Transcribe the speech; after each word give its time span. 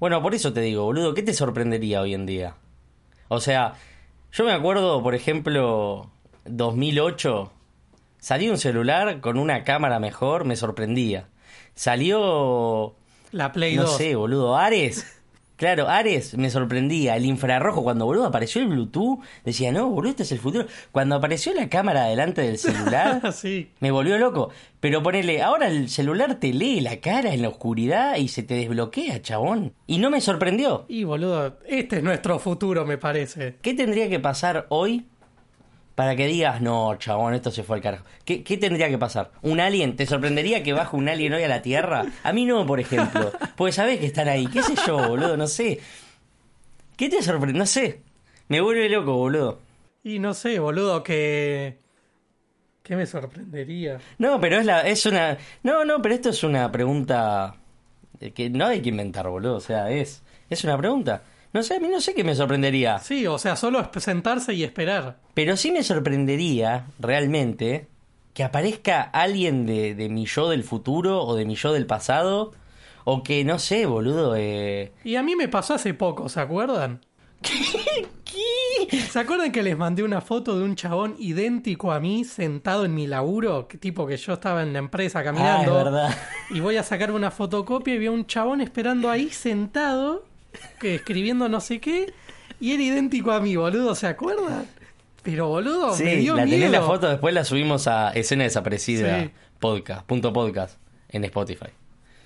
Bueno, 0.00 0.22
por 0.22 0.34
eso 0.34 0.52
te 0.52 0.62
digo, 0.62 0.84
boludo, 0.84 1.12
¿qué 1.14 1.22
te 1.22 1.34
sorprendería 1.34 2.00
hoy 2.00 2.14
en 2.14 2.24
día? 2.24 2.54
O 3.28 3.38
sea, 3.38 3.74
yo 4.32 4.44
me 4.44 4.52
acuerdo, 4.52 5.02
por 5.02 5.14
ejemplo, 5.14 6.10
2008, 6.46 7.52
salió 8.18 8.50
un 8.50 8.58
celular 8.58 9.20
con 9.20 9.38
una 9.38 9.62
cámara 9.62 10.00
mejor, 10.00 10.46
me 10.46 10.56
sorprendía. 10.56 11.28
Salió, 11.74 12.94
La 13.30 13.52
Play 13.52 13.76
no 13.76 13.82
2. 13.82 13.96
sé, 13.96 14.16
boludo, 14.16 14.56
Ares. 14.56 15.19
Claro, 15.60 15.90
Ares 15.90 16.38
me 16.38 16.48
sorprendía. 16.48 17.16
El 17.16 17.26
infrarrojo, 17.26 17.82
cuando 17.82 18.06
boludo 18.06 18.24
apareció 18.24 18.62
el 18.62 18.68
Bluetooth, 18.68 19.18
decía, 19.44 19.70
no, 19.70 19.90
boludo, 19.90 20.12
este 20.12 20.22
es 20.22 20.32
el 20.32 20.38
futuro. 20.38 20.64
Cuando 20.90 21.16
apareció 21.16 21.52
la 21.52 21.68
cámara 21.68 22.06
delante 22.06 22.40
del 22.40 22.56
celular, 22.56 23.30
sí. 23.34 23.68
me 23.78 23.90
volvió 23.90 24.16
loco. 24.16 24.48
Pero 24.80 25.02
ponele, 25.02 25.42
ahora 25.42 25.66
el 25.68 25.90
celular 25.90 26.36
te 26.36 26.54
lee 26.54 26.80
la 26.80 26.96
cara 27.00 27.34
en 27.34 27.42
la 27.42 27.50
oscuridad 27.50 28.16
y 28.16 28.28
se 28.28 28.42
te 28.42 28.54
desbloquea, 28.54 29.20
chabón. 29.20 29.74
Y 29.86 29.98
no 29.98 30.08
me 30.08 30.22
sorprendió. 30.22 30.86
Y 30.88 31.04
boludo, 31.04 31.58
este 31.66 31.98
es 31.98 32.02
nuestro 32.02 32.38
futuro, 32.38 32.86
me 32.86 32.96
parece. 32.96 33.56
¿Qué 33.60 33.74
tendría 33.74 34.08
que 34.08 34.18
pasar 34.18 34.64
hoy 34.70 35.04
para 36.00 36.16
que 36.16 36.26
digas, 36.26 36.62
no, 36.62 36.96
chabón, 36.96 37.34
esto 37.34 37.50
se 37.50 37.62
fue 37.62 37.76
al 37.76 37.82
carajo? 37.82 38.06
¿Qué, 38.24 38.42
qué 38.42 38.56
tendría 38.56 38.88
que 38.88 38.96
pasar? 38.96 39.32
¿Un 39.42 39.60
alien? 39.60 39.96
¿Te 39.96 40.06
sorprendería 40.06 40.62
que 40.62 40.72
baje 40.72 40.96
un 40.96 41.10
alien 41.10 41.34
hoy 41.34 41.42
a 41.42 41.48
la 41.48 41.60
Tierra? 41.60 42.06
A 42.22 42.32
mí 42.32 42.46
no, 42.46 42.64
por 42.64 42.80
ejemplo. 42.80 43.30
Porque 43.54 43.72
sabés 43.72 44.00
que 44.00 44.06
están 44.06 44.26
ahí. 44.26 44.46
¿Qué 44.46 44.62
sé 44.62 44.76
yo, 44.86 44.96
boludo? 44.96 45.36
No 45.36 45.46
sé. 45.46 45.78
¿Qué 46.96 47.10
te 47.10 47.20
sorprende? 47.20 47.58
No 47.58 47.66
sé. 47.66 48.00
Me 48.48 48.62
vuelve 48.62 48.88
loco, 48.88 49.14
boludo. 49.14 49.58
Y 50.02 50.20
no 50.20 50.32
sé, 50.32 50.58
boludo, 50.58 51.02
que... 51.02 51.76
¿Qué 52.82 52.96
me 52.96 53.04
sorprendería? 53.04 53.98
No, 54.16 54.40
pero 54.40 54.56
es, 54.56 54.64
la, 54.64 54.80
es 54.80 55.04
una... 55.04 55.36
No, 55.62 55.84
no, 55.84 56.00
pero 56.00 56.14
esto 56.14 56.30
es 56.30 56.42
una 56.42 56.72
pregunta 56.72 57.56
que 58.34 58.48
no 58.48 58.64
hay 58.64 58.80
que 58.80 58.88
inventar, 58.88 59.28
boludo. 59.28 59.56
O 59.56 59.60
sea, 59.60 59.90
es, 59.90 60.22
es 60.48 60.64
una 60.64 60.78
pregunta. 60.78 61.24
No 61.52 61.62
sé, 61.62 61.74
a 61.76 61.80
mí 61.80 61.88
no 61.88 62.00
sé 62.00 62.14
qué 62.14 62.22
me 62.24 62.34
sorprendería. 62.34 62.98
Sí, 63.00 63.26
o 63.26 63.38
sea, 63.38 63.56
solo 63.56 63.80
es 63.80 64.02
sentarse 64.02 64.54
y 64.54 64.62
esperar. 64.62 65.18
Pero 65.34 65.56
sí 65.56 65.72
me 65.72 65.82
sorprendería, 65.82 66.86
realmente, 67.00 67.88
que 68.34 68.44
aparezca 68.44 69.02
alguien 69.02 69.66
de, 69.66 69.94
de 69.96 70.08
mi 70.08 70.26
yo 70.26 70.48
del 70.48 70.62
futuro 70.62 71.22
o 71.24 71.34
de 71.34 71.44
mi 71.44 71.56
yo 71.56 71.72
del 71.72 71.86
pasado. 71.86 72.52
O 73.04 73.22
que, 73.24 73.44
no 73.44 73.58
sé, 73.58 73.86
boludo, 73.86 74.34
eh... 74.36 74.92
Y 75.04 75.16
a 75.16 75.22
mí 75.22 75.34
me 75.34 75.48
pasó 75.48 75.74
hace 75.74 75.94
poco, 75.94 76.28
¿se 76.28 76.38
acuerdan? 76.38 77.00
¿Qué? 78.24 79.00
¿Se 79.00 79.18
acuerdan 79.18 79.52
que 79.52 79.62
les 79.62 79.76
mandé 79.76 80.02
una 80.02 80.20
foto 80.20 80.58
de 80.58 80.64
un 80.64 80.76
chabón 80.76 81.16
idéntico 81.18 81.92
a 81.92 82.00
mí 82.00 82.24
sentado 82.24 82.84
en 82.84 82.94
mi 82.94 83.06
laburo? 83.06 83.66
Que 83.68 83.78
tipo 83.78 84.06
que 84.06 84.16
yo 84.16 84.34
estaba 84.34 84.62
en 84.62 84.72
la 84.72 84.78
empresa 84.78 85.18
Ah, 85.18 85.22
es 85.22 85.26
caminando. 85.26 85.74
verdad. 85.74 86.14
y 86.50 86.60
voy 86.60 86.76
a 86.76 86.82
sacar 86.82 87.10
una 87.10 87.30
fotocopia 87.30 87.94
y 87.94 87.98
vi 87.98 88.06
a 88.06 88.10
un 88.12 88.26
chabón 88.26 88.60
esperando 88.60 89.10
ahí 89.10 89.30
sentado, 89.30 90.24
que 90.80 90.94
escribiendo 90.96 91.48
no 91.48 91.60
sé 91.60 91.80
qué, 91.80 92.12
y 92.60 92.72
era 92.72 92.82
idéntico 92.82 93.32
a 93.32 93.40
mí, 93.40 93.56
boludo, 93.56 93.94
¿se 93.94 94.06
acuerdan? 94.06 94.66
Pero 95.22 95.48
boludo, 95.48 95.90
me 95.90 95.96
Sí, 95.96 96.04
dio 96.16 96.34
la 96.34 96.44
miedo. 96.44 96.56
tenés 96.58 96.70
la 96.72 96.82
foto, 96.82 97.08
después 97.08 97.34
la 97.34 97.44
subimos 97.44 97.86
a 97.86 98.10
Escena 98.10 98.44
Desaparecida 98.44 99.22
Sí. 99.24 99.30
podcast, 99.58 100.06
punto 100.06 100.32
podcast, 100.32 100.78
en 101.10 101.24
Spotify. 101.24 101.68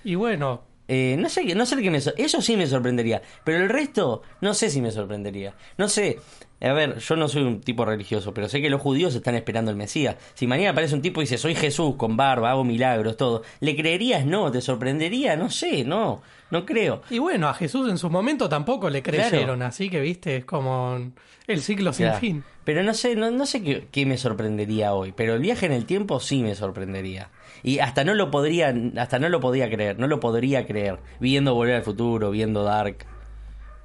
Y 0.04 0.14
bueno, 0.14 0.62
Eh, 0.86 1.16
no 1.18 1.28
sé, 1.30 1.46
qué- 1.46 1.54
no 1.54 1.64
sé 1.64 1.80
qué 1.80 1.90
me 1.90 1.98
eso 1.98 2.42
sí 2.42 2.56
me 2.58 2.66
sorprendería, 2.66 3.22
pero 3.42 3.58
el 3.58 3.68
resto 3.70 4.20
no 4.42 4.52
sé 4.52 4.68
si 4.68 4.82
me 4.82 4.90
sorprendería. 4.90 5.54
No 5.78 5.88
sé, 5.88 6.18
a 6.60 6.72
ver, 6.74 6.98
yo 6.98 7.16
no 7.16 7.26
soy 7.28 7.42
un 7.42 7.62
tipo 7.62 7.86
religioso, 7.86 8.34
pero 8.34 8.50
sé 8.50 8.60
que 8.60 8.68
los 8.68 8.82
judíos 8.82 9.14
están 9.14 9.34
esperando 9.34 9.70
el 9.70 9.78
Mesías. 9.78 10.16
Si 10.34 10.46
mañana 10.46 10.70
aparece 10.72 10.94
un 10.94 11.00
tipo 11.00 11.20
y 11.20 11.24
dice, 11.24 11.38
soy 11.38 11.54
Jesús 11.54 11.94
con 11.96 12.18
barba, 12.18 12.50
hago 12.50 12.64
milagros, 12.64 13.16
todo, 13.16 13.42
¿le 13.60 13.74
creerías? 13.76 14.26
No, 14.26 14.50
¿te 14.52 14.60
sorprendería? 14.60 15.36
No 15.36 15.48
sé, 15.48 15.84
no, 15.84 16.20
no 16.50 16.66
creo. 16.66 17.00
y 17.08 17.18
bueno, 17.18 17.48
a 17.48 17.54
Jesús 17.54 17.88
en 17.90 17.96
su 17.96 18.10
momento 18.10 18.50
tampoco 18.50 18.90
le 18.90 19.02
creyeron, 19.02 19.56
Claro. 19.56 19.64
así 19.64 19.88
que 19.88 20.00
viste, 20.00 20.36
es 20.36 20.44
como 20.44 20.98
el 21.46 21.62
ciclo 21.62 21.94
sin 21.94 22.12
fin. 22.14 22.44
Pero 22.64 22.82
no 22.82 22.92
sé, 22.94 23.16
no, 23.16 23.30
no 23.30 23.46
sé 23.46 23.62
qué, 23.62 23.88
qué 23.90 24.04
me 24.06 24.18
sorprendería 24.18 24.92
hoy, 24.94 25.12
pero 25.16 25.34
el 25.34 25.40
viaje 25.40 25.64
en 25.66 25.72
el 25.72 25.86
tiempo 25.86 26.20
sí 26.20 26.42
me 26.42 26.54
sorprendería. 26.54 27.30
Y 27.64 27.78
hasta 27.78 28.04
no 28.04 28.14
lo 28.14 28.30
podría, 28.30 28.74
hasta 28.98 29.18
no 29.18 29.28
lo 29.30 29.40
podía 29.40 29.70
creer, 29.70 29.98
no 29.98 30.06
lo 30.06 30.20
podría 30.20 30.66
creer, 30.66 31.00
viendo 31.18 31.54
Volver 31.54 31.76
al 31.76 31.82
Futuro, 31.82 32.30
viendo 32.30 32.62
Dark, 32.62 33.06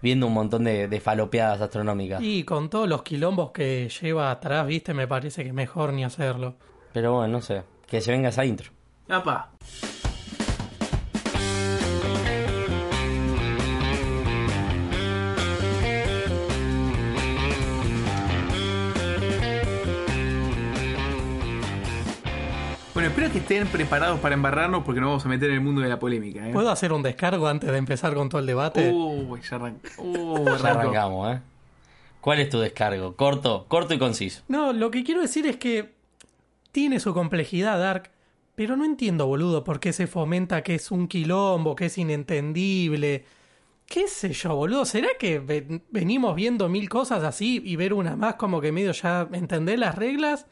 viendo 0.02 0.28
un 0.28 0.34
montón 0.34 0.66
de, 0.66 0.90
de 0.90 1.00
falopeadas 1.00 1.62
astronómicas. 1.62 2.22
Y 2.22 2.44
con 2.44 2.70
todos 2.70 2.90
los 2.90 3.04
quilombos 3.04 3.52
que 3.52 3.90
lleva 4.02 4.32
atrás, 4.32 4.68
viste, 4.68 4.94
me 4.94 5.08
parece 5.08 5.46
que 5.46 5.54
mejor 5.54 5.94
ni 5.94 6.04
hacerlo. 6.04 6.56
Pero 6.92 7.14
bueno, 7.14 7.30
no 7.30 7.42
sé, 7.42 7.64
que 7.88 8.02
se 8.02 8.12
venga 8.12 8.30
esa 8.30 8.44
intro. 8.44 8.72
Apa. 9.08 9.52
Espero 23.10 23.32
que 23.32 23.40
estén 23.40 23.68
preparados 23.68 24.20
para 24.20 24.36
embarrarnos 24.36 24.84
porque 24.84 25.00
nos 25.02 25.10
vamos 25.10 25.26
a 25.26 25.30
meter 25.30 25.50
en 25.50 25.56
el 25.56 25.62
mundo 25.62 25.82
de 25.82 25.90
la 25.90 26.00
polémica. 26.00 26.48
¿eh? 26.48 26.52
¿Puedo 26.54 26.70
hacer 26.72 26.94
un 26.94 27.04
descargo 27.04 27.48
antes 27.48 27.70
de 27.72 27.78
empezar 27.78 28.14
con 28.14 28.30
todo 28.30 28.40
el 28.40 28.48
debate? 28.48 28.92
Uy, 28.92 29.40
ya 29.42 29.56
arrancó. 29.58 29.80
Uh, 29.98 30.46
Ya 30.62 30.70
arrancamos, 30.72 31.36
¿eh? 31.36 31.40
¿Cuál 32.22 32.40
es 32.40 32.50
tu 32.50 32.60
descargo? 32.60 33.16
Corto, 33.16 33.66
corto 33.68 33.94
y 33.94 34.00
conciso. 34.00 34.42
No, 34.48 34.74
lo 34.74 34.92
que 34.92 35.04
quiero 35.04 35.22
decir 35.22 35.46
es 35.48 35.58
que 35.58 35.94
tiene 36.72 37.00
su 37.00 37.14
complejidad 37.14 37.80
Dark, 37.80 38.12
pero 38.56 38.76
no 38.76 38.84
entiendo, 38.86 39.26
boludo, 39.26 39.64
por 39.64 39.80
qué 39.80 39.94
se 39.94 40.06
fomenta 40.06 40.62
que 40.64 40.76
es 40.76 40.92
un 40.92 41.08
quilombo, 41.08 41.76
que 41.76 41.86
es 41.86 41.98
inentendible. 41.98 43.24
¿Qué 43.86 44.08
sé 44.08 44.34
yo, 44.34 44.54
boludo? 44.56 44.86
¿Será 44.86 45.08
que 45.18 45.40
ven- 45.40 45.82
venimos 45.90 46.36
viendo 46.36 46.68
mil 46.70 46.90
cosas 46.90 47.24
así 47.24 47.62
y 47.64 47.76
ver 47.78 47.94
una 47.94 48.16
más 48.16 48.36
como 48.36 48.60
que 48.62 48.72
medio 48.72 48.92
ya 48.92 49.28
entender 49.32 49.80
las 49.80 49.96
reglas? 49.96 50.46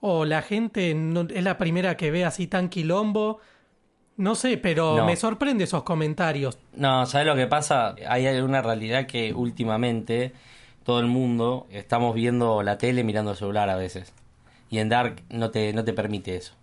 ¿O 0.00 0.24
la 0.24 0.42
gente 0.42 0.94
no- 0.94 1.26
es 1.28 1.42
la 1.42 1.58
primera 1.58 1.96
que 1.96 2.10
ve 2.10 2.24
así 2.24 2.46
tan 2.46 2.68
quilombo? 2.68 3.40
No 4.16 4.34
sé, 4.34 4.56
pero 4.58 4.96
No. 4.96 5.04
me 5.06 5.16
sorprende 5.16 5.64
esos 5.64 5.82
comentarios. 5.84 6.58
No, 6.74 7.06
¿sabes 7.06 7.26
lo 7.26 7.36
que 7.36 7.46
pasa? 7.46 7.94
Hay 8.08 8.26
una 8.40 8.62
realidad 8.62 9.06
que 9.06 9.32
últimamente 9.32 10.32
todo 10.84 11.00
el 11.00 11.06
mundo 11.06 11.66
estamos 11.70 12.14
viendo 12.14 12.62
la 12.62 12.78
tele 12.78 13.04
mirando 13.04 13.32
el 13.32 13.36
celular 13.36 13.68
a 13.70 13.76
veces. 13.76 14.12
Y 14.70 14.78
en 14.78 14.88
Dark 14.88 15.22
no 15.30 15.50
te, 15.50 15.72
no 15.72 15.84
te 15.84 15.92
permite 15.92 16.36
eso. 16.36 16.54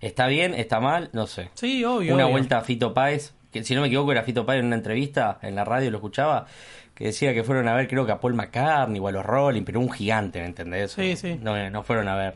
¿Está 0.00 0.26
bien? 0.26 0.54
¿Está 0.54 0.80
mal? 0.80 1.10
No 1.12 1.26
sé. 1.26 1.50
Sí, 1.54 1.84
obvio. 1.84 2.14
una 2.14 2.24
obvio. 2.24 2.32
vuelta 2.32 2.58
a 2.58 2.60
Fito 2.62 2.94
Páez, 2.94 3.34
que 3.52 3.64
si 3.64 3.74
no 3.74 3.80
me 3.80 3.88
equivoco 3.88 4.12
era 4.12 4.22
Fito 4.22 4.44
Páez 4.46 4.60
en 4.60 4.66
una 4.66 4.76
entrevista 4.76 5.38
en 5.42 5.54
la 5.56 5.64
radio, 5.64 5.90
lo 5.90 5.96
escuchaba, 5.98 6.46
que 6.94 7.04
decía 7.06 7.32
que 7.34 7.42
fueron 7.42 7.68
a 7.68 7.74
ver 7.74 7.88
creo 7.88 8.04
que 8.06 8.12
a 8.12 8.20
Paul 8.20 8.34
McCartney 8.34 9.00
o 9.00 9.08
a 9.08 9.12
los 9.12 9.24
Rolling, 9.26 9.62
pero 9.62 9.80
un 9.80 9.90
gigante, 9.90 10.40
¿me 10.40 10.46
entendés? 10.46 10.92
Sí, 10.92 11.16
sí. 11.16 11.38
No, 11.42 11.70
no 11.70 11.82
fueron 11.82 12.06
a 12.08 12.16
ver. 12.16 12.34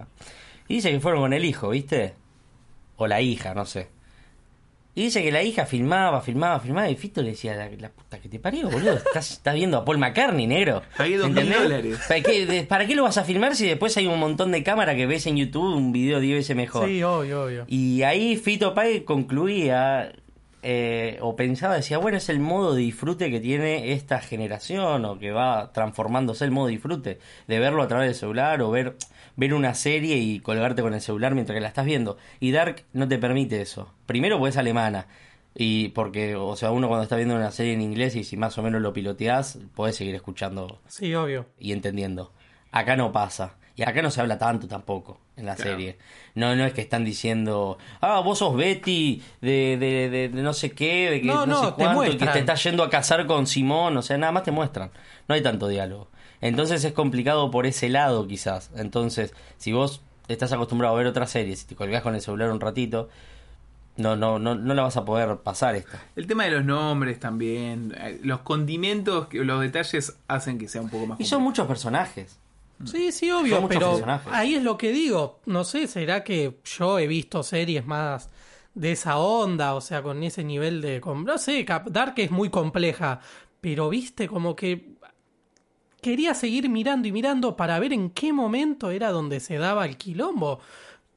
Y 0.68 0.74
dice 0.76 0.90
que 0.90 1.00
fueron 1.00 1.20
con 1.22 1.32
el 1.32 1.44
hijo, 1.44 1.70
¿viste? 1.70 2.14
O 2.96 3.06
la 3.06 3.20
hija, 3.20 3.54
no 3.54 3.64
sé. 3.66 3.88
Y 4.94 5.04
dice 5.04 5.22
que 5.22 5.32
la 5.32 5.42
hija 5.42 5.64
filmaba, 5.64 6.20
filmaba, 6.20 6.60
filmaba 6.60 6.90
y 6.90 6.96
Fito 6.96 7.22
le 7.22 7.30
decía, 7.30 7.56
la, 7.56 7.70
la 7.78 7.88
puta 7.88 8.18
que 8.18 8.28
te 8.28 8.38
parió, 8.38 8.68
boludo, 8.68 8.92
estás, 8.92 9.30
estás 9.30 9.54
viendo 9.54 9.78
a 9.78 9.84
Paul 9.86 9.96
McCartney, 9.96 10.46
negro. 10.46 10.82
Pagué 10.98 11.16
dos 11.16 11.30
mil 11.30 11.50
dólares. 11.50 11.98
¿Para 12.06 12.20
qué, 12.20 12.44
de- 12.44 12.62
¿Para 12.64 12.86
qué 12.86 12.94
lo 12.94 13.04
vas 13.04 13.16
a 13.16 13.24
filmar 13.24 13.56
si 13.56 13.66
después 13.66 13.96
hay 13.96 14.06
un 14.06 14.18
montón 14.20 14.52
de 14.52 14.62
cámara 14.62 14.94
que 14.94 15.06
ves 15.06 15.26
en 15.26 15.38
YouTube 15.38 15.74
un 15.74 15.92
video 15.92 16.20
10 16.20 16.36
veces 16.40 16.54
mejor? 16.56 16.86
Sí, 16.88 17.02
obvio, 17.02 17.44
obvio. 17.44 17.64
Y 17.68 18.02
ahí 18.02 18.36
Fito 18.36 18.74
Páez 18.74 19.04
concluía 19.04 20.12
eh, 20.62 21.16
o 21.22 21.36
pensaba, 21.36 21.74
decía, 21.74 21.96
bueno, 21.96 22.18
es 22.18 22.28
el 22.28 22.38
modo 22.40 22.74
de 22.74 22.82
disfrute 22.82 23.30
que 23.30 23.40
tiene 23.40 23.92
esta 23.94 24.20
generación 24.20 25.06
o 25.06 25.18
que 25.18 25.30
va 25.32 25.72
transformándose 25.72 26.44
el 26.44 26.50
modo 26.50 26.66
de 26.66 26.72
disfrute 26.72 27.18
de 27.48 27.58
verlo 27.58 27.82
a 27.82 27.88
través 27.88 28.08
del 28.08 28.14
celular 28.14 28.60
o 28.60 28.70
ver, 28.70 28.96
ver 29.36 29.54
una 29.54 29.74
serie 29.74 30.16
y 30.16 30.40
colgarte 30.40 30.82
con 30.82 30.94
el 30.94 31.00
celular 31.00 31.34
mientras 31.34 31.54
que 31.56 31.60
la 31.60 31.68
estás 31.68 31.84
viendo. 31.86 32.16
Y 32.40 32.50
Dark 32.52 32.84
no 32.92 33.08
te 33.08 33.18
permite 33.18 33.60
eso. 33.60 33.92
Primero 34.06 34.38
porque 34.38 34.50
es 34.50 34.56
alemana. 34.56 35.06
Y 35.54 35.88
porque, 35.88 36.34
o 36.34 36.56
sea, 36.56 36.70
uno 36.70 36.88
cuando 36.88 37.02
está 37.02 37.16
viendo 37.16 37.34
una 37.36 37.50
serie 37.50 37.74
en 37.74 37.82
inglés 37.82 38.16
y 38.16 38.24
si 38.24 38.36
más 38.38 38.56
o 38.56 38.62
menos 38.62 38.80
lo 38.80 38.92
piloteás, 38.94 39.58
podés 39.74 39.96
seguir 39.96 40.14
escuchando 40.14 40.80
Sí, 40.88 41.14
obvio. 41.14 41.46
y 41.58 41.72
entendiendo. 41.72 42.32
Acá 42.70 42.96
no 42.96 43.12
pasa. 43.12 43.56
Y 43.76 43.82
acá 43.82 44.00
no 44.02 44.10
se 44.10 44.20
habla 44.20 44.38
tanto 44.38 44.66
tampoco 44.68 45.18
en 45.36 45.46
la 45.46 45.54
Claro. 45.54 45.70
serie. 45.72 45.98
No, 46.34 46.54
no 46.56 46.64
es 46.64 46.72
que 46.74 46.80
están 46.82 47.04
diciendo, 47.04 47.78
ah, 48.00 48.20
vos 48.20 48.38
sos 48.38 48.54
Betty 48.56 49.22
de, 49.40 49.76
de, 49.78 50.08
de- 50.10 50.28
de 50.28 50.42
no 50.42 50.52
sé 50.54 50.72
qué, 50.72 51.10
de 51.10 51.20
que 51.22 51.26
No, 51.26 51.46
no, 51.46 51.46
no, 51.46 51.60
sé 51.64 51.66
te 51.72 51.84
cuánto, 51.84 52.04
y 52.06 52.16
que 52.18 52.26
te 52.26 52.38
estás 52.38 52.62
yendo 52.64 52.82
a 52.82 52.90
casar 52.90 53.26
con 53.26 53.46
Simón, 53.46 53.96
o 53.96 54.02
sea, 54.02 54.16
nada 54.18 54.30
más 54.32 54.42
te 54.44 54.50
muestran. 54.50 54.90
No 55.28 55.34
hay 55.34 55.42
tanto 55.42 55.68
diálogo. 55.68 56.08
Entonces 56.42 56.84
es 56.84 56.92
complicado 56.92 57.50
por 57.50 57.64
ese 57.64 57.88
lado 57.88 58.26
quizás. 58.26 58.70
Entonces, 58.76 59.32
si 59.56 59.72
vos 59.72 60.02
estás 60.28 60.52
acostumbrado 60.52 60.94
a 60.94 60.98
ver 60.98 61.06
otras 61.06 61.30
series 61.30 61.62
y 61.62 61.66
te 61.66 61.74
colgás 61.76 62.02
con 62.02 62.14
el 62.14 62.20
celular 62.20 62.50
un 62.50 62.60
ratito, 62.60 63.08
no, 63.96 64.16
no, 64.16 64.38
no, 64.38 64.54
no 64.54 64.74
la 64.74 64.82
vas 64.82 64.96
a 64.96 65.04
poder 65.04 65.36
pasar 65.38 65.76
esta. 65.76 66.02
El 66.16 66.26
tema 66.26 66.44
de 66.44 66.50
los 66.50 66.64
nombres 66.64 67.20
también, 67.20 67.94
eh, 67.98 68.20
los 68.22 68.40
condimentos, 68.40 69.28
los 69.32 69.60
detalles 69.60 70.16
hacen 70.28 70.58
que 70.58 70.68
sea 70.68 70.80
un 70.82 70.88
poco 70.88 71.06
más 71.06 71.20
Y 71.20 71.24
son 71.24 71.42
muchos 71.42 71.66
personajes. 71.66 72.38
Sí, 72.84 73.12
sí, 73.12 73.28
Son 73.28 73.42
obvio, 73.42 73.68
pero 73.68 73.90
personajes. 73.92 74.32
ahí 74.32 74.54
es 74.56 74.62
lo 74.62 74.76
que 74.76 74.90
digo. 74.92 75.40
No 75.46 75.62
sé, 75.64 75.86
será 75.86 76.24
que 76.24 76.58
yo 76.64 76.98
he 76.98 77.06
visto 77.06 77.42
series 77.42 77.86
más 77.86 78.28
de 78.74 78.92
esa 78.92 79.18
onda, 79.18 79.74
o 79.74 79.80
sea, 79.80 80.02
con 80.02 80.22
ese 80.22 80.42
nivel 80.42 80.80
de... 80.80 81.00
no 81.00 81.38
sé, 81.38 81.64
Dark 81.86 82.14
es 82.16 82.30
muy 82.30 82.48
compleja, 82.48 83.20
pero 83.60 83.88
viste 83.90 84.26
como 84.26 84.56
que 84.56 84.94
quería 86.02 86.34
seguir 86.34 86.68
mirando 86.68 87.08
y 87.08 87.12
mirando 87.12 87.56
para 87.56 87.78
ver 87.78 87.94
en 87.94 88.10
qué 88.10 88.32
momento 88.34 88.90
era 88.90 89.10
donde 89.10 89.40
se 89.40 89.56
daba 89.56 89.86
el 89.86 89.96
quilombo. 89.96 90.60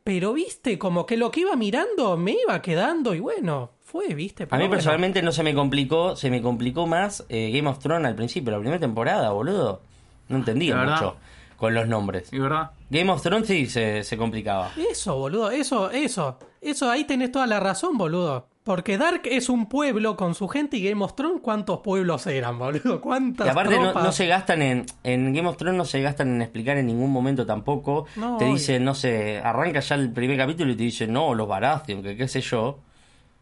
Pero 0.03 0.33
viste, 0.33 0.77
como 0.77 1.05
que 1.05 1.17
lo 1.17 1.31
que 1.31 1.41
iba 1.41 1.55
mirando 1.55 2.15
me 2.15 2.37
iba 2.43 2.61
quedando 2.61 3.15
y 3.15 3.19
bueno, 3.19 3.71
fue, 3.81 4.13
viste. 4.13 4.43
A 4.43 4.45
mí 4.45 4.51
bueno. 4.51 4.69
personalmente 4.69 5.21
no 5.23 5.31
se 5.31 5.41
me 5.41 5.55
complicó, 5.55 6.15
se 6.15 6.29
me 6.29 6.41
complicó 6.41 6.85
más 6.85 7.25
eh, 7.27 7.51
Game 7.51 7.67
of 7.67 7.79
Thrones 7.79 8.07
al 8.07 8.15
principio, 8.15 8.51
la 8.51 8.59
primera 8.59 8.79
temporada, 8.79 9.31
boludo. 9.31 9.81
No 10.29 10.37
entendía 10.37 10.75
mucho 10.77 11.17
con 11.57 11.73
los 11.73 11.87
nombres. 11.87 12.31
¿Y 12.31 12.39
verdad? 12.39 12.71
Game 12.89 13.11
of 13.11 13.21
Thrones 13.21 13.47
sí 13.47 13.65
se, 13.65 14.03
se 14.03 14.17
complicaba. 14.17 14.71
Eso, 14.77 15.17
boludo, 15.17 15.49
eso, 15.49 15.89
eso. 15.89 16.37
Eso, 16.61 16.89
ahí 16.89 17.05
tenés 17.05 17.31
toda 17.31 17.47
la 17.47 17.59
razón, 17.59 17.97
boludo. 17.97 18.47
Porque 18.65 18.97
Dark 18.97 19.21
es 19.25 19.47
un 19.49 19.67
pueblo 19.67 20.17
con 20.17 20.33
su 20.35 20.47
gente 20.47 20.75
y 20.77 20.89
Game 20.89 21.01
of 21.05 21.15
Thrones, 21.15 21.39
¿cuántos 21.41 21.81
pueblos 21.81 22.25
eran, 22.25 22.57
boludo? 22.57 22.99
¿Cuántas 22.99 23.45
Y 23.45 23.49
aparte 23.51 23.75
no, 23.77 23.83
tropas? 23.83 24.03
no 24.03 24.11
se 24.11 24.25
gastan 24.25 24.61
en, 24.63 24.85
en 25.03 25.33
Game 25.33 25.47
of 25.47 25.55
Thrones 25.55 25.77
no 25.77 25.85
se 25.85 26.01
gastan 26.01 26.29
en 26.35 26.41
explicar 26.41 26.75
en 26.77 26.87
ningún 26.87 27.11
momento 27.11 27.45
tampoco. 27.45 28.07
No, 28.15 28.37
te 28.37 28.45
obvio. 28.45 28.55
dicen, 28.55 28.83
no 28.83 28.95
sé, 28.95 29.37
arranca 29.39 29.79
ya 29.81 29.95
el 29.95 30.11
primer 30.11 30.35
capítulo 30.37 30.71
y 30.71 30.75
te 30.75 30.81
dicen, 30.83 31.13
no, 31.13 31.35
los 31.35 31.47
Baratheon, 31.47 32.01
que 32.01 32.17
qué 32.17 32.27
sé 32.27 32.41
yo. 32.41 32.79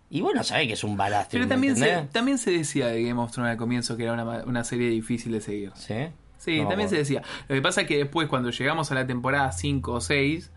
Y 0.09 0.19
bueno, 0.19 0.43
sabés 0.43 0.67
que 0.67 0.73
es 0.73 0.83
un 0.83 0.97
Baratheon, 0.97 1.29
Pero 1.31 1.45
¿me 1.45 1.49
también 1.49 1.75
se, 1.77 1.85
entendés? 1.89 2.11
también 2.11 2.37
se 2.37 2.51
decía 2.51 2.87
de 2.87 3.01
Game 3.03 3.19
of 3.21 3.31
Thrones 3.31 3.51
al 3.51 3.57
comienzo 3.57 3.95
que 3.95 4.03
era 4.03 4.13
una, 4.13 4.43
una 4.43 4.63
serie 4.65 4.89
difícil 4.89 5.31
de 5.31 5.39
seguir. 5.41 5.71
¿Sí? 5.75 5.95
Sí, 6.37 6.57
No 6.57 6.63
me 6.65 6.69
también 6.71 6.89
se 6.89 6.95
acuerdo. 6.97 6.97
decía. 6.97 7.21
Lo 7.47 7.55
que 7.55 7.61
pasa 7.61 7.81
es 7.81 7.87
que 7.87 7.97
después, 7.97 8.27
cuando 8.27 8.49
llegamos 8.51 8.91
a 8.91 8.95
la 8.95 9.07
temporada 9.07 9.53
5 9.53 9.91
o 9.93 10.01
6, 10.01 10.51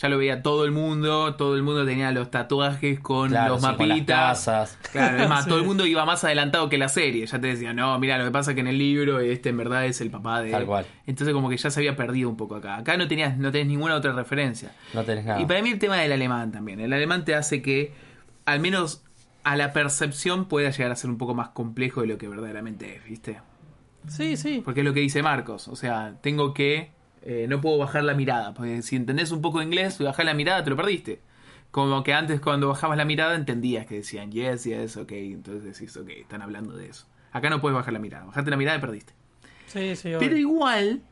ya 0.00 0.08
lo 0.08 0.16
veía 0.18 0.42
todo 0.42 0.64
el 0.64 0.70
mundo. 0.70 1.34
Todo 1.34 1.56
el 1.56 1.62
mundo 1.62 1.84
tenía 1.84 2.10
los 2.12 2.30
tatuajes 2.30 3.00
con 3.00 3.28
Claro, 3.30 3.54
los 3.54 3.60
sí, 3.62 3.66
con 3.68 3.78
las 3.88 3.88
mapitas. 3.98 4.16
casas. 4.46 4.78
Claro, 4.92 5.22
es 5.22 5.28
más, 5.28 5.44
Sí. 5.44 5.50
todo 5.50 5.58
el 5.58 5.66
mundo 5.66 5.84
iba 5.86 6.04
más 6.06 6.24
adelantado 6.24 6.68
que 6.68 6.78
la 6.78 6.88
serie. 6.88 7.26
Ya 7.26 7.40
te 7.40 7.48
decía, 7.48 7.72
no, 7.74 7.98
mira, 7.98 8.16
lo 8.18 8.24
que 8.24 8.30
pasa 8.30 8.52
es 8.52 8.54
que 8.54 8.60
en 8.60 8.68
el 8.68 8.78
libro 8.78 9.20
este 9.20 9.50
en 9.50 9.56
verdad 9.58 9.84
es 9.86 10.00
el 10.00 10.10
papá 10.10 10.40
de. 10.42 10.50
Tal 10.52 10.64
cual. 10.66 10.86
Entonces, 11.06 11.34
como 11.34 11.48
que 11.50 11.56
ya 11.56 11.70
se 11.70 11.80
había 11.80 11.96
perdido 11.96 12.28
un 12.30 12.36
poco 12.36 12.56
acá. 12.56 12.76
Acá 12.76 12.96
no 12.96 13.06
tenías, 13.08 13.36
no 13.36 13.50
tenés 13.52 13.66
ninguna 13.68 13.94
otra 13.94 14.12
referencia. 14.12 14.72
No 14.94 15.02
tenés 15.04 15.24
nada. 15.24 15.40
Y 15.40 15.44
para 15.46 15.60
mí 15.62 15.70
el 15.70 15.78
tema 15.78 15.96
del 15.96 16.12
alemán 16.12 16.50
también. 16.52 16.80
El 16.80 16.92
alemán 16.92 17.24
te 17.24 17.34
hace 17.34 17.60
que, 17.62 17.92
al 18.46 18.60
menos 18.60 19.04
a 19.44 19.56
la 19.56 19.72
percepción, 19.72 20.46
pueda 20.46 20.70
llegar 20.70 20.92
a 20.92 20.96
ser 20.96 21.10
un 21.10 21.18
poco 21.18 21.34
más 21.34 21.48
complejo 21.50 22.00
de 22.02 22.06
lo 22.06 22.18
que 22.18 22.28
verdaderamente 22.28 22.96
es, 22.96 23.04
¿viste? 23.04 23.38
Sí, 24.08 24.36
sí. 24.38 24.62
Porque 24.64 24.80
es 24.80 24.86
lo 24.86 24.94
que 24.94 25.00
dice 25.00 25.22
Marcos. 25.22 25.68
O 25.68 25.76
sea, 25.76 26.14
tengo 26.22 26.54
que. 26.54 26.90
Eh, 27.22 27.46
no 27.48 27.60
puedo 27.60 27.78
bajar 27.78 28.04
la 28.04 28.14
mirada. 28.14 28.54
Porque 28.54 28.82
si 28.82 28.96
entendés 28.96 29.30
un 29.30 29.40
poco 29.40 29.58
de 29.58 29.64
inglés 29.64 30.00
y 30.00 30.04
bajás 30.04 30.24
la 30.24 30.34
mirada, 30.34 30.64
te 30.64 30.70
lo 30.70 30.76
perdiste. 30.76 31.20
Como 31.70 32.02
que 32.02 32.12
antes, 32.12 32.40
cuando 32.40 32.68
bajabas 32.68 32.96
la 32.96 33.04
mirada, 33.04 33.34
entendías 33.34 33.86
que 33.86 33.96
decían 33.96 34.32
yes, 34.32 34.64
yes, 34.64 34.96
ok. 34.96 35.12
Entonces 35.12 35.64
decís, 35.64 35.96
ok, 35.96 36.08
están 36.10 36.42
hablando 36.42 36.76
de 36.76 36.88
eso. 36.88 37.06
Acá 37.32 37.48
no 37.48 37.60
puedes 37.60 37.76
bajar 37.76 37.92
la 37.92 37.98
mirada. 37.98 38.26
Bajaste 38.26 38.50
la 38.50 38.56
mirada 38.56 38.78
y 38.78 38.80
perdiste. 38.80 39.12
Sí, 39.66 39.94
sí, 39.94 40.12
Pero 40.18 40.36
igual, 40.36 41.02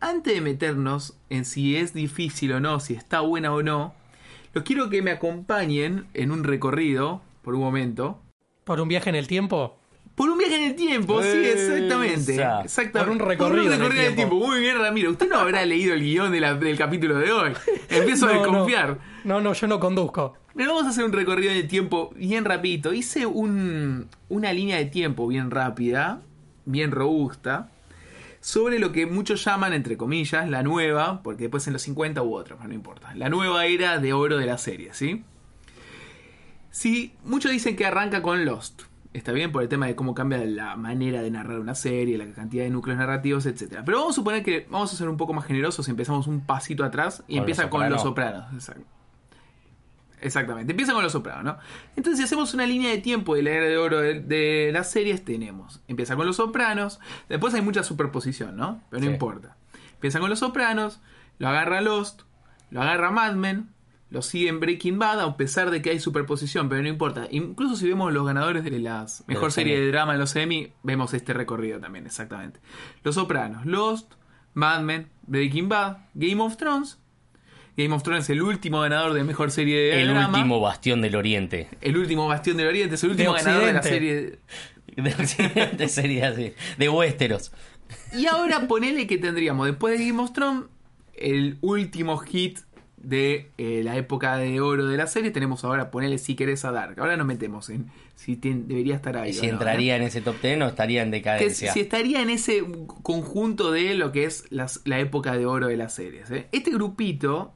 antes 0.00 0.34
de 0.34 0.40
meternos 0.42 1.16
en 1.30 1.46
si 1.46 1.76
es 1.76 1.94
difícil 1.94 2.52
o 2.52 2.60
no, 2.60 2.80
si 2.80 2.92
está 2.92 3.20
buena 3.20 3.52
o 3.54 3.62
no, 3.62 3.94
los 4.52 4.62
quiero 4.62 4.90
que 4.90 5.00
me 5.00 5.10
acompañen 5.10 6.06
en 6.12 6.30
un 6.30 6.44
recorrido, 6.44 7.22
por 7.42 7.54
un 7.54 7.60
momento. 7.60 8.20
Por 8.64 8.80
un 8.80 8.88
viaje 8.88 9.08
en 9.08 9.16
el 9.16 9.26
tiempo. 9.26 9.78
Por 10.14 10.30
un 10.30 10.38
viaje 10.38 10.56
en 10.56 10.64
el 10.70 10.76
tiempo, 10.76 11.20
sí, 11.22 11.28
exactamente. 11.44 12.34
Esa. 12.34 12.60
exactamente. 12.62 12.98
Por 13.00 13.22
un 13.22 13.28
recorrido 13.28 13.72
en 13.72 13.80
el 13.82 13.86
en 13.86 13.92
el 13.92 13.98
tiempo. 13.98 14.16
tiempo. 14.16 14.36
Muy 14.46 14.60
bien, 14.60 14.78
Ramiro. 14.78 15.10
Usted 15.10 15.28
no 15.28 15.38
habrá 15.38 15.66
leído 15.66 15.92
el 15.94 16.02
guion 16.02 16.30
de 16.30 16.40
la- 16.40 16.54
del 16.54 16.78
capítulo 16.78 17.16
de 17.18 17.32
hoy. 17.32 17.52
Empiezo 17.88 18.26
a 18.26 18.32
desconfiar. 18.38 18.98
No, 19.24 19.40
no, 19.40 19.52
yo 19.54 19.66
no 19.66 19.80
conduzco. 19.80 20.34
Pero 20.54 20.70
vamos 20.70 20.86
a 20.86 20.90
hacer 20.90 21.04
un 21.04 21.12
recorrido 21.12 21.50
en 21.50 21.56
el 21.58 21.66
tiempo 21.66 22.12
bien 22.14 22.44
rapidito. 22.44 22.92
Hice 22.92 23.26
un, 23.26 24.08
una 24.28 24.52
línea 24.52 24.76
de 24.76 24.84
tiempo 24.84 25.26
bien 25.26 25.50
rápida, 25.50 26.20
bien 26.64 26.92
robusta, 26.92 27.72
sobre 28.40 28.78
lo 28.78 28.92
que 28.92 29.06
muchos 29.06 29.44
llaman, 29.44 29.72
entre 29.72 29.96
comillas, 29.96 30.48
la 30.48 30.62
nueva, 30.62 31.22
porque 31.24 31.44
después 31.44 31.66
en 31.66 31.72
los 31.72 31.82
50 31.82 32.22
hubo 32.22 32.44
pero 32.44 32.58
no 32.68 32.72
importa. 32.72 33.12
La 33.16 33.28
nueva 33.30 33.66
era 33.66 33.98
de 33.98 34.12
oro 34.12 34.36
de 34.36 34.46
la 34.46 34.58
serie, 34.58 34.90
¿sí? 34.94 35.24
Sí, 36.70 37.14
muchos 37.24 37.50
dicen 37.50 37.74
que 37.74 37.86
arranca 37.86 38.22
con 38.22 38.44
Lost. 38.44 38.82
Está 39.14 39.32
bien 39.32 39.52
por 39.52 39.62
el 39.62 39.68
tema 39.68 39.86
de 39.86 39.94
cómo 39.94 40.12
cambia 40.14 40.44
la 40.44 40.74
manera 40.76 41.22
de 41.22 41.30
narrar 41.30 41.60
una 41.60 41.74
serie, 41.76 42.18
la 42.18 42.26
cantidad 42.32 42.64
de 42.64 42.70
núcleos 42.70 42.98
narrativos, 42.98 43.46
etc. 43.46 43.80
Pero 43.86 43.98
vamos 44.00 44.14
a 44.14 44.16
suponer 44.16 44.42
que 44.42 44.66
vamos 44.68 44.92
a 44.92 44.96
ser 44.96 45.08
un 45.08 45.16
poco 45.16 45.32
más 45.32 45.46
generosos 45.46 45.86
y 45.88 45.92
empezamos 45.92 46.26
un 46.26 46.40
pasito 46.44 46.84
atrás 46.84 47.22
y 47.28 47.34
Con 47.34 47.38
empieza 47.42 47.62
Los 47.62 47.70
con 47.70 47.88
Los 47.88 48.02
Soprano. 48.02 48.38
Sopranos. 48.40 48.54
Exacto. 48.54 48.84
Exactamente, 50.20 50.72
empieza 50.72 50.94
con 50.94 51.02
Los 51.02 51.12
Sopranos, 51.12 51.44
¿no? 51.44 51.58
Entonces, 51.96 52.18
si 52.18 52.24
hacemos 52.24 52.54
una 52.54 52.64
línea 52.66 52.90
de 52.90 52.98
tiempo 52.98 53.34
de 53.34 53.42
la 53.42 53.50
era 53.50 53.66
de 53.66 53.76
oro 53.76 54.00
de, 54.00 54.20
de 54.20 54.70
las 54.72 54.90
series, 54.90 55.22
tenemos. 55.24 55.80
Empieza 55.86 56.16
con 56.16 56.26
Los 56.26 56.36
Sopranos, 56.36 56.98
después 57.28 57.52
hay 57.54 57.60
mucha 57.60 57.82
superposición, 57.82 58.56
¿no? 58.56 58.80
Pero 58.90 59.00
no 59.02 59.06
Sí. 59.08 59.12
importa. 59.12 59.56
Empieza 59.94 60.20
con 60.20 60.30
Los 60.30 60.38
Sopranos, 60.38 61.00
lo 61.38 61.48
agarra 61.48 61.82
Lost, 61.82 62.22
lo 62.70 62.80
agarra 62.80 63.10
Mad 63.10 63.34
Men, 63.34 63.68
lo 64.10 64.22
sigue 64.22 64.48
en 64.48 64.60
Breaking 64.60 64.98
Bad, 64.98 65.20
a 65.20 65.36
pesar 65.36 65.70
de 65.70 65.82
que 65.82 65.90
hay 65.90 65.98
superposición, 66.00 66.68
pero 66.68 66.82
no 66.82 66.88
importa. 66.88 67.26
Incluso 67.30 67.76
si 67.76 67.88
vemos 67.88 68.12
los 68.12 68.24
ganadores 68.26 68.62
de 68.62 68.78
las 68.78 69.24
mejor 69.26 69.50
serie 69.50 69.80
de 69.80 69.88
drama 69.88 70.12
de 70.12 70.18
los 70.18 70.36
Emmy, 70.36 70.72
vemos 70.82 71.14
este 71.14 71.32
recorrido 71.32 71.80
también, 71.80 72.06
exactamente. 72.06 72.60
Los 73.02 73.16
Sopranos, 73.16 73.66
Lost, 73.66 74.12
Mad 74.54 74.82
Men, 74.82 75.08
Breaking 75.26 75.68
Bad, 75.68 75.98
Game 76.14 76.40
of 76.40 76.56
Thrones. 76.56 76.98
Game 77.76 77.92
of 77.92 78.04
Thrones 78.04 78.24
es 78.24 78.30
el 78.30 78.42
último 78.42 78.80
ganador 78.80 79.14
de 79.14 79.24
mejor 79.24 79.50
serie 79.50 79.76
de 79.76 80.02
El 80.02 80.08
drama. 80.08 80.38
último 80.38 80.60
bastión 80.60 81.00
del 81.00 81.16
oriente. 81.16 81.68
El 81.80 81.96
último 81.96 82.28
bastión 82.28 82.56
del 82.56 82.68
Oriente, 82.68 82.94
es 82.94 83.02
el 83.02 83.10
último 83.10 83.32
ganador 83.32 83.66
de 83.66 83.72
la 83.72 83.82
serie. 83.82 84.38
De 84.96 85.10
occidente 85.10 85.88
sería 85.88 86.28
así. 86.28 86.52
De 86.78 86.88
Westeros. 86.88 87.50
Y 88.12 88.26
ahora 88.26 88.68
ponele 88.68 89.08
que 89.08 89.18
tendríamos, 89.18 89.66
después 89.66 89.98
de 89.98 90.06
Game 90.06 90.22
of 90.22 90.32
Thrones, 90.32 90.66
el 91.14 91.58
último 91.62 92.16
hit 92.18 92.60
de 93.04 93.50
eh, 93.58 93.82
la 93.84 93.96
época 93.96 94.36
de 94.36 94.60
oro 94.60 94.86
de 94.86 94.96
la 94.96 95.06
serie. 95.06 95.30
Tenemos 95.30 95.64
ahora, 95.64 95.90
ponele 95.90 96.18
si 96.18 96.34
querés 96.34 96.64
a 96.64 96.72
Dark. 96.72 96.98
Ahora 97.00 97.16
nos 97.16 97.26
metemos 97.26 97.70
en 97.70 97.86
si 98.16 98.36
tien- 98.36 98.66
debería 98.66 98.94
estar 98.96 99.16
ahí. 99.16 99.30
Y 99.30 99.34
si 99.34 99.46
no, 99.46 99.54
entraría 99.54 99.96
en 99.96 100.02
ese 100.02 100.20
top 100.20 100.36
10 100.40 100.60
o 100.62 100.66
estaría 100.66 101.02
en 101.02 101.10
decadencia. 101.10 101.72
si 101.72 101.80
estaría 101.80 102.22
en 102.22 102.30
ese 102.30 102.64
conjunto 103.02 103.70
de 103.72 103.94
lo 103.94 104.12
que 104.12 104.24
es 104.24 104.44
las- 104.50 104.80
la 104.84 104.98
época 105.00 105.36
de 105.36 105.46
oro 105.46 105.66
de 105.68 105.76
las 105.76 105.94
series. 105.94 106.30
¿eh? 106.30 106.46
Este 106.52 106.70
grupito 106.70 107.52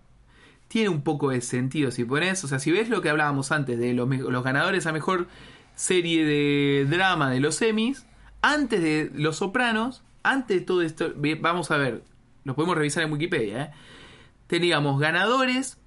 tiene 0.69 0.89
un 0.91 1.03
poco 1.03 1.31
de 1.31 1.41
sentido 1.41 1.91
si 1.91 2.05
pones, 2.05 2.43
o 2.45 2.49
sea, 2.49 2.59
si 2.59 2.71
ves 2.71 2.89
lo 2.91 3.01
que 3.01 3.09
hablábamos 3.09 3.53
antes 3.53 3.79
de 3.79 3.95
los, 3.95 4.09
ganadores 4.45 4.87
a 4.87 4.93
mejor 4.93 5.27
serie 5.75 6.25
de 6.25 6.87
drama 6.91 7.31
de 7.31 7.41
los 7.41 7.55
semis, 7.55 8.05
antes 8.43 8.83
de 8.83 9.11
Los 9.15 9.37
Sopranos, 9.37 10.03
antes 10.23 10.59
de 10.61 10.67
todo 10.67 10.83
esto, 10.83 11.13
vamos 11.41 11.71
a 11.71 11.79
ver, 11.79 12.03
lo 12.45 12.55
podemos 12.55 12.77
revisar 12.77 13.03
en 13.05 13.13
Wikipedia, 13.13 13.63
¿eh? 13.63 13.71
Teníamos 14.49 14.99
ganadores 15.01 15.79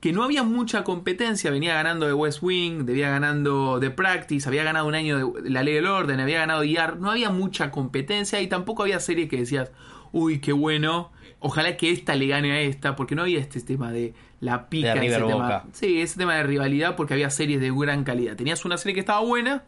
que 0.00 0.12
no 0.12 0.22
había 0.24 0.42
mucha 0.42 0.84
competencia, 0.84 1.50
venía 1.50 1.74
ganando 1.74 2.06
de 2.06 2.12
West 2.12 2.40
Wing, 2.42 2.84
debía 2.84 3.08
ganando 3.10 3.80
de 3.80 3.90
Practice, 3.90 4.46
había 4.48 4.62
ganado 4.62 4.86
un 4.86 4.94
año 4.94 5.32
de 5.32 5.50
La 5.50 5.62
Ley 5.62 5.74
del 5.74 5.86
Orden, 5.86 6.20
había 6.20 6.38
ganado 6.40 6.64
IAR, 6.64 6.98
no 6.98 7.10
había 7.10 7.30
mucha 7.30 7.70
competencia 7.70 8.40
y 8.42 8.46
tampoco 8.46 8.82
había 8.82 9.00
series 9.00 9.28
que 9.28 9.38
decías, 9.38 9.72
uy, 10.12 10.38
qué 10.40 10.52
bueno, 10.52 11.10
ojalá 11.40 11.76
que 11.76 11.90
esta 11.90 12.14
le 12.14 12.26
gane 12.26 12.52
a 12.52 12.60
esta, 12.60 12.94
porque 12.94 13.14
no 13.14 13.22
había 13.22 13.40
este 13.40 13.60
tema 13.62 13.90
de 13.90 14.12
la 14.40 14.68
pica, 14.68 14.88
De 14.94 15.06
ese 15.06 15.16
tema, 15.32 15.48
sí, 15.72 16.00
ese 16.00 16.18
tema 16.18 16.34
de 16.34 16.42
rivalidad, 16.42 16.94
porque 16.94 17.14
había 17.14 17.30
series 17.30 17.60
de 17.60 17.70
gran 17.74 18.04
calidad. 18.04 18.36
Tenías 18.36 18.64
una 18.66 18.76
serie 18.76 18.94
que 18.94 19.00
estaba 19.00 19.20
buena 19.20 19.64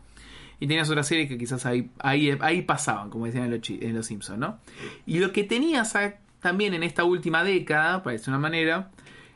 y 0.61 0.67
tenías 0.67 0.91
otra 0.91 1.05
serie 1.05 1.27
que 1.27 1.39
quizás 1.39 1.65
ahí, 1.67 1.91
ahí, 2.01 2.37
ahí 2.41 2.63
pasaban, 2.63 3.09
como 3.11 3.25
decían 3.27 3.45
en 3.45 3.51
los, 3.59 3.71
en 3.71 3.95
los 3.97 4.07
Simpsons, 4.07 4.39
¿no? 4.39 4.59
Y 5.07 5.21
lo 5.21 5.33
que 5.33 5.43
tenías 5.45 5.97
a- 5.97 6.17
también 6.49 6.75
en 6.75 6.83
esta 6.83 7.05
última 7.05 7.45
década, 7.45 8.03
para 8.03 8.13
decir 8.15 8.29
una 8.31 8.39
manera, 8.39 8.91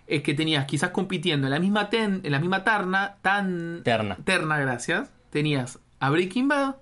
es 0.06 0.22
que 0.22 0.34
tenías 0.34 0.66
quizás 0.66 0.90
compitiendo 0.90 1.46
en 1.46 1.52
la 1.52 1.60
misma 1.60 1.88
ten- 1.90 2.20
en 2.24 2.32
la 2.32 2.38
misma 2.40 2.64
terna, 2.64 3.16
tan 3.22 3.82
Terna. 3.84 4.16
terna, 4.24 4.58
gracias. 4.58 5.10
Tenías 5.30 5.78
a 6.00 6.10
Breaking 6.10 6.48
Bad 6.48 6.76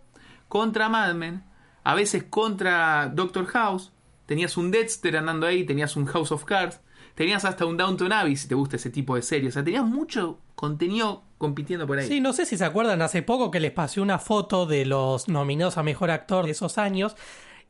contra 0.49 0.89
Mad 0.89 1.15
Men, 1.15 1.43
a 1.85 1.95
veces 1.95 2.25
contra 2.25 3.11
Doctor 3.13 3.47
House, 3.47 3.93
tenías 4.27 4.57
un 4.57 4.71
Dexter 4.71 5.17
andando 5.17 5.47
ahí, 5.47 5.65
tenías 5.65 5.97
un 5.97 6.07
House 6.07 6.33
of 6.33 6.45
Cards, 6.45 6.81
tenías 7.15 7.45
hasta 7.45 7.67
un 7.67 7.77
Downton 7.77 8.13
Abbey 8.13 8.37
si 8.37 8.49
te 8.49 8.55
gusta 8.55 8.77
ese 8.77 8.91
tipo 8.91 9.15
de 9.17 9.23
series, 9.23 9.53
o 9.53 9.55
sea, 9.55 9.65
tenías 9.65 9.85
mucho 9.85 10.39
contenido 10.55 11.23
compitiendo 11.39 11.87
por 11.87 11.99
ahí. 11.99 12.07
Sí, 12.09 12.21
no 12.21 12.33
sé 12.33 12.47
si 12.47 12.57
se 12.57 12.65
acuerdan 12.65 13.01
hace 13.03 13.23
poco 13.23 13.51
que 13.51 13.61
les 13.61 13.73
pasé 13.73 14.01
una 14.01 14.19
foto 14.19 14.67
de 14.67 14.85
los 14.87 15.29
nominados 15.29 15.79
a 15.79 15.83
mejor 15.83 16.11
actor 16.11 16.45
de 16.47 16.51
esos 16.53 16.79
años. 16.79 17.17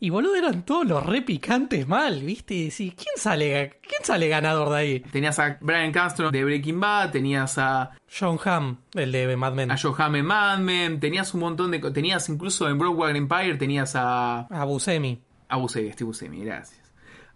Y 0.02 0.08
boludo, 0.08 0.34
eran 0.34 0.64
todos 0.64 0.86
los 0.86 1.04
re 1.04 1.20
picantes 1.20 1.86
mal, 1.86 2.22
¿viste? 2.22 2.54
Y 2.54 2.64
decís, 2.70 2.94
¿quién 2.94 3.14
sale, 3.16 3.78
¿quién 3.82 4.02
sale 4.02 4.28
ganador 4.28 4.70
de 4.70 4.76
ahí? 4.76 5.00
Tenías 5.00 5.38
a 5.38 5.58
Brian 5.60 5.92
Castro 5.92 6.30
de 6.30 6.42
Breaking 6.42 6.80
Bad, 6.80 7.10
tenías 7.10 7.58
a, 7.58 7.90
John 8.18 8.38
Hamm, 8.42 8.78
el 8.94 9.12
de 9.12 9.36
Mad 9.36 9.52
Men. 9.52 9.70
a 9.70 9.76
Johan 9.76 10.16
en 10.16 10.24
Mad 10.24 10.58
Men, 10.58 11.00
tenías 11.00 11.34
un 11.34 11.40
montón 11.40 11.70
de... 11.70 11.78
Tenías 11.78 12.28
incluso 12.30 12.66
en 12.70 12.78
Broadway 12.78 13.14
Empire, 13.14 13.56
tenías 13.56 13.94
a... 13.94 14.46
A 14.46 14.64
Buscemi. 14.64 15.20
A 15.48 15.56
Buscemi, 15.56 15.92
Steve 15.92 16.06
Buscemi, 16.06 16.44
gracias. 16.46 16.80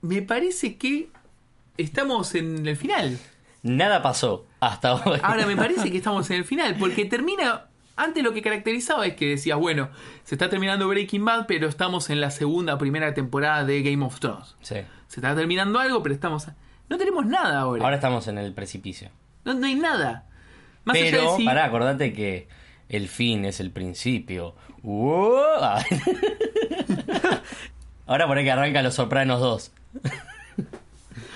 Me 0.00 0.22
parece 0.22 0.78
que 0.78 1.10
estamos 1.76 2.34
en 2.34 2.66
el 2.66 2.76
final. 2.78 3.18
nada 3.62 4.00
pasó 4.00 4.46
hasta 4.60 4.94
hoy. 4.94 5.20
Ahora 5.22 5.46
me 5.46 5.56
parece 5.58 5.90
que 5.90 5.98
estamos 5.98 6.30
en 6.30 6.38
el 6.38 6.44
final, 6.44 6.76
porque 6.78 7.04
termina. 7.04 7.66
Antes 7.96 8.24
lo 8.24 8.32
que 8.32 8.42
caracterizaba 8.42 9.06
es 9.06 9.14
que 9.14 9.26
decías, 9.28 9.56
bueno, 9.58 9.88
se 10.24 10.34
está 10.34 10.48
terminando 10.50 10.88
Breaking 10.88 11.24
Bad, 11.24 11.46
pero 11.46 11.68
estamos 11.68 12.10
en 12.10 12.20
la 12.20 12.30
segunda 12.30 12.74
o 12.74 12.78
primera 12.78 13.14
temporada 13.14 13.64
de 13.64 13.82
Game 13.82 14.04
of 14.04 14.18
Thrones. 14.18 14.56
Sí. 14.62 14.76
Se 15.06 15.20
está 15.20 15.34
terminando 15.36 15.78
algo, 15.78 16.02
pero 16.02 16.14
estamos. 16.14 16.48
No 16.88 16.98
tenemos 16.98 17.24
nada 17.26 17.60
ahora. 17.60 17.84
Ahora 17.84 17.96
estamos 17.96 18.26
en 18.28 18.38
el 18.38 18.52
precipicio. 18.52 19.10
No, 19.44 19.54
no 19.54 19.66
hay 19.66 19.74
nada. 19.76 20.24
Más 20.84 20.96
allá 20.96 21.04
de 21.06 21.10
Pero, 21.12 21.36
si- 21.36 21.44
pará, 21.44 21.64
acordate 21.66 22.12
que 22.12 22.48
el 22.88 23.08
fin 23.08 23.44
es 23.44 23.60
el 23.60 23.70
principio. 23.70 24.54
Ahora 28.06 28.26
por 28.26 28.36
ahí 28.36 28.44
que 28.44 28.50
arranca 28.50 28.82
Los 28.82 28.94
Sopranos 28.94 29.40
2. 29.40 29.72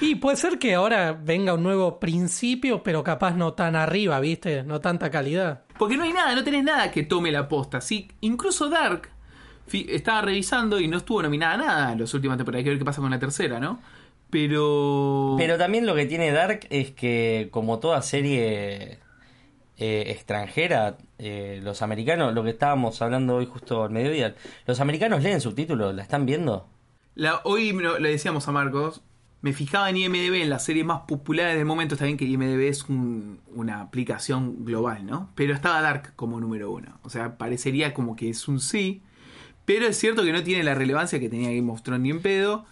Y 0.00 0.14
puede 0.16 0.36
ser 0.36 0.58
que 0.58 0.74
ahora 0.74 1.12
venga 1.12 1.54
un 1.54 1.62
nuevo 1.62 1.98
principio, 1.98 2.82
pero 2.82 3.02
capaz 3.02 3.32
no 3.34 3.54
tan 3.54 3.74
arriba, 3.76 4.20
¿viste? 4.20 4.62
No 4.62 4.80
tanta 4.80 5.10
calidad. 5.10 5.62
Porque 5.78 5.96
no 5.96 6.04
hay 6.04 6.12
nada, 6.12 6.34
no 6.34 6.44
tenés 6.44 6.64
nada 6.64 6.90
que 6.90 7.02
tome 7.02 7.32
la 7.32 7.48
posta. 7.48 7.80
Sí, 7.80 8.08
incluso 8.20 8.68
Dark 8.68 9.08
estaba 9.72 10.22
revisando 10.22 10.80
y 10.80 10.88
no 10.88 10.96
estuvo 10.98 11.22
nominada 11.22 11.54
a 11.54 11.56
nada 11.56 11.92
en 11.92 12.00
las 12.00 12.14
últimas 12.14 12.36
temporadas. 12.38 12.60
Hay 12.60 12.64
que 12.64 12.70
ver 12.70 12.78
qué 12.78 12.84
pasa 12.84 13.00
con 13.00 13.10
la 13.10 13.18
tercera, 13.18 13.58
¿no? 13.60 13.80
Pero. 14.30 15.34
Pero 15.38 15.58
también 15.58 15.84
lo 15.86 15.94
que 15.94 16.06
tiene 16.06 16.30
Dark 16.32 16.66
es 16.70 16.90
que, 16.92 17.48
como 17.50 17.78
toda 17.78 18.00
serie 18.02 18.98
eh, 19.78 20.04
extranjera, 20.08 20.96
eh, 21.18 21.60
los 21.62 21.82
americanos, 21.82 22.34
lo 22.34 22.44
que 22.44 22.50
estábamos 22.50 23.00
hablando 23.02 23.36
hoy 23.36 23.46
justo 23.46 23.84
al 23.84 23.90
mediodía, 23.90 24.34
los 24.66 24.80
americanos 24.80 25.22
leen 25.22 25.40
subtítulos, 25.40 25.94
¿la 25.94 26.02
están 26.02 26.24
viendo? 26.26 26.66
La, 27.14 27.40
hoy 27.44 27.72
lo- 27.72 27.98
le 27.98 28.10
decíamos 28.10 28.46
a 28.48 28.52
Marcos, 28.52 29.02
me 29.40 29.52
fijaba 29.52 29.88
en 29.90 29.96
IMDB, 29.96 30.42
en 30.42 30.50
las 30.50 30.64
series 30.64 30.84
más 30.84 31.02
populares 31.06 31.56
del 31.56 31.64
momento, 31.64 31.94
está 31.94 32.04
bien 32.06 32.16
que 32.16 32.24
IMDB 32.24 32.68
es 32.68 32.84
un- 32.88 33.38
una 33.54 33.80
aplicación 33.80 34.64
global, 34.64 35.06
¿no? 35.06 35.30
Pero 35.36 35.54
estaba 35.54 35.80
Dark 35.80 36.12
como 36.16 36.40
número 36.40 36.70
uno. 36.72 36.98
O 37.02 37.10
sea, 37.10 37.38
parecería 37.38 37.94
como 37.94 38.16
que 38.16 38.30
es 38.30 38.48
un 38.48 38.58
sí, 38.60 39.00
pero 39.64 39.86
es 39.86 39.96
cierto 39.96 40.24
que 40.24 40.32
no 40.32 40.42
tiene 40.42 40.64
la 40.64 40.74
relevancia 40.74 41.20
que 41.20 41.28
tenía 41.28 41.50
Game 41.54 41.70
of 41.70 41.82
Thrones 41.82 42.02
ni 42.02 42.10
en 42.10 42.20
pedo, 42.20 42.64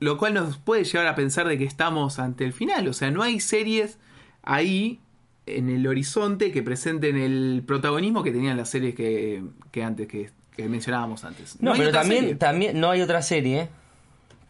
lo 0.00 0.18
cual 0.18 0.34
nos 0.34 0.58
puede 0.58 0.84
llevar 0.84 1.06
a 1.06 1.14
pensar 1.14 1.46
de 1.48 1.56
que 1.56 1.64
estamos 1.64 2.18
ante 2.18 2.44
el 2.44 2.52
final. 2.52 2.86
O 2.88 2.92
sea, 2.92 3.10
no 3.10 3.22
hay 3.22 3.40
series 3.40 3.98
ahí 4.42 5.00
en 5.46 5.70
el 5.70 5.86
horizonte 5.86 6.52
que 6.52 6.62
presenten 6.62 7.16
el 7.16 7.62
protagonismo 7.66 8.22
que 8.22 8.32
tenían 8.32 8.56
las 8.56 8.68
series 8.68 8.94
que, 8.94 9.42
que 9.70 9.82
antes, 9.82 10.08
que, 10.08 10.30
que 10.56 10.68
mencionábamos 10.68 11.24
antes. 11.24 11.56
No, 11.60 11.72
pero 11.72 11.90
también, 11.90 12.20
serie. 12.22 12.34
también 12.36 12.80
no 12.80 12.90
hay 12.90 13.00
otra 13.00 13.22
serie, 13.22 13.68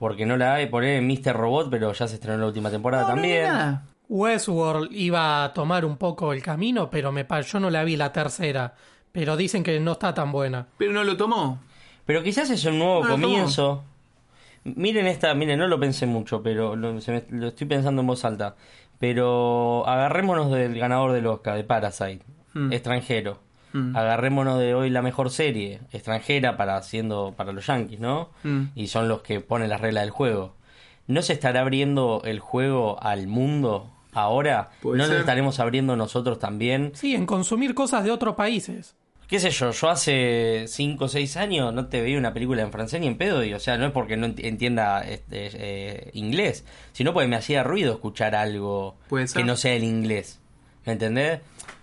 porque 0.03 0.27
no 0.27 0.37
la 0.37 0.55
hay, 0.55 0.67
por 0.67 0.83
ahí 0.83 1.01
Mr. 1.01 1.33
Robot, 1.33 1.71
pero 1.71 1.93
ya 1.93 2.09
se 2.09 2.17
estrenó 2.17 2.39
la 2.39 2.47
última 2.49 2.71
temporada 2.73 3.05
No, 3.05 3.09
también. 3.11 3.79
Westworld 4.09 4.91
iba 4.91 5.45
a 5.45 5.53
tomar 5.55 5.85
un 5.85 5.97
poco 5.97 6.33
el 6.33 6.43
camino, 6.43 6.91
pero 6.91 7.13
me 7.13 7.25
pa- 7.25 7.41
yo 7.43 7.61
no 7.61 7.71
la 7.71 7.85
vi 7.85 7.95
la 7.97 8.13
tercera. 8.13 8.75
Pero 9.13 9.37
dicen 9.37 9.63
que 9.63 9.79
no 9.79 9.93
está 9.93 10.13
tan 10.13 10.33
buena. 10.33 10.67
Pero 10.77 10.93
no 10.93 11.05
lo 11.05 11.17
tomó. 11.17 11.61
Pero 12.05 12.21
quizás 12.25 12.51
es 12.51 12.65
un 12.65 12.81
nuevo 12.81 13.05
no. 13.05 13.11
comienzo. 13.11 13.85
Miren 14.65 15.07
esta, 15.07 15.33
miren, 15.35 15.61
no 15.61 15.69
lo 15.69 15.79
pensé 15.79 16.05
mucho, 16.07 16.43
pero 16.43 16.75
lo, 16.75 17.01
se 17.01 17.13
me- 17.13 17.25
lo 17.39 17.47
estoy 17.49 17.69
pensando 17.69 18.01
en 18.01 18.09
voz 18.09 18.25
alta. 18.25 18.57
Pero 18.99 19.87
agarrémonos 19.87 20.51
del 20.51 20.77
ganador 20.81 21.13
del 21.13 21.29
Oscar, 21.29 21.55
de 21.57 21.63
Parasite, 21.65 22.25
Hmm. 22.55 22.73
extranjero. 22.73 23.39
Mm. 23.73 23.97
Agarrémonos 23.97 24.59
de 24.59 24.75
hoy 24.75 24.91
la 24.91 25.03
mejor 25.03 25.31
serie, 25.31 25.81
extranjera 25.93 26.57
para 26.57 26.77
haciendo 26.77 27.35
para 27.37 27.53
los 27.53 27.67
Yankees, 27.67 28.01
¿no? 28.01 28.31
Mm. 28.43 28.65
Y 28.75 28.87
son 28.89 29.09
los 29.09 29.23
que 29.23 29.41
ponen 29.41 29.69
las 29.71 29.81
reglas 29.81 30.03
del 30.05 30.11
juego. 30.11 30.55
¿No 31.07 31.23
se 31.23 31.33
estará 31.33 31.61
abriendo 31.61 32.23
el 32.25 32.39
juego 32.41 33.03
al 33.03 33.27
mundo 33.27 33.91
ahora? 34.13 34.71
Puede 34.81 34.99
¿No 34.99 35.07
nos 35.09 35.17
estaremos 35.17 35.59
abriendo 35.61 35.97
nosotros 35.97 36.39
también? 36.39 36.93
Sí, 36.95 37.15
en 37.15 37.27
consumir 37.27 37.75
cosas 37.75 38.05
de 38.05 38.11
otros 38.11 38.35
países. 38.37 38.95
qué 39.27 39.41
sé 39.41 39.51
yo, 39.51 39.71
yo 39.71 39.89
hace 39.89 40.67
5 40.69 41.07
o 41.07 41.09
6 41.09 41.37
años 41.39 41.73
no 41.73 41.87
te 41.87 42.03
veía 42.03 42.19
una 42.19 42.35
película 42.35 42.61
en 42.63 42.71
francés 42.71 43.01
ni 43.01 43.07
en 43.07 43.17
pedo, 43.17 43.43
y, 43.43 43.55
o 43.55 43.59
sea, 43.59 43.79
no 43.79 43.87
es 43.87 43.93
porque 43.93 44.19
no 44.19 44.27
ent- 44.27 44.45
entienda 44.45 45.01
este, 45.01 45.49
eh, 45.55 46.11
inglés, 46.13 46.67
sino 46.93 47.15
porque 47.15 47.29
me 47.29 47.37
hacía 47.37 47.63
ruido 47.65 47.95
escuchar 47.95 48.35
algo 48.35 48.97
que 49.33 49.43
no 49.45 49.57
sea 49.57 49.73
el 49.73 49.85
inglés, 49.85 50.39
¿me 50.85 50.93
entendés? 50.93 51.41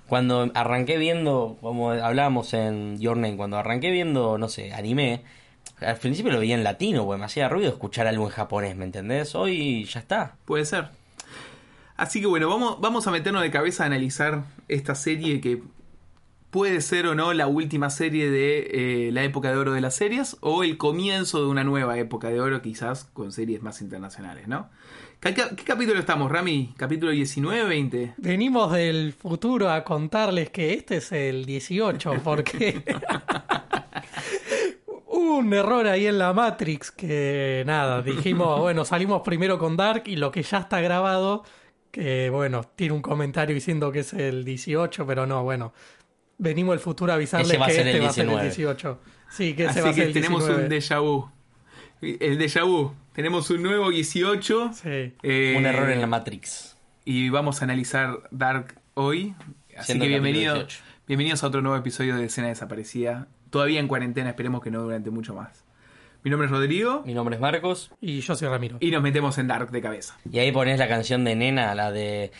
Cuando 0.10 0.52
arranqué 0.56 0.98
viendo, 0.98 1.58
como 1.62 1.92
hablábamos 1.92 2.54
en 2.54 3.00
Your 3.00 3.18
cuando 3.38 3.58
arranqué 3.58 3.92
viendo, 3.92 4.38
no 4.38 4.50
sé, 4.50 4.74
anime, 4.74 5.24
al 5.80 5.98
principio 5.98 6.32
lo 6.32 6.40
veía 6.40 6.56
en 6.56 6.64
latino, 6.64 7.06
porque 7.06 7.20
me 7.20 7.26
hacía 7.26 7.48
ruido 7.48 7.70
escuchar 7.70 8.08
algo 8.08 8.26
en 8.26 8.32
japonés, 8.32 8.76
¿me 8.76 8.86
entendés? 8.86 9.36
Hoy 9.36 9.86
ya 9.86 10.00
está. 10.00 10.36
Puede 10.46 10.66
ser. 10.66 10.90
Así 11.96 12.22
que 12.22 12.28
bueno, 12.28 12.50
vamos, 12.50 12.82
vamos 12.82 13.08
a 13.08 13.12
meternos 13.12 13.44
de 13.44 13.52
cabeza 13.52 13.84
a 13.84 13.86
analizar 13.86 14.44
esta 14.68 14.96
serie 14.96 15.42
que 15.42 15.62
puede 16.50 16.82
ser 16.82 17.06
o 17.06 17.16
no 17.16 17.34
la 17.34 17.48
última 17.48 17.90
serie 17.90 18.32
de 18.32 19.08
eh, 19.08 19.12
la 19.12 19.24
época 19.24 19.52
de 19.52 19.58
oro 19.58 19.74
de 19.74 19.82
las 19.82 19.96
series 19.96 20.38
o 20.42 20.64
el 20.64 20.78
comienzo 20.78 21.42
de 21.42 21.48
una 21.48 21.64
nueva 21.64 21.98
época 22.00 22.30
de 22.30 22.40
oro 22.40 22.62
quizás 22.62 23.04
con 23.06 23.32
series 23.32 23.62
más 23.62 23.82
internacionales, 23.82 24.48
¿no? 24.48 24.70
¿Qué, 25.22 25.36
capítulo 25.66 26.00
estamos, 26.00 26.32
Rami? 26.32 26.74
¿Capítulo 26.78 27.12
19, 27.12 27.66
20? 27.66 28.14
Venimos 28.18 28.72
del 28.72 29.12
futuro 29.12 29.70
a 29.70 29.84
contarles 29.84 30.50
que 30.50 30.74
este 30.74 30.98
es 30.98 31.12
el 31.12 31.46
18, 31.46 32.22
porque 32.24 32.82
hubo 35.08 35.40
un 35.40 35.54
error 35.54 35.88
ahí 35.88 36.08
en 36.08 36.20
la 36.20 36.32
Matrix 36.32 36.92
que 36.92 37.64
nada, 37.66 38.02
dijimos, 38.02 38.62
bueno, 38.62 38.86
salimos 38.86 39.22
primero 39.22 39.60
con 39.60 39.76
Dark 39.76 40.04
y 40.06 40.16
lo 40.16 40.32
que 40.32 40.42
ya 40.42 40.60
está 40.60 40.80
grabado, 40.80 41.44
que 41.92 42.30
bueno, 42.30 42.64
tiene 42.78 42.94
un 42.94 43.02
comentario 43.02 43.54
diciendo 43.54 43.92
que 43.92 44.00
es 44.00 44.14
el 44.14 44.46
18, 44.46 45.06
pero 45.06 45.28
no, 45.28 45.44
bueno, 45.44 45.74
venimos 46.38 46.76
del 46.76 46.80
futuro 46.80 47.12
a 47.12 47.16
avisarles 47.16 47.50
que 47.50 47.56
este 47.56 47.60
va 47.60 47.66
a 47.68 47.72
ser 47.72 47.88
el 47.90 48.00
19. 48.00 48.44
18. 48.44 49.00
Sí, 49.32 49.54
que 49.54 49.64
ese 49.66 49.72
Así 49.72 49.82
va 49.82 49.90
a 49.90 49.94
ser 49.94 50.04
que 50.04 50.08
el 50.08 50.14
tenemos 50.14 50.48
19. 50.48 50.64
un 50.64 50.70
déjà 50.70 51.02
vu. 51.02 51.30
El 52.02 52.40
déjà 52.40 52.64
vu. 52.64 52.94
Tenemos 53.20 53.50
un 53.50 53.62
nuevo 53.64 53.90
18. 53.90 54.72
Sí. 54.72 55.14
eh, 55.24 55.56
Un 55.58 55.66
error 55.66 55.90
en 55.90 56.00
la 56.00 56.08
Matrix. 56.08 56.78
Y 57.04 57.28
vamos 57.28 57.60
a 57.60 57.66
analizar 57.66 58.18
Dark 58.32 58.80
hoy. 58.94 59.36
Así 59.76 59.88
Siendo 59.88 60.06
que 60.06 60.08
bienvenido, 60.08 60.54
18. 60.54 60.82
bienvenidos 61.06 61.44
a 61.44 61.48
otro 61.48 61.62
nuevo 61.62 61.76
episodio 61.76 62.16
de 62.16 62.24
Escena 62.24 62.48
Desaparecida. 62.48 63.28
Todavía 63.50 63.82
en 63.82 63.90
cuarentena, 63.90 64.30
esperemos 64.30 64.64
que 64.64 64.72
no 64.72 64.82
durante 64.84 65.10
mucho 65.10 65.36
más. 65.36 65.66
Mi 66.24 66.32
nombre 66.32 66.46
es 66.46 66.52
Rodrigo 66.52 67.04
Mi 67.06 67.14
nombre 67.14 67.36
es 67.36 67.42
Marcos. 67.42 67.92
Y 68.00 68.22
yo 68.22 68.36
soy 68.38 68.48
Ramiro. 68.48 68.78
y 68.80 68.90
nos 68.90 69.04
metemos 69.04 69.38
en 69.38 69.48
Dark 69.48 69.70
de 69.72 69.82
cabeza. 69.82 70.18
Y 70.32 70.40
ahí 70.40 70.54
pones 70.54 70.80
la 70.80 70.88
canción 70.88 71.26
de 71.26 71.36
Nena, 71.36 71.76
la 71.76 71.92
de... 71.92 72.32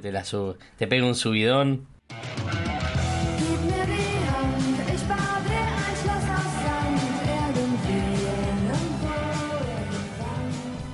Te 0.00 0.12
la 0.12 0.24
subo. 0.24 0.56
Te 0.78 0.86
pega 0.86 1.04
un 1.04 1.16
subidón. 1.16 1.88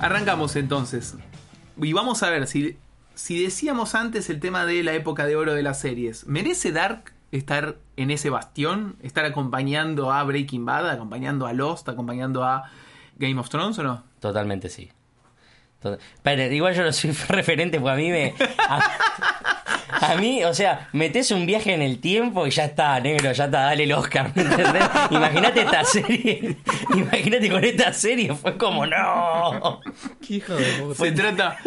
Arrancamos 0.01 0.55
entonces. 0.55 1.15
Y 1.77 1.93
vamos 1.93 2.23
a 2.23 2.31
ver 2.31 2.47
si, 2.47 2.75
si 3.13 3.43
decíamos 3.43 3.93
antes 3.93 4.31
el 4.31 4.39
tema 4.39 4.65
de 4.65 4.81
la 4.83 4.93
época 4.93 5.27
de 5.27 5.35
oro 5.35 5.53
de 5.53 5.61
las 5.61 5.79
series. 5.79 6.25
¿Merece 6.25 6.71
Dark 6.71 7.13
estar 7.31 7.77
en 7.97 8.09
ese 8.09 8.31
bastión? 8.31 8.95
¿Estar 9.03 9.25
acompañando 9.25 10.11
a 10.11 10.23
Breaking 10.23 10.65
Bad, 10.65 10.89
acompañando 10.89 11.45
a 11.45 11.53
Lost, 11.53 11.87
acompañando 11.87 12.43
a 12.43 12.71
Game 13.17 13.39
of 13.39 13.49
Thrones 13.49 13.77
o 13.77 13.83
no? 13.83 14.03
Totalmente 14.19 14.69
sí. 14.69 14.91
Pero 16.23 16.53
igual 16.53 16.73
yo 16.73 16.83
no 16.83 16.91
soy 16.91 17.11
referente 17.29 17.79
porque 17.79 17.93
a 17.93 17.95
mí 17.95 18.09
me... 18.09 18.33
a 19.91 20.15
mí, 20.15 20.43
o 20.43 20.53
sea, 20.53 20.89
metes 20.93 21.31
un 21.31 21.45
viaje 21.45 21.73
en 21.73 21.81
el 21.81 21.99
tiempo 21.99 22.47
y 22.47 22.51
ya 22.51 22.65
está, 22.65 22.99
negro, 22.99 23.31
ya 23.31 23.45
está, 23.45 23.61
dale 23.61 23.83
el 23.83 23.93
Oscar, 23.93 24.31
¿me 24.35 24.43
entendés? 24.43 24.83
Imagínate 25.09 25.61
esta 25.61 25.83
serie, 25.83 26.57
imagínate 26.95 27.49
con 27.49 27.63
esta 27.63 27.93
serie, 27.93 28.33
fue 28.35 28.57
como, 28.57 28.85
no. 28.85 29.81
Qué 30.25 30.35
hijo 30.35 30.55
de 30.55 30.65
puta. 30.73 31.03
Se 31.03 31.11
trata... 31.11 31.57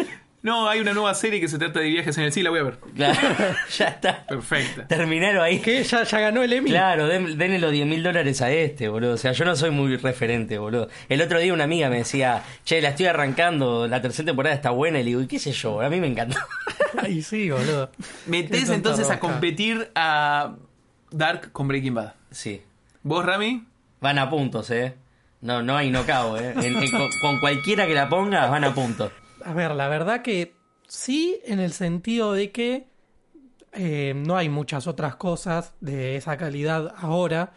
No, 0.45 0.69
hay 0.69 0.79
una 0.79 0.93
nueva 0.93 1.15
serie 1.15 1.41
que 1.41 1.47
se 1.47 1.57
trata 1.57 1.79
de 1.79 1.87
viajes 1.89 2.15
en 2.19 2.25
el 2.25 2.31
sí, 2.31 2.43
la 2.43 2.51
voy 2.51 2.59
a 2.59 2.63
ver. 2.63 2.77
Claro, 2.95 3.17
ya 3.77 3.87
está. 3.87 4.27
Perfecta. 4.27 4.87
Terminaron 4.87 5.41
ahí. 5.43 5.57
¿Qué? 5.59 5.83
¿Ya, 5.83 6.03
ya 6.03 6.19
ganó 6.19 6.43
el 6.43 6.53
Emmy? 6.53 6.69
Claro, 6.69 7.07
den- 7.07 7.35
denle 7.35 7.57
los 7.57 7.71
10 7.71 7.87
mil 7.87 8.03
dólares 8.03 8.43
a 8.43 8.51
este, 8.51 8.87
boludo. 8.87 9.13
O 9.13 9.17
sea, 9.17 9.31
yo 9.31 9.43
no 9.43 9.55
soy 9.55 9.71
muy 9.71 9.97
referente, 9.97 10.59
boludo. 10.59 10.87
El 11.09 11.21
otro 11.23 11.39
día 11.39 11.51
una 11.51 11.63
amiga 11.63 11.89
me 11.89 11.97
decía, 11.97 12.43
che, 12.63 12.79
la 12.79 12.89
estoy 12.89 13.07
arrancando, 13.07 13.87
la 13.87 14.03
tercera 14.03 14.27
temporada 14.27 14.53
está 14.53 14.69
buena. 14.69 14.99
Y 14.99 15.03
le 15.03 15.07
digo, 15.09 15.21
¿y 15.21 15.27
qué 15.27 15.39
sé 15.39 15.51
yo? 15.51 15.81
A 15.81 15.89
mí 15.89 15.99
me 15.99 16.05
encantó. 16.07 16.37
Ay, 17.01 17.23
sí, 17.23 17.49
boludo. 17.49 17.89
Metés 18.27 18.69
entonces 18.69 19.09
a 19.09 19.19
competir 19.19 19.89
a 19.95 20.53
Dark 21.09 21.51
con 21.53 21.67
Breaking 21.67 21.95
Bad. 21.95 22.13
Sí. 22.29 22.61
¿Vos, 23.01 23.25
Rami? 23.25 23.65
Van 23.99 24.19
a 24.19 24.29
puntos, 24.29 24.69
¿eh? 24.69 24.93
No, 25.41 25.63
no 25.63 25.75
hay 25.75 25.89
nocao, 25.89 26.37
¿eh? 26.37 26.53
En- 26.55 26.75
en- 26.77 26.91
con, 26.91 27.09
con 27.19 27.39
cualquiera 27.39 27.87
que 27.87 27.95
la 27.95 28.09
ponga, 28.09 28.45
van 28.45 28.63
a 28.63 28.75
puntos. 28.75 29.11
A 29.45 29.53
ver, 29.53 29.75
la 29.75 29.87
verdad 29.87 30.23
que 30.23 30.55
sí, 30.87 31.39
en 31.45 31.59
el 31.59 31.71
sentido 31.71 32.33
de 32.33 32.51
que 32.51 32.87
eh, 33.73 34.13
no 34.15 34.37
hay 34.37 34.49
muchas 34.49 34.87
otras 34.87 35.17
cosas 35.17 35.75
de 35.81 36.15
esa 36.15 36.35
calidad 36.35 36.93
ahora, 36.97 37.53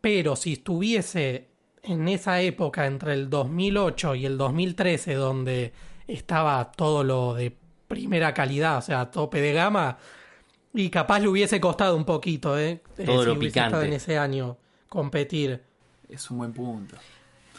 pero 0.00 0.34
si 0.34 0.54
estuviese 0.54 1.48
en 1.84 2.08
esa 2.08 2.40
época, 2.40 2.86
entre 2.86 3.12
el 3.12 3.30
2008 3.30 4.16
y 4.16 4.26
el 4.26 4.36
2013, 4.36 5.14
donde 5.14 5.72
estaba 6.08 6.72
todo 6.72 7.04
lo 7.04 7.34
de 7.34 7.56
primera 7.86 8.34
calidad, 8.34 8.78
o 8.78 8.82
sea, 8.82 9.08
tope 9.10 9.40
de 9.40 9.52
gama, 9.52 9.98
y 10.74 10.90
capaz 10.90 11.20
le 11.20 11.28
hubiese 11.28 11.60
costado 11.60 11.96
un 11.96 12.04
poquito, 12.04 12.58
¿eh? 12.58 12.82
Eh, 12.98 13.04
Todo 13.04 13.24
lo 13.24 13.32
si 13.32 13.38
hubiese 13.38 13.54
picante. 13.54 13.66
estado 13.68 13.82
en 13.84 13.92
ese 13.92 14.18
año 14.18 14.56
competir. 14.88 15.62
Es 16.08 16.28
un 16.30 16.38
buen 16.38 16.52
punto. 16.52 16.96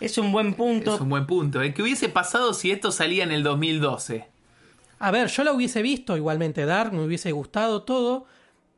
Es 0.02 0.18
un 0.18 0.32
buen 0.32 0.56
punto. 0.56 0.96
Es 0.96 1.02
un 1.02 1.10
buen 1.10 1.28
punto. 1.28 1.62
¿eh? 1.62 1.74
¿Qué 1.74 1.84
hubiese 1.84 2.10
pasado 2.10 2.56
si 2.56 2.72
esto 2.72 2.92
salía 2.92 3.24
en 3.24 3.32
el 3.32 3.44
2012? 3.44 4.28
A 4.98 5.12
ver, 5.12 5.28
yo 5.28 5.44
la 5.44 5.54
hubiese 5.54 5.84
visto 5.84 6.18
igualmente 6.18 6.66
Dark, 6.66 6.92
me 6.92 7.04
hubiese 7.04 7.32
gustado 7.32 7.84
todo, 7.84 8.26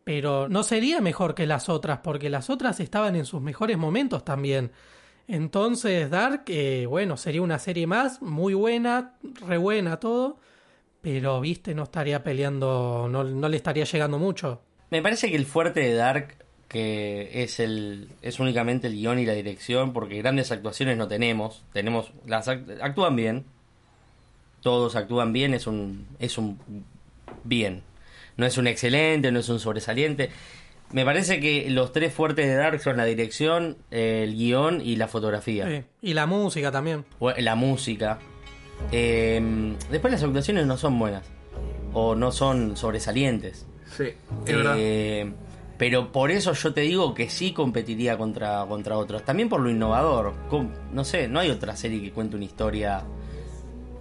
pero 0.04 0.50
no 0.50 0.64
sería 0.64 1.00
mejor 1.00 1.34
que 1.34 1.48
las 1.48 1.70
otras, 1.70 2.00
porque 2.04 2.30
las 2.30 2.50
otras 2.50 2.82
estaban 2.82 3.16
en 3.16 3.26
sus 3.26 3.42
mejores 3.42 3.78
momentos 3.78 4.26
también. 4.26 4.72
Entonces, 5.28 6.10
Dark, 6.10 6.44
eh, 6.48 6.86
bueno, 6.90 7.16
sería 7.16 7.42
una 7.42 7.58
serie 7.58 7.88
más, 7.88 8.22
muy 8.22 8.54
buena, 8.54 9.14
re 9.48 9.58
buena 9.58 10.02
todo, 10.02 10.40
pero, 11.02 11.40
viste, 11.40 11.74
no 11.74 11.84
estaría 11.84 12.22
peleando, 12.24 13.08
no, 13.10 13.24
no 13.24 13.50
le 13.50 13.58
estaría 13.58 13.86
llegando 13.86 14.20
mucho. 14.20 14.62
Me 14.90 15.02
parece 15.02 15.30
que 15.30 15.38
el 15.38 15.46
fuerte 15.46 15.80
de 15.80 15.94
Dark 15.94 16.43
que 16.74 17.44
es 17.44 17.62
el 17.62 18.10
es 18.22 18.40
únicamente 18.42 18.88
el 18.88 18.96
guion 18.96 19.20
y 19.20 19.26
la 19.26 19.34
dirección 19.34 19.94
porque 19.94 20.18
grandes 20.18 20.52
actuaciones 20.52 20.98
no 20.98 21.08
tenemos 21.08 21.64
tenemos 21.72 22.12
las 22.26 22.50
act- 22.50 22.80
actúan 22.82 23.16
bien 23.16 23.46
todos 24.62 24.96
actúan 24.98 25.32
bien 25.34 25.54
es 25.54 25.68
un 25.68 26.06
es 26.20 26.38
un 26.38 26.60
bien 27.46 27.84
no 28.38 28.46
es 28.46 28.58
un 28.58 28.68
excelente 28.68 29.32
no 29.32 29.40
es 29.40 29.48
un 29.50 29.60
sobresaliente 29.60 30.30
me 30.92 31.06
parece 31.06 31.40
que 31.40 31.70
los 31.70 31.92
tres 31.92 32.14
fuertes 32.14 32.46
de 32.48 32.56
Dark 32.56 32.80
son 32.82 32.98
la 32.98 33.06
dirección 33.06 33.78
el 33.92 34.36
guion 34.36 34.82
y 34.82 34.96
la 34.98 35.08
fotografía 35.08 35.68
Sí, 35.68 35.84
Y 36.10 36.14
la 36.14 36.26
música 36.26 36.72
también. 36.72 37.06
o 37.20 37.32
la 37.32 37.56
música. 37.56 38.20
Eh, 38.92 39.42
después 39.90 40.12
las 40.14 40.22
actuaciones 40.24 40.66
no 40.68 40.78
son 40.78 41.00
buenas 41.00 41.26
o 41.94 42.16
no 42.16 42.32
son 42.32 42.76
sobresalientes. 42.78 43.66
Sí, 43.96 44.06
es 44.46 44.56
verdad. 44.56 44.76
Pero 45.78 46.12
por 46.12 46.32
eso 46.32 46.54
yo 46.54 46.74
te 46.74 46.82
digo 46.82 47.14
que 47.14 47.30
sí 47.30 47.52
competiría 47.52 48.18
contra, 48.18 48.66
contra 48.68 48.98
otros. 48.98 49.24
También 49.24 49.50
por 49.50 49.62
lo 49.62 49.70
innovador. 49.70 50.34
No 50.92 51.04
sé, 51.04 51.28
no 51.28 51.40
hay 51.40 51.50
otra 51.50 51.76
serie 51.76 52.02
que 52.02 52.12
cuente 52.12 52.36
una 52.36 52.46
historia 52.46 53.04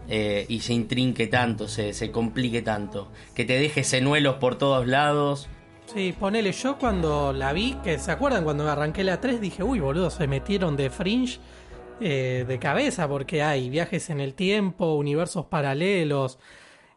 eh, 0.08 0.44
y 0.48 0.60
se 0.60 0.74
intrinque 0.74 1.26
tanto, 1.26 1.68
se, 1.68 1.94
se 1.94 2.10
complique 2.10 2.62
tanto. 2.62 3.10
Que 3.34 3.44
te 3.44 3.58
deje 3.58 3.84
senuelos 3.84 4.36
por 4.36 4.56
todos 4.56 4.86
lados. 4.86 5.48
Sí, 5.86 6.14
ponele, 6.18 6.52
yo 6.52 6.78
cuando 6.78 7.32
la 7.32 7.52
vi, 7.52 7.74
que 7.82 7.98
se 7.98 8.12
acuerdan 8.12 8.44
cuando 8.44 8.68
arranqué 8.70 9.04
la 9.04 9.20
3, 9.20 9.40
dije, 9.40 9.62
uy, 9.62 9.80
boludo, 9.80 10.10
se 10.10 10.26
metieron 10.26 10.76
de 10.76 10.90
fringe 10.90 11.38
eh, 12.00 12.44
de 12.48 12.58
cabeza 12.58 13.08
porque 13.08 13.42
hay 13.42 13.68
viajes 13.68 14.10
en 14.10 14.20
el 14.20 14.34
tiempo, 14.34 14.94
universos 14.94 15.46
paralelos. 15.46 16.38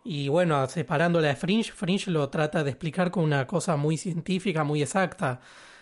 Y 0.08 0.28
bueno, 0.28 0.68
separándola 0.70 1.30
de 1.30 1.36
Fringe, 1.36 1.72
Fringe 1.72 2.12
lo 2.12 2.30
trata 2.30 2.64
de 2.64 2.70
explicar 2.70 3.10
con 3.10 3.24
una 3.24 3.48
cosa 3.48 3.76
muy 3.76 3.98
científica, 3.98 4.64
muy 4.64 4.84
exacta. 4.84 5.42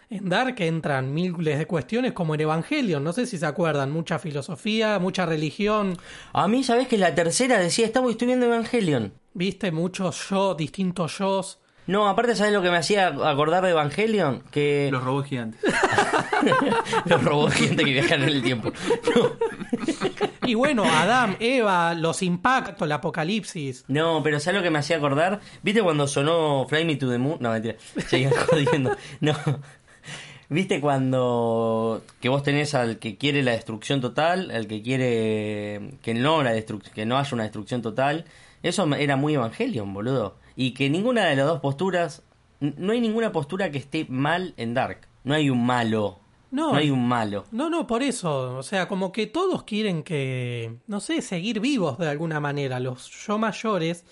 En 0.10 0.30
Dark 0.30 0.56
entran 0.60 1.14
miles 1.14 1.60
de 1.60 1.66
cuestiones 1.66 2.14
como 2.14 2.34
en 2.34 2.42
Evangelion, 2.42 3.04
no 3.04 3.12
sé 3.12 3.26
si 3.26 3.38
se 3.38 3.46
acuerdan, 3.46 3.92
mucha 3.92 4.20
filosofía, 4.20 4.98
mucha 5.00 5.26
religión, 5.26 5.98
A 6.32 6.48
mí, 6.48 6.64
¿sabés 6.64 6.88
que 6.88 6.98
la 6.98 7.14
tercera 7.14 7.60
decía, 7.60 7.86
estamos 7.86 8.12
estoy 8.12 8.28
viendo 8.28 8.46
Evangelion? 8.46 9.14
viste, 9.34 9.72
muchos 9.72 10.30
yo, 10.30 10.56
distintos 10.56 11.18
yo's. 11.18 11.60
No, 11.86 12.08
aparte, 12.08 12.36
¿sabés 12.36 12.54
lo 12.54 12.62
que 12.62 12.72
me 12.72 12.78
hacía 12.78 13.08
acordar 13.08 13.64
de 13.64 13.72
Evangelion? 13.72 14.44
Que 14.52 14.88
Los 14.92 15.04
robots 15.04 15.28
gigantes. 15.28 15.60
los 17.06 17.24
robots 17.24 17.56
gente 17.56 17.84
que 17.84 17.92
viajan 17.92 18.24
en 18.24 18.30
el 18.30 18.42
tiempo. 18.42 18.72
No. 19.16 19.32
Y 20.46 20.56
bueno, 20.56 20.84
Adam, 20.84 21.36
Eva, 21.40 21.94
los 21.94 22.22
impactos, 22.22 22.86
el 22.86 22.92
apocalipsis. 22.92 23.86
No, 23.88 24.22
pero 24.24 24.40
¿sabes 24.40 24.60
lo 24.60 24.64
que 24.64 24.70
me 24.70 24.80
hacía 24.80 24.98
acordar? 24.98 25.40
¿Viste 25.62 25.82
cuando 25.82 26.08
sonó 26.08 26.66
Fly 26.68 26.86
Me 26.86 26.96
to 26.98 27.10
the 27.10 27.18
Moon? 27.18 27.38
No, 27.40 27.52
mentira. 27.52 27.76
Seguían 28.08 28.32
jodiendo. 28.50 28.96
No. 29.22 29.34
¿Viste 30.50 30.82
cuando 30.82 32.04
que 32.20 32.30
vos 32.30 32.44
tenés 32.44 32.76
al 32.76 33.00
que 33.00 33.18
quiere 33.18 33.42
la 33.42 33.54
destrucción 33.54 34.02
total, 34.02 34.52
al 34.52 34.68
que 34.68 34.82
quiere 34.82 35.98
que 36.02 36.14
no 36.14 36.44
la 36.44 36.54
que 36.94 37.06
no 37.06 37.18
haya 37.18 37.34
una 37.34 37.44
destrucción 37.44 37.82
total? 37.82 38.26
Eso 38.62 38.86
era 38.96 39.16
muy 39.16 39.36
Evangelion, 39.36 39.94
boludo. 39.94 40.38
Y 40.56 40.74
que 40.74 40.90
ninguna 40.90 41.26
de 41.26 41.38
las 41.38 41.46
dos 41.48 41.60
posturas 41.62 42.24
no 42.60 42.92
hay 42.92 43.02
ninguna 43.02 43.32
postura 43.32 43.72
que 43.72 43.78
esté 43.78 44.06
mal 44.10 44.54
en 44.58 44.74
Dark. 44.74 45.08
No 45.24 45.34
hay 45.34 45.50
un 45.50 45.66
malo. 45.66 46.20
No. 46.54 46.72
No 46.72 46.78
hay 46.78 46.92
un 46.92 47.08
malo. 47.08 47.46
No, 47.52 47.68
no, 47.68 47.88
por 47.88 48.04
eso. 48.04 48.58
O 48.58 48.62
sea, 48.62 48.88
como 48.88 49.12
que 49.12 49.26
todos 49.26 49.64
quieren 49.64 50.04
que, 50.04 50.78
no 50.86 51.00
sé, 51.00 51.24
seguir 51.24 51.60
vivos 51.60 51.98
de 51.98 52.08
alguna 52.08 52.40
manera. 52.40 52.80
Los 52.80 53.10
yo 53.10 53.40
mayores 53.40 54.06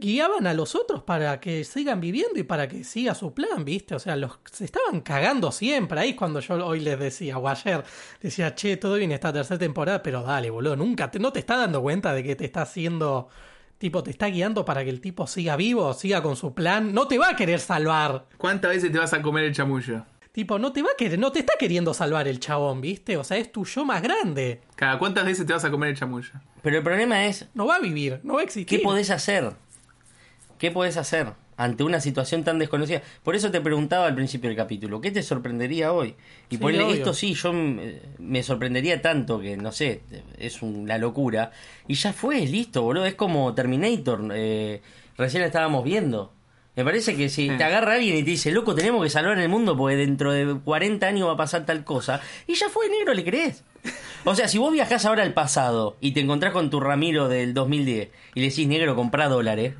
guiaban 0.00 0.48
a 0.48 0.54
los 0.54 0.74
otros 0.74 1.04
para 1.04 1.38
que 1.38 1.62
sigan 1.62 2.00
viviendo 2.00 2.40
y 2.40 2.42
para 2.42 2.66
que 2.66 2.82
siga 2.82 3.14
su 3.14 3.32
plan, 3.32 3.64
¿viste? 3.64 3.94
O 3.94 4.00
sea, 4.00 4.16
los 4.16 4.40
se 4.50 4.64
estaban 4.64 5.02
cagando 5.02 5.52
siempre. 5.52 6.00
Ahí 6.00 6.10
es 6.10 6.16
cuando 6.16 6.40
yo 6.40 6.66
hoy 6.66 6.80
les 6.80 6.98
decía, 6.98 7.38
o 7.38 7.46
ayer, 7.46 7.84
decía, 8.20 8.52
che, 8.56 8.76
todo 8.76 8.96
bien 8.96 9.12
esta 9.12 9.32
tercera 9.32 9.56
temporada, 9.56 10.02
pero 10.02 10.24
dale, 10.24 10.50
boludo, 10.50 10.74
nunca, 10.74 11.12
te, 11.12 11.20
no 11.20 11.32
te 11.32 11.38
está 11.38 11.56
dando 11.56 11.80
cuenta 11.80 12.12
de 12.12 12.24
que 12.24 12.34
te 12.34 12.44
está 12.44 12.62
haciendo, 12.62 13.28
tipo, 13.78 14.02
te 14.02 14.10
está 14.10 14.26
guiando 14.26 14.64
para 14.64 14.82
que 14.82 14.90
el 14.90 15.00
tipo 15.00 15.28
siga 15.28 15.54
vivo, 15.54 15.94
siga 15.94 16.24
con 16.24 16.34
su 16.34 16.54
plan. 16.54 16.92
No 16.92 17.06
te 17.06 17.18
va 17.18 17.30
a 17.30 17.36
querer 17.36 17.60
salvar. 17.60 18.26
¿Cuántas 18.36 18.72
veces 18.72 18.90
te 18.90 18.98
vas 18.98 19.12
a 19.12 19.22
comer 19.22 19.44
el 19.44 19.54
chamullo? 19.54 20.04
Tipo, 20.36 20.58
no 20.58 20.70
te 20.70 20.82
va 20.82 20.90
a 20.92 20.96
querer, 20.98 21.18
no 21.18 21.32
te 21.32 21.38
está 21.38 21.54
queriendo 21.58 21.94
salvar 21.94 22.28
el 22.28 22.38
chabón, 22.40 22.82
¿viste? 22.82 23.16
O 23.16 23.24
sea, 23.24 23.38
es 23.38 23.50
tu 23.50 23.64
yo 23.64 23.86
más 23.86 24.02
grande. 24.02 24.60
Cada 24.74 24.98
cuántas 24.98 25.24
veces 25.24 25.46
te 25.46 25.54
vas 25.54 25.64
a 25.64 25.70
comer 25.70 25.88
el 25.88 25.96
chamullo. 25.96 26.30
Pero 26.60 26.76
el 26.76 26.82
problema 26.82 27.24
es 27.24 27.48
No 27.54 27.64
va 27.64 27.76
a 27.76 27.80
vivir, 27.80 28.20
no 28.22 28.34
va 28.34 28.40
a 28.40 28.44
existir. 28.44 28.66
¿Qué 28.66 28.84
podés 28.84 29.08
hacer? 29.08 29.54
¿Qué 30.58 30.70
podés 30.70 30.98
hacer 30.98 31.32
ante 31.56 31.84
una 31.84 32.02
situación 32.02 32.44
tan 32.44 32.58
desconocida? 32.58 33.00
Por 33.22 33.34
eso 33.34 33.50
te 33.50 33.62
preguntaba 33.62 34.04
al 34.04 34.14
principio 34.14 34.50
del 34.50 34.58
capítulo, 34.58 35.00
¿qué 35.00 35.10
te 35.10 35.22
sorprendería 35.22 35.94
hoy? 35.94 36.16
Y 36.50 36.58
Sí, 36.58 36.62
obvio. 36.62 36.90
esto 36.90 37.14
sí, 37.14 37.32
yo 37.32 37.54
mm, 37.54 37.80
me 38.18 38.42
sorprendería 38.42 39.00
tanto 39.00 39.40
que, 39.40 39.56
no 39.56 39.72
sé, 39.72 40.02
es 40.36 40.60
una 40.60 40.98
locura. 40.98 41.50
Y 41.88 41.94
ya 41.94 42.12
fue, 42.12 42.40
listo, 42.40 42.82
boludo, 42.82 43.06
es 43.06 43.14
como 43.14 43.54
Terminator, 43.54 44.28
eh, 44.34 44.82
recién 45.16 45.40
la 45.40 45.46
estábamos 45.46 45.82
viendo. 45.82 46.35
Me 46.76 46.84
parece 46.84 47.16
que 47.16 47.28
si 47.30 47.48
Sí. 47.48 47.56
te 47.56 47.64
agarra 47.64 47.94
alguien 47.94 48.16
y 48.16 48.22
te 48.22 48.30
dice, 48.30 48.50
loco, 48.52 48.74
tenemos 48.74 49.02
que 49.02 49.08
salvar 49.10 49.38
el 49.38 49.48
mundo 49.48 49.76
porque 49.76 49.96
dentro 49.96 50.30
de 50.32 50.58
40 50.62 51.06
años 51.06 51.26
va 51.28 51.32
a 51.32 51.36
pasar 51.36 51.64
tal 51.66 51.82
cosa, 51.84 52.20
y 52.46 52.54
ya 52.54 52.68
fue, 52.68 52.88
negro, 52.90 53.14
¿le 53.14 53.24
crees? 53.24 53.64
O 54.24 54.34
sea, 54.34 54.48
si 54.48 54.58
vos 54.58 54.72
viajás 54.72 55.06
ahora 55.06 55.22
al 55.22 55.32
pasado 55.32 55.96
y 56.00 56.10
te 56.12 56.18
encontrás 56.20 56.52
con 56.52 56.68
tu 56.70 56.80
Ramiro 56.80 57.28
del 57.28 57.54
2010 57.54 58.08
y 58.34 58.40
le 58.40 58.48
decís, 58.48 58.66
negro, 58.66 58.96
comprá 58.96 59.28
dólares, 59.28 59.74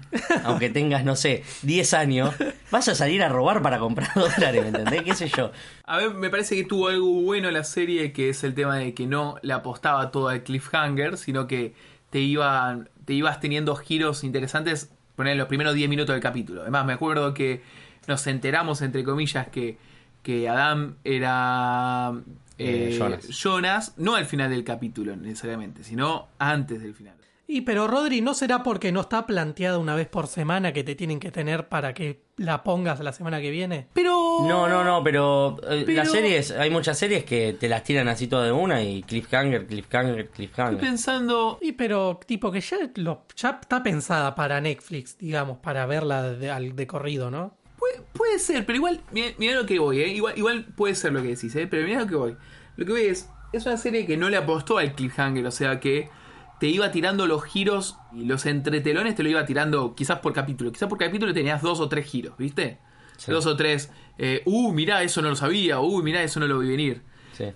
aunque 0.44 0.70
tengas, 0.70 1.04
no 1.04 1.16
sé, 1.16 1.42
10 1.62 1.92
años, 1.94 2.34
vas 2.70 2.86
a 2.88 2.94
salir 2.94 3.22
a 3.24 3.28
robar 3.28 3.60
para 3.62 3.78
comprar 3.80 4.08
dólares, 4.14 4.62
¿me 4.62 4.68
entendés? 4.68 5.02
¿Qué 5.02 5.14
sé 5.14 5.28
yo? 5.28 5.50
A 5.84 5.98
ver, 5.98 6.14
me 6.14 6.30
parece 6.30 6.54
que 6.54 6.64
tuvo 6.64 6.88
algo 6.88 7.12
bueno 7.22 7.50
la 7.50 7.64
serie, 7.64 8.12
que 8.12 8.28
es 8.28 8.42
el 8.44 8.54
tema 8.54 8.76
de 8.76 8.94
que 8.94 9.06
no 9.06 9.36
le 9.42 9.52
apostaba 9.52 10.10
todo 10.12 10.28
al 10.28 10.44
cliffhanger, 10.44 11.18
sino 11.18 11.46
que 11.48 11.74
te, 12.10 12.20
iban, 12.20 12.88
te 13.04 13.12
ibas 13.12 13.40
teniendo 13.40 13.74
giros 13.74 14.22
interesantes 14.22 14.92
poner 15.16 15.36
los 15.36 15.48
primeros 15.48 15.74
10 15.74 15.88
minutos 15.88 16.14
del 16.14 16.22
capítulo. 16.22 16.62
Además, 16.62 16.86
me 16.86 16.92
acuerdo 16.92 17.34
que 17.34 17.62
nos 18.06 18.26
enteramos, 18.26 18.82
entre 18.82 19.02
comillas, 19.02 19.48
que, 19.48 19.78
que 20.22 20.48
Adam 20.48 20.94
era 21.04 22.12
Eh, 22.58 22.90
eh, 22.92 22.96
Jonas. 22.98 23.28
Jonas, 23.28 23.94
no 23.96 24.14
al 24.14 24.24
final 24.26 24.50
del 24.50 24.64
capítulo 24.64 25.14
necesariamente, 25.16 25.84
sino 25.84 26.28
antes 26.38 26.80
del 26.82 26.94
final. 26.94 27.14
Y 27.48 27.60
pero 27.60 27.86
Rodri, 27.86 28.20
¿no 28.22 28.34
será 28.34 28.64
porque 28.64 28.90
no 28.90 29.02
está 29.02 29.24
planteada 29.24 29.78
una 29.78 29.94
vez 29.94 30.08
por 30.08 30.26
semana 30.26 30.72
que 30.72 30.82
te 30.82 30.96
tienen 30.96 31.20
que 31.20 31.30
tener 31.30 31.68
para 31.68 31.94
que 31.94 32.22
la 32.36 32.64
pongas 32.64 32.98
la 32.98 33.12
semana 33.12 33.40
que 33.40 33.50
viene? 33.50 33.86
Pero... 33.92 34.38
No, 34.48 34.68
no, 34.68 34.82
no, 34.82 35.04
pero, 35.04 35.56
eh, 35.70 35.84
Pero- 35.86 35.98
las 36.02 36.10
series, 36.10 36.50
hay 36.50 36.70
muchas 36.70 36.98
series 36.98 37.24
que 37.24 37.52
te 37.58 37.68
las 37.68 37.84
tiran 37.84 38.08
así 38.08 38.26
todas 38.26 38.46
de 38.46 38.52
una 38.52 38.82
y 38.82 39.02
cliffhanger, 39.04 39.66
cliffhanger, 39.68 40.18
Estoy 40.20 40.34
cliffhanger. 40.48 40.80
pensando... 40.80 41.58
Y 41.62 41.72
pero 41.72 42.18
tipo 42.26 42.50
que 42.50 42.60
ya, 42.60 42.78
lo, 42.96 43.22
ya 43.36 43.58
está 43.62 43.80
pensada 43.80 44.34
para 44.34 44.60
Netflix, 44.60 45.16
digamos, 45.16 45.58
para 45.58 45.86
verla 45.86 46.24
de, 46.32 46.50
al- 46.50 46.74
de 46.74 46.86
corrido, 46.88 47.30
¿no? 47.30 47.54
Puede, 47.78 48.00
puede 48.12 48.38
ser, 48.40 48.66
pero 48.66 48.76
igual, 48.76 49.00
mira, 49.12 49.28
mira 49.38 49.54
lo 49.54 49.66
que 49.66 49.78
voy, 49.78 50.00
¿eh? 50.00 50.08
Igual, 50.08 50.34
igual 50.36 50.64
puede 50.76 50.96
ser 50.96 51.12
lo 51.12 51.22
que 51.22 51.28
decís, 51.28 51.54
¿eh? 51.54 51.68
Pero 51.68 51.86
mira 51.86 52.00
lo 52.00 52.06
que 52.08 52.16
voy. 52.16 52.36
Lo 52.76 52.84
que 52.84 52.90
voy 52.90 53.02
es, 53.02 53.28
es 53.52 53.64
una 53.66 53.76
serie 53.76 54.04
que 54.04 54.16
no 54.16 54.28
le 54.30 54.36
apostó 54.36 54.78
al 54.78 54.94
cliffhanger, 54.96 55.46
o 55.46 55.50
sea 55.52 55.78
que 55.78 56.08
te 56.58 56.68
iba 56.68 56.90
tirando 56.90 57.26
los 57.26 57.44
giros 57.44 57.98
y 58.12 58.24
los 58.24 58.46
entretelones 58.46 59.14
te 59.14 59.22
lo 59.22 59.28
iba 59.28 59.44
tirando 59.44 59.94
quizás 59.94 60.20
por 60.20 60.32
capítulo. 60.32 60.72
Quizás 60.72 60.88
por 60.88 60.98
capítulo 60.98 61.32
tenías 61.34 61.62
dos 61.62 61.80
o 61.80 61.88
tres 61.88 62.06
giros, 62.06 62.36
¿viste? 62.38 62.78
Sí. 63.16 63.30
Dos 63.32 63.46
o 63.46 63.56
tres, 63.56 63.90
eh, 64.18 64.42
uh, 64.44 64.72
mirá, 64.72 65.02
eso 65.02 65.22
no 65.22 65.30
lo 65.30 65.36
sabía, 65.36 65.80
uh, 65.80 66.02
mirá, 66.02 66.22
eso 66.22 66.40
no 66.40 66.46
lo 66.46 66.58
vi 66.58 66.68
venir. 66.68 67.02
Sí. 67.32 67.46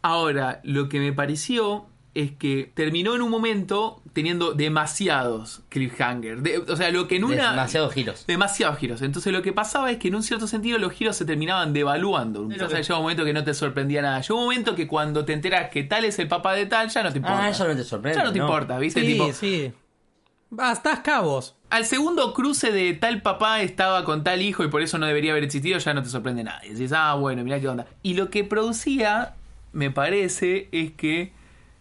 Ahora, 0.00 0.60
lo 0.64 0.88
que 0.88 1.00
me 1.00 1.12
pareció 1.12 1.86
es 2.14 2.30
que 2.32 2.70
terminó 2.74 3.14
en 3.14 3.22
un 3.22 3.30
momento 3.30 4.02
teniendo 4.12 4.52
demasiados 4.52 5.62
cliffhanger. 5.70 6.42
De- 6.42 6.58
o 6.58 6.76
sea, 6.76 6.90
lo 6.90 7.08
que 7.08 7.16
en 7.16 7.24
una... 7.24 7.50
Demasiados 7.50 7.94
giros. 7.94 8.26
Demasiados 8.26 8.78
giros. 8.78 9.00
Entonces 9.00 9.32
lo 9.32 9.40
que 9.40 9.52
pasaba 9.54 9.90
es 9.90 9.96
que 9.98 10.08
en 10.08 10.16
un 10.16 10.22
cierto 10.22 10.46
sentido 10.46 10.78
los 10.78 10.92
giros 10.92 11.16
se 11.16 11.24
terminaban 11.24 11.72
devaluando. 11.72 12.46
O 12.46 12.68
sea, 12.68 12.80
llega 12.80 12.96
un 12.96 13.02
momento 13.02 13.24
que 13.24 13.32
no 13.32 13.42
te 13.44 13.54
sorprendía 13.54 14.02
nada. 14.02 14.20
Llega 14.20 14.34
un 14.34 14.42
momento 14.42 14.74
que 14.74 14.86
cuando 14.86 15.24
te 15.24 15.32
enteras 15.32 15.70
que 15.70 15.84
tal 15.84 16.04
es 16.04 16.18
el 16.18 16.28
papá 16.28 16.52
de 16.52 16.66
tal, 16.66 16.90
ya 16.90 17.02
no 17.02 17.10
te 17.12 17.18
importa. 17.18 17.44
Ah, 17.44 17.48
eso 17.48 17.66
no 17.66 17.74
te 17.74 17.84
sorprende. 17.84 18.18
Ya 18.18 18.24
no 18.24 18.32
te 18.32 18.38
¿no? 18.38 18.44
importa, 18.44 18.78
¿viste? 18.78 19.00
Sí, 19.00 19.06
Tipo, 19.06 19.32
sí. 19.32 19.72
Hasta 20.58 21.02
cabos. 21.02 21.54
al 21.70 21.86
segundo 21.86 22.34
cruce 22.34 22.72
de 22.72 22.92
tal 22.92 23.22
papá 23.22 23.62
estaba 23.62 24.04
con 24.04 24.22
tal 24.22 24.42
hijo 24.42 24.62
y 24.64 24.68
por 24.68 24.82
eso 24.82 24.98
no 24.98 25.06
debería 25.06 25.30
haber 25.32 25.44
existido, 25.44 25.78
ya 25.78 25.94
no 25.94 26.02
te 26.02 26.10
sorprende 26.10 26.44
nada. 26.44 26.60
Y 26.66 26.74
decís, 26.74 26.92
ah, 26.94 27.14
bueno, 27.14 27.42
mirá 27.42 27.58
qué 27.58 27.68
onda. 27.68 27.86
Y 28.02 28.12
lo 28.14 28.28
que 28.28 28.44
producía, 28.44 29.34
me 29.72 29.90
parece, 29.90 30.68
es 30.72 30.92
que 30.92 31.32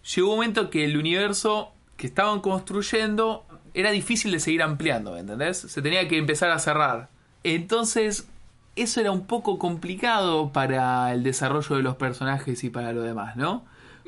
llegó 0.03 0.29
un 0.29 0.35
momento 0.35 0.69
que 0.69 0.85
el 0.85 0.97
universo 0.97 1.73
que 1.97 2.07
estaban 2.07 2.41
construyendo 2.41 3.45
era 3.73 3.91
difícil 3.91 4.31
de 4.31 4.39
seguir 4.39 4.63
ampliando, 4.63 5.13
¿me 5.13 5.19
entendés? 5.19 5.57
Se 5.57 5.81
tenía 5.81 6.07
que 6.07 6.17
empezar 6.17 6.51
a 6.51 6.59
cerrar. 6.59 7.09
Entonces, 7.43 8.27
eso 8.75 8.99
era 8.99 9.11
un 9.11 9.25
poco 9.25 9.57
complicado 9.57 10.51
para 10.51 11.13
el 11.13 11.23
desarrollo 11.23 11.75
de 11.75 11.83
los 11.83 11.95
personajes 11.95 12.63
y 12.63 12.69
para 12.69 12.93
lo 12.93 13.01
demás, 13.01 13.35
¿no? 13.35 13.65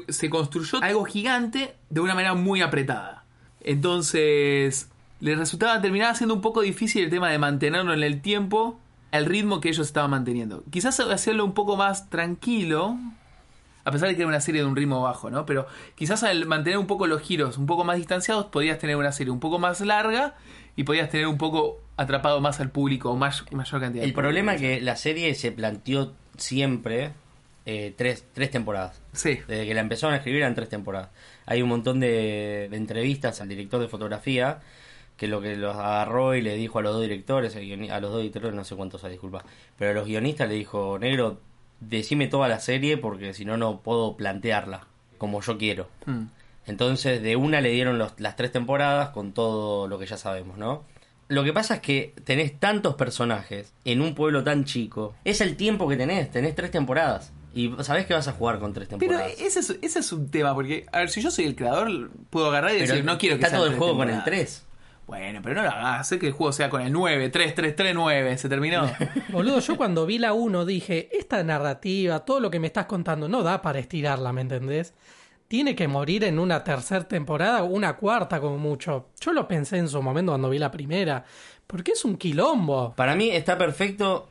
Se 0.10 0.30
construyó 0.30 0.82
algo 0.82 1.06
gigante 1.06 1.76
de 1.90 2.02
una 2.02 2.16
manera 2.16 2.34
muy 2.34 2.62
apretada. 2.62 3.24
Entonces, 3.62 4.90
le 5.20 5.36
resultaba, 5.36 5.80
terminaba 5.82 6.16
siendo 6.16 6.36
un 6.36 6.42
poco 6.42 6.62
difícil 6.62 7.06
el 7.06 7.10
tema 7.10 7.30
de 7.30 7.38
mantenerlo 7.38 7.94
en 7.94 8.04
el 8.04 8.22
tiempo 8.22 8.80
al 9.12 9.26
ritmo 9.26 9.62
que 9.62 9.70
ellos 9.70 9.88
estaban 9.88 10.12
manteniendo. 10.12 10.64
Quizás 10.72 11.00
hacerlo 11.00 11.46
un 11.46 11.54
poco 11.54 11.78
más 11.78 12.10
tranquilo, 12.10 12.98
a 13.86 13.92
pesar 13.92 14.10
de 14.10 14.16
que 14.16 14.22
era 14.22 14.30
una 14.30 14.42
serie 14.42 14.62
de 14.62 14.68
un 14.68 14.76
ritmo 14.76 15.02
bajo, 15.02 15.30
¿no? 15.30 15.46
Pero 15.46 15.68
quizás 15.96 16.24
al 16.24 16.46
mantener 16.46 16.78
un 16.78 16.88
poco 16.88 17.08
los 17.08 17.22
giros 17.22 17.58
un 17.58 17.66
poco 17.66 17.84
más 17.84 17.98
distanciados, 17.98 18.46
podías 18.46 18.80
tener 18.80 18.96
una 18.96 19.12
serie 19.12 19.32
un 19.32 19.40
poco 19.40 19.60
más 19.60 19.82
larga 19.82 20.36
y 20.76 20.84
podías 20.84 21.10
tener 21.10 21.28
un 21.28 21.38
poco 21.38 21.80
atrapado 21.98 22.42
más 22.42 22.60
al 22.60 22.72
público, 22.72 23.12
o 23.12 23.16
más, 23.16 23.44
mayor 23.52 23.82
cantidad 23.82 24.04
de 24.04 24.08
El 24.08 24.14
problema 24.14 24.56
es 24.56 24.62
que 24.62 24.82
la 24.82 24.96
serie 24.96 25.36
se 25.36 25.52
planteó 25.52 26.14
siempre 26.38 27.12
eh, 27.66 27.94
tres, 27.96 28.26
tres 28.34 28.52
temporadas. 28.52 29.02
Sí. 29.12 29.40
Desde 29.48 29.66
que 29.66 29.74
la 29.74 29.82
empezaron 29.82 30.14
a 30.14 30.18
escribir 30.18 30.42
eran 30.42 30.56
tres 30.56 30.70
temporadas. 30.70 31.10
Hay 31.46 31.62
un 31.62 31.70
montón 31.70 32.00
de, 32.00 32.68
de 32.72 32.78
entrevistas 32.78 33.42
al 33.42 33.50
director 33.50 33.80
de 33.80 33.88
fotografía 33.88 34.60
que 35.18 35.28
lo 35.28 35.42
que 35.42 35.56
los 35.56 35.76
agarró 35.76 36.36
y 36.36 36.42
le 36.42 36.56
dijo 36.56 36.80
a 36.80 36.82
los 36.82 36.94
dos 36.94 37.02
directores, 37.02 37.56
a 37.56 38.00
los 38.00 38.12
dos 38.12 38.22
directores 38.22 38.54
no 38.54 38.64
sé 38.64 38.76
cuántos 38.76 39.04
hay, 39.04 39.12
disculpa, 39.12 39.46
pero 39.78 39.92
a 39.92 39.94
los 39.94 40.08
guionistas 40.08 40.50
le 40.50 40.56
dijo, 40.56 40.98
negro, 41.00 41.40
decime 41.90 42.28
toda 42.28 42.48
la 42.48 42.60
serie 42.60 42.98
porque 42.98 43.34
si 43.34 43.46
no, 43.46 43.58
no 43.58 43.80
puedo 43.82 44.16
plantearla 44.18 44.88
como 45.18 45.42
yo 45.42 45.58
quiero. 45.58 45.88
Mm. 46.06 46.24
Entonces 46.66 47.22
de 47.22 47.36
una 47.36 47.62
le 47.62 47.70
dieron 47.72 47.98
los- 47.98 48.14
las 48.20 48.36
tres 48.36 48.52
temporadas 48.52 49.10
con 49.10 49.34
todo 49.34 49.88
lo 49.88 50.00
que 50.00 50.06
ya 50.06 50.18
sabemos, 50.18 50.58
¿no? 50.58 50.84
Lo 51.30 51.44
que 51.44 51.54
pasa 51.54 51.76
es 51.76 51.82
que 51.82 52.14
tenés 52.26 52.60
tantos 52.60 52.96
personajes 52.96 53.74
en 53.86 54.02
un 54.02 54.14
pueblo 54.14 54.44
tan 54.44 54.66
chico. 54.66 55.16
Es 55.24 55.42
el 55.42 55.56
tiempo 55.56 55.88
que 55.88 55.96
tenés, 55.98 56.30
tenés 56.32 56.54
tres 56.56 56.72
temporadas. 56.72 57.32
Y 57.56 57.72
sabés 57.82 58.06
que 58.06 58.14
vas 58.14 58.28
a 58.28 58.32
jugar 58.34 58.60
con 58.60 58.74
tres 58.74 58.88
Pero 58.88 59.00
temporadas. 59.00 59.34
ese 59.40 59.60
es, 59.60 59.78
ese 59.82 60.00
es 60.00 60.12
un 60.12 60.30
tema, 60.30 60.54
porque, 60.56 60.86
a 60.92 61.00
ver, 61.00 61.10
si 61.10 61.22
yo 61.22 61.30
soy 61.32 61.46
el 61.46 61.56
creador, 61.56 62.10
puedo 62.30 62.48
agarrar 62.50 62.72
y 62.72 62.80
Pero 62.80 62.88
decir, 62.94 63.06
no 63.06 63.18
quiero 63.18 63.38
que 63.38 63.44
está 63.44 63.56
todo 63.58 63.66
el 63.66 63.72
tres 63.74 63.80
juego 63.80 63.98
con 63.98 64.10
el. 64.10 64.24
3. 64.24 64.66
Bueno, 65.06 65.42
pero 65.44 65.56
no 65.56 65.64
lo 65.64 65.70
hagas, 65.70 66.02
hacer 66.02 66.20
que 66.20 66.28
el 66.28 66.34
juego 66.34 66.54
sea 66.54 66.70
con 66.70 66.82
el 66.82 66.92
9, 66.92 67.30
3, 67.30 67.56
3, 67.56 67.76
3, 67.76 67.94
9, 67.94 68.38
se 68.38 68.50
terminó. 68.50 68.90
Boludo, 69.30 69.60
yo 69.60 69.76
cuando 69.76 70.06
vi 70.06 70.18
la 70.18 70.34
1 70.34 70.66
dije, 70.66 71.10
esta 71.12 71.44
narrativa, 71.44 72.20
todo 72.20 72.40
lo 72.40 72.50
que 72.50 72.60
me 72.60 72.68
estás 72.68 72.86
contando, 72.86 73.28
no 73.28 73.44
da 73.44 73.62
para 73.62 73.80
estirarla, 73.80 74.32
¿me 74.32 74.42
entendés? 74.42 74.94
Tiene 75.48 75.76
que 75.76 75.88
morir 75.88 76.24
en 76.24 76.40
una 76.40 76.64
tercera 76.64 77.08
temporada, 77.08 77.64
una 77.64 77.98
cuarta 77.98 78.40
como 78.40 78.58
mucho. 78.58 79.10
Yo 79.20 79.34
lo 79.34 79.48
pensé 79.48 79.78
en 79.78 79.90
su 79.90 80.02
momento 80.02 80.32
cuando 80.32 80.50
vi 80.50 80.58
la 80.58 80.72
primera, 80.72 81.26
porque 81.68 81.92
es 81.92 82.06
un 82.06 82.18
quilombo. 82.18 82.94
Para 82.96 83.14
mí 83.16 83.30
está 83.30 83.58
perfecto. 83.58 84.30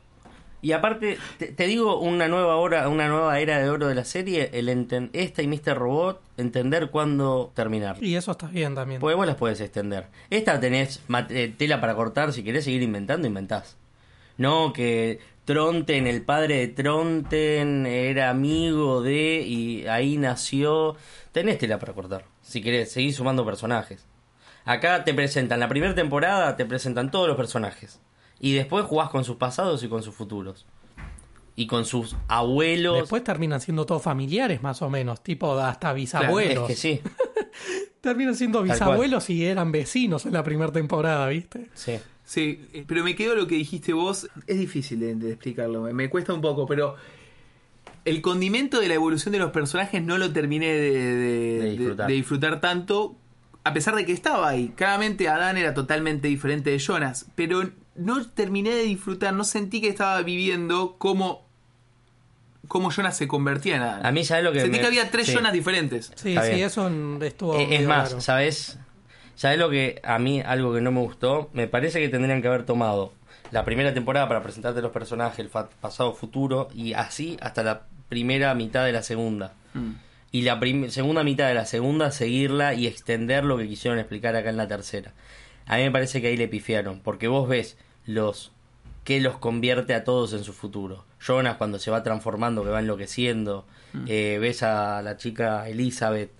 Y 0.63 0.71
aparte, 0.71 1.17
te, 1.37 1.47
te 1.47 1.67
digo 1.67 1.99
una 1.99 2.27
nueva 2.27 2.55
hora, 2.55 2.87
una 2.89 3.07
nueva 3.09 3.37
era 3.39 3.59
de 3.59 3.69
oro 3.69 3.87
de 3.87 3.95
la 3.95 4.05
serie, 4.05 4.49
el 4.53 4.69
enten- 4.69 5.09
esta 5.13 5.43
y 5.43 5.47
Mr. 5.47 5.77
Robot, 5.77 6.21
entender 6.37 6.89
cuándo 6.89 7.51
terminar. 7.53 7.97
Y 8.01 8.15
eso 8.15 8.31
está 8.31 8.47
bien 8.47 8.73
también. 8.73 8.99
Porque 9.01 9.15
vos 9.15 9.27
las 9.27 9.35
podés 9.35 9.59
extender. 9.61 10.07
Esta 10.29 10.59
tenés 10.59 11.01
eh, 11.29 11.53
tela 11.57 11.79
para 11.81 11.93
cortar, 11.95 12.33
si 12.33 12.43
querés 12.43 12.63
seguir 12.63 12.81
inventando, 12.81 13.27
inventás. 13.27 13.75
No 14.37 14.73
que 14.73 15.19
Tronten, 15.45 16.07
el 16.07 16.21
padre 16.23 16.55
de 16.59 16.67
Tronten, 16.69 17.85
era 17.85 18.29
amigo 18.29 19.01
de 19.03 19.41
y 19.45 19.85
ahí 19.87 20.17
nació. 20.17 20.95
Tenés 21.33 21.57
tela 21.57 21.77
para 21.77 21.91
cortar, 21.93 22.23
si 22.41 22.61
querés 22.61 22.91
seguir 22.91 23.13
sumando 23.13 23.45
personajes. 23.45 24.05
Acá 24.65 25.03
te 25.03 25.13
presentan, 25.13 25.59
la 25.59 25.67
primera 25.67 25.93
temporada 25.93 26.55
te 26.55 26.65
presentan 26.65 27.11
todos 27.11 27.27
los 27.27 27.35
personajes. 27.35 27.99
Y 28.43 28.53
después 28.53 28.83
jugás 28.85 29.09
con 29.09 29.23
sus 29.23 29.37
pasados 29.37 29.81
y 29.83 29.87
con 29.87 30.03
sus 30.03 30.13
futuros. 30.13 30.65
Y 31.55 31.65
con 31.67 31.85
sus 31.85 32.15
abuelos. 32.27 32.97
Después 32.99 33.23
terminan 33.23 33.61
siendo 33.61 33.85
todos 33.85 34.01
familiares 34.01 34.61
más 34.61 34.81
o 34.81 34.89
menos, 34.89 35.23
tipo 35.23 35.53
hasta 35.57 35.91
es 35.91 35.95
bisabuelos. 35.95 36.67
que 36.67 36.75
sí, 36.75 36.99
Terminan 38.01 38.35
siendo 38.35 38.61
bisabuelos 38.63 39.29
y 39.29 39.45
eran 39.45 39.71
vecinos 39.71 40.25
en 40.25 40.33
la 40.33 40.43
primera 40.43 40.71
temporada, 40.71 41.27
¿viste? 41.29 41.69
sí. 41.73 41.99
Sí, 42.25 42.85
pero 42.87 43.03
me 43.03 43.15
quedo 43.15 43.35
lo 43.35 43.47
que 43.47 43.55
dijiste 43.55 43.91
vos. 43.91 44.29
Es 44.47 44.57
difícil 44.57 44.99
de, 45.01 45.13
de 45.15 45.29
explicarlo, 45.33 45.81
me, 45.81 45.91
me 45.93 46.09
cuesta 46.09 46.33
un 46.33 46.39
poco, 46.39 46.65
pero 46.65 46.95
el 48.05 48.21
condimento 48.21 48.79
de 48.79 48.87
la 48.87 48.93
evolución 48.93 49.33
de 49.33 49.39
los 49.39 49.51
personajes 49.51 50.01
no 50.01 50.17
lo 50.17 50.31
terminé 50.31 50.67
de, 50.67 50.91
de- 50.91 50.97
De 50.97 51.59
de- 51.65 51.69
disfrutar. 51.71 52.07
de 52.07 52.13
disfrutar 52.13 52.61
tanto, 52.61 53.15
a 53.65 53.73
pesar 53.73 53.95
de 53.95 54.05
que 54.05 54.13
estaba 54.13 54.47
ahí. 54.47 54.69
Claramente 54.75 55.27
Adán 55.27 55.57
era 55.57 55.73
totalmente 55.73 56.29
diferente 56.29 56.69
de 56.69 56.79
Jonas, 56.79 57.27
pero 57.35 57.69
no 57.95 58.25
terminé 58.29 58.71
de 58.71 58.83
disfrutar, 58.83 59.33
no 59.33 59.43
sentí 59.43 59.81
que 59.81 59.87
estaba 59.89 60.21
viviendo 60.21 60.95
cómo, 60.97 61.45
cómo 62.67 62.91
Jonas 62.91 63.17
se 63.17 63.27
convertía 63.27 63.75
en 63.75 63.81
Adán. 63.83 64.05
A 64.05 64.11
mí, 64.11 64.23
¿sabes 64.23 64.43
lo 64.43 64.51
que 64.51 64.61
Sentí 64.61 64.77
me- 64.77 64.81
que 64.81 64.87
había 64.87 65.11
tres 65.11 65.27
sí. 65.27 65.33
Jonas 65.33 65.53
diferentes. 65.53 66.11
Sí, 66.15 66.29
Está 66.29 66.43
sí, 66.45 66.55
bien. 66.55 66.65
eso 66.65 66.89
estuvo. 67.23 67.57
Eh, 67.57 67.67
es 67.75 67.87
más, 67.87 68.09
raro. 68.11 68.21
¿sabes? 68.21 68.79
¿Sabes 69.35 69.57
lo 69.57 69.69
que 69.69 69.99
a 70.03 70.19
mí, 70.19 70.41
algo 70.41 70.73
que 70.73 70.81
no 70.81 70.91
me 70.91 70.99
gustó? 71.01 71.49
Me 71.53 71.67
parece 71.67 71.99
que 71.99 72.09
tendrían 72.09 72.41
que 72.41 72.47
haber 72.47 72.65
tomado 72.65 73.13
la 73.51 73.65
primera 73.65 73.93
temporada 73.93 74.27
para 74.27 74.41
presentarte 74.43 74.81
los 74.81 74.91
personajes, 74.91 75.39
el 75.39 75.49
fa- 75.49 75.69
pasado, 75.81 76.13
futuro, 76.13 76.69
y 76.73 76.93
así 76.93 77.37
hasta 77.41 77.63
la 77.63 77.83
primera 78.09 78.53
mitad 78.55 78.85
de 78.85 78.91
la 78.91 79.03
segunda. 79.03 79.53
Mm. 79.73 79.91
Y 80.31 80.41
la 80.41 80.59
segunda 80.89 81.23
mitad 81.23 81.47
de 81.47 81.53
la 81.53 81.65
segunda 81.65 82.09
seguirla 82.11 82.73
y 82.73 82.87
extender 82.87 83.43
lo 83.43 83.57
que 83.57 83.67
quisieron 83.67 83.99
explicar 83.99 84.35
acá 84.35 84.49
en 84.49 84.57
la 84.57 84.67
tercera. 84.67 85.11
A 85.65 85.77
mí 85.77 85.83
me 85.83 85.91
parece 85.91 86.21
que 86.21 86.27
ahí 86.27 86.37
le 86.37 86.47
pifiaron, 86.47 86.99
porque 86.99 87.27
vos 87.27 87.47
ves 87.47 87.77
los 88.05 88.51
que 89.03 89.19
los 89.19 89.37
convierte 89.37 89.93
a 89.93 90.03
todos 90.03 90.33
en 90.33 90.43
su 90.43 90.53
futuro. 90.53 91.05
Jonas 91.19 91.57
cuando 91.57 91.79
se 91.79 91.91
va 91.91 92.03
transformando, 92.03 92.63
que 92.63 92.69
va 92.69 92.79
enloqueciendo, 92.79 93.65
eh, 94.07 94.37
ves 94.39 94.63
a 94.63 95.01
la 95.01 95.17
chica 95.17 95.67
Elizabeth, 95.67 96.31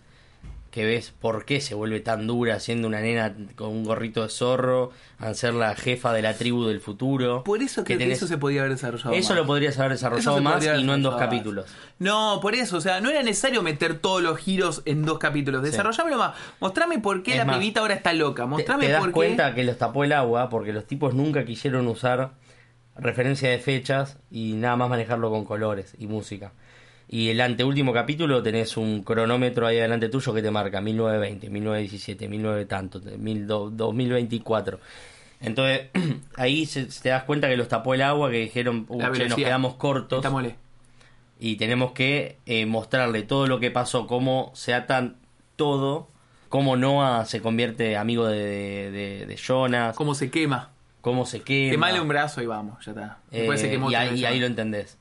que 0.73 0.85
ves 0.85 1.13
por 1.21 1.45
qué 1.45 1.61
se 1.61 1.75
vuelve 1.75 1.99
tan 1.99 2.25
dura 2.25 2.59
siendo 2.59 2.87
una 2.87 2.99
nena 2.99 3.35
con 3.55 3.69
un 3.69 3.83
gorrito 3.83 4.23
de 4.23 4.29
zorro, 4.29 4.89
a 5.19 5.31
ser 5.35 5.53
la 5.53 5.75
jefa 5.75 6.11
de 6.13 6.23
la 6.23 6.33
tribu 6.33 6.65
del 6.65 6.79
futuro. 6.81 7.43
Por 7.43 7.61
eso 7.61 7.83
que, 7.83 7.95
tenés- 7.95 8.13
eso 8.13 8.25
se 8.25 8.39
podía 8.39 8.61
haber 8.61 8.71
desarrollado. 8.73 9.13
Eso 9.13 9.29
más. 9.29 9.37
lo 9.37 9.45
podrías 9.45 9.77
haber 9.77 9.91
desarrollado 9.91 10.41
más 10.41 10.65
y 10.65 10.83
no 10.83 10.95
en 10.95 11.03
dos 11.03 11.15
capítulos. 11.17 11.67
No, 11.99 12.39
por 12.41 12.55
eso, 12.55 12.77
o 12.77 12.81
sea, 12.81 13.01
no 13.01 13.11
era 13.11 13.21
necesario 13.21 13.61
meter 13.61 13.99
todos 13.99 14.23
los 14.23 14.39
giros 14.39 14.81
en 14.85 15.05
dos 15.05 15.19
capítulos. 15.19 15.61
Desarrollámelo 15.61 16.17
más. 16.17 16.35
Mostrame 16.59 16.97
por 16.97 17.21
qué 17.21 17.33
Es 17.33 17.37
la 17.37 17.45
más, 17.45 17.59
pibita 17.59 17.81
ahora 17.81 17.93
está 17.93 18.11
loca. 18.13 18.41
Te, 18.41 18.47
Mostrame 18.49 18.87
te 18.87 18.91
das 18.93 18.99
por 19.01 19.09
qué. 19.09 19.13
cuenta 19.13 19.53
que 19.53 19.63
los 19.63 19.77
tapó 19.77 20.03
el 20.03 20.11
agua 20.11 20.49
porque 20.49 20.73
los 20.73 20.87
tipos 20.87 21.13
nunca 21.13 21.45
quisieron 21.45 21.85
usar 21.87 22.31
referencia 22.95 23.47
de 23.49 23.59
fechas 23.59 24.17
y 24.31 24.53
nada 24.53 24.75
más 24.75 24.89
manejarlo 24.89 25.29
con 25.29 25.45
colores 25.45 25.93
y 25.99 26.07
música. 26.07 26.51
Y 27.13 27.29
el 27.29 27.39
anteúltimo 27.41 27.93
capítulo 27.93 28.41
tenés 28.41 28.75
un 28.75 29.03
cronómetro 29.03 29.67
ahí 29.67 29.77
adelante 29.77 30.09
tuyo 30.09 30.33
que 30.33 30.41
te 30.41 30.49
marca 30.49 30.81
1920, 30.81 31.47
1917, 31.51 32.27
19 32.27 32.65
tanto, 32.65 32.99
1000 33.19 33.45
do- 33.45 33.69
2024. 33.69 34.79
Entonces 35.39 35.89
ahí 36.37 36.65
se, 36.65 36.85
te 36.85 37.09
das 37.09 37.23
cuenta 37.25 37.47
que 37.49 37.55
los 37.57 37.67
tapó 37.67 37.93
el 37.93 38.01
agua, 38.01 38.31
que 38.31 38.37
dijeron, 38.37 38.85
"Uh, 38.89 38.99
che, 39.13 39.27
nos 39.29 39.35
quedamos 39.35 39.75
cortos 39.75 40.17
Estámosle. 40.19 40.55
y 41.39 41.57
tenemos 41.57 41.91
que 41.91 42.37
eh, 42.47 42.65
mostrarle 42.65 43.21
todo 43.21 43.45
lo 43.45 43.59
que 43.59 43.69
pasó, 43.69 44.07
cómo 44.07 44.51
se 44.55 44.73
atan 44.73 45.17
todo, 45.55 46.07
cómo 46.49 46.77
Noah 46.77 47.25
se 47.25 47.41
convierte 47.41 47.95
amigo 47.95 48.25
de, 48.25 48.89
de, 48.89 49.25
de 49.27 49.37
Jonas, 49.37 49.95
Cómo 49.95 50.15
se 50.15 50.31
quema. 50.31 50.71
cómo 51.01 51.27
se 51.27 51.41
quema. 51.43 51.71
Quemale 51.73 52.01
un 52.01 52.07
brazo 52.07 52.41
y 52.41 52.47
vamos, 52.47 52.83
ya 52.83 52.91
está. 52.93 53.17
Después 53.29 53.59
Eh, 53.61 53.65
se 53.65 53.69
quemó 53.69 53.85
y, 53.91 53.93
otra 53.93 53.99
ahí, 54.01 54.09
vez. 54.09 54.19
y 54.19 54.25
ahí 54.25 54.39
lo 54.39 54.47
entendés. 54.47 54.97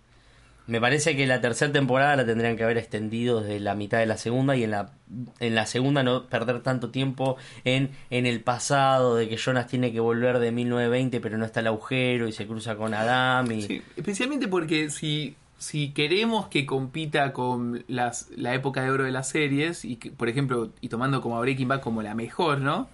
Me 0.67 0.81
parece 0.81 1.17
que 1.17 1.27
la 1.27 1.41
tercera 1.41 1.73
temporada 1.73 2.17
la 2.17 2.25
tendrían 2.25 2.57
que 2.57 2.65
haber 2.65 2.79
extendido 2.79 3.41
desde 3.41 3.59
la 3.61 3.75
mitad 3.75 3.99
de 3.99 4.07
la 4.07 4.17
segunda 4.17 4.57
y 4.57 4.65
en 4.65 4.71
la, 4.71 4.93
en 5.41 5.55
la 5.55 5.67
segunda 5.67 6.03
no 6.03 6.27
perder 6.27 6.63
tanto 6.63 6.91
tiempo 6.91 7.37
en, 7.65 7.91
en 8.11 8.27
el 8.27 8.41
pasado 8.41 9.17
de 9.17 9.29
que 9.29 9.37
Jonas 9.37 9.67
tiene 9.67 9.93
que 9.93 10.01
volver 10.01 10.39
de 10.39 10.53
1920 10.53 11.21
pero 11.21 11.37
no 11.37 11.45
está 11.45 11.61
el 11.61 11.67
agujero 11.67 12.29
y 12.29 12.33
se 12.33 12.47
cruza 12.47 12.77
con 12.77 12.95
Adam 12.95 13.51
y... 13.51 13.63
Sí, 13.63 13.83
especialmente 13.97 14.47
porque 14.47 14.91
si, 14.91 15.37
si 15.59 15.91
queremos 15.91 16.49
que 16.49 16.67
compita 16.67 17.33
con 17.33 17.85
las, 17.87 18.29
la 18.37 18.53
época 18.53 18.83
de 18.83 18.91
oro 18.91 19.05
de 19.05 19.13
las 19.13 19.29
series, 19.29 19.85
y 19.85 19.95
que, 19.95 20.11
por 20.11 20.29
ejemplo, 20.29 20.71
y 20.81 20.89
tomando 20.89 21.21
como 21.21 21.37
a 21.37 21.41
Breaking 21.41 21.69
Bad 21.69 21.81
como 21.81 22.03
la 22.03 22.17
mejor, 22.17 22.61
¿no? 22.61 22.89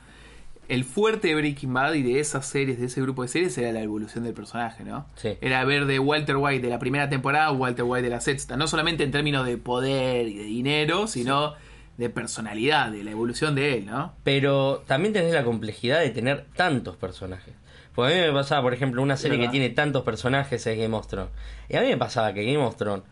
El 0.69 0.85
fuerte 0.85 1.29
de 1.29 1.35
Breaking 1.35 1.73
Bad 1.73 1.95
y 1.95 2.03
de 2.03 2.21
esas 2.21 2.47
series, 2.47 2.79
de 2.79 2.87
ese 2.87 3.01
grupo 3.01 3.23
de 3.23 3.29
series, 3.29 3.57
era 3.57 3.73
la 3.73 3.81
evolución 3.81 4.25
del 4.25 4.35
personaje, 4.35 4.85
¿no? 4.85 5.07
Sí. 5.17 5.39
Era 5.41 5.65
ver 5.65 5.87
de 5.87 5.99
Walter 5.99 6.37
White 6.37 6.63
de 6.63 6.69
la 6.69 6.79
primera 6.79 7.09
temporada 7.09 7.47
a 7.47 7.53
Walter 7.53 7.85
White 7.85 8.03
de 8.03 8.11
la 8.11 8.21
sexta. 8.21 8.57
No 8.57 8.67
solamente 8.69 9.03
en 9.03 9.11
términos 9.11 9.47
de 9.47 9.57
poder 9.57 10.29
y 10.29 10.37
de 10.37 10.45
dinero, 10.45 11.07
sino 11.07 11.55
de 11.97 12.11
personalidad, 12.11 12.93
de 12.93 13.03
la 13.03 13.11
evolución 13.11 13.55
de 13.55 13.79
él, 13.79 13.87
¿no? 13.87 14.15
Pero 14.23 14.85
también 14.87 15.13
tenés 15.13 15.33
la 15.33 15.43
complejidad 15.43 16.01
de 16.01 16.11
tener 16.11 16.47
tantos 16.55 16.97
personajes. 16.97 17.55
Porque 17.95 18.15
a 18.15 18.17
mí 18.21 18.27
me 18.29 18.33
pasaba, 18.33 18.63
por 18.63 18.73
ejemplo, 18.73 19.03
una 19.03 19.17
serie 19.17 19.41
que 19.41 19.49
tiene 19.49 19.71
tantos 19.71 20.05
personajes 20.05 20.65
es 20.65 20.79
Game 20.79 20.97
of 20.97 21.09
Thrones. 21.09 21.33
Y 21.69 21.75
a 21.75 21.81
mí 21.81 21.89
me 21.89 21.97
pasaba 21.97 22.33
que 22.33 22.45
Game 22.45 22.65
of 22.65 22.77
Thrones, 22.77 23.03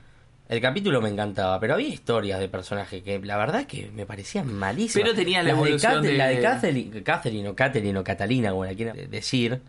el 0.48 0.60
capítulo 0.60 1.00
me 1.00 1.08
encantaba, 1.08 1.58
pero 1.60 1.74
había 1.74 1.88
historias 1.88 2.38
de 2.40 2.48
personajes 2.48 3.02
que 3.02 3.18
la 3.18 3.36
verdad 3.36 3.66
que 3.66 3.90
me 3.94 4.06
parecían 4.06 4.52
malísimas. 4.52 5.04
Pero 5.04 5.14
tenía 5.16 5.38
la 5.42 5.46
de 5.46 5.50
evolución 5.50 6.02
de- 6.02 6.16
La 6.16 6.26
de 6.28 6.40
Catherine, 6.40 7.02
Catherine 7.02 7.48
o 7.48 7.54
Catherine 7.56 7.98
o 7.98 8.04
Catalina, 8.04 8.50
como 8.50 8.64
la 8.64 8.74
quieran 8.74 8.96
decir, 9.10 9.60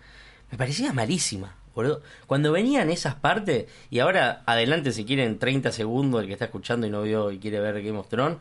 me 0.52 0.58
parecía 0.58 0.94
malísima. 0.94 1.56
boludo. 1.76 2.02
Cuando 2.26 2.52
venían 2.52 2.90
esas 2.90 3.14
partes, 3.14 3.66
y 3.92 4.00
ahora 4.00 4.42
adelante 4.48 4.92
si 4.92 5.06
quieren 5.06 5.38
30 5.38 5.72
segundos, 5.72 6.22
el 6.22 6.28
que 6.28 6.34
está 6.34 6.46
escuchando 6.46 6.88
y 6.88 6.90
no 6.90 7.04
vio 7.04 7.32
y 7.32 7.38
quiere 7.38 7.60
ver 7.60 7.84
Game 7.84 8.00
of 8.00 8.08
Thrones, 8.10 8.38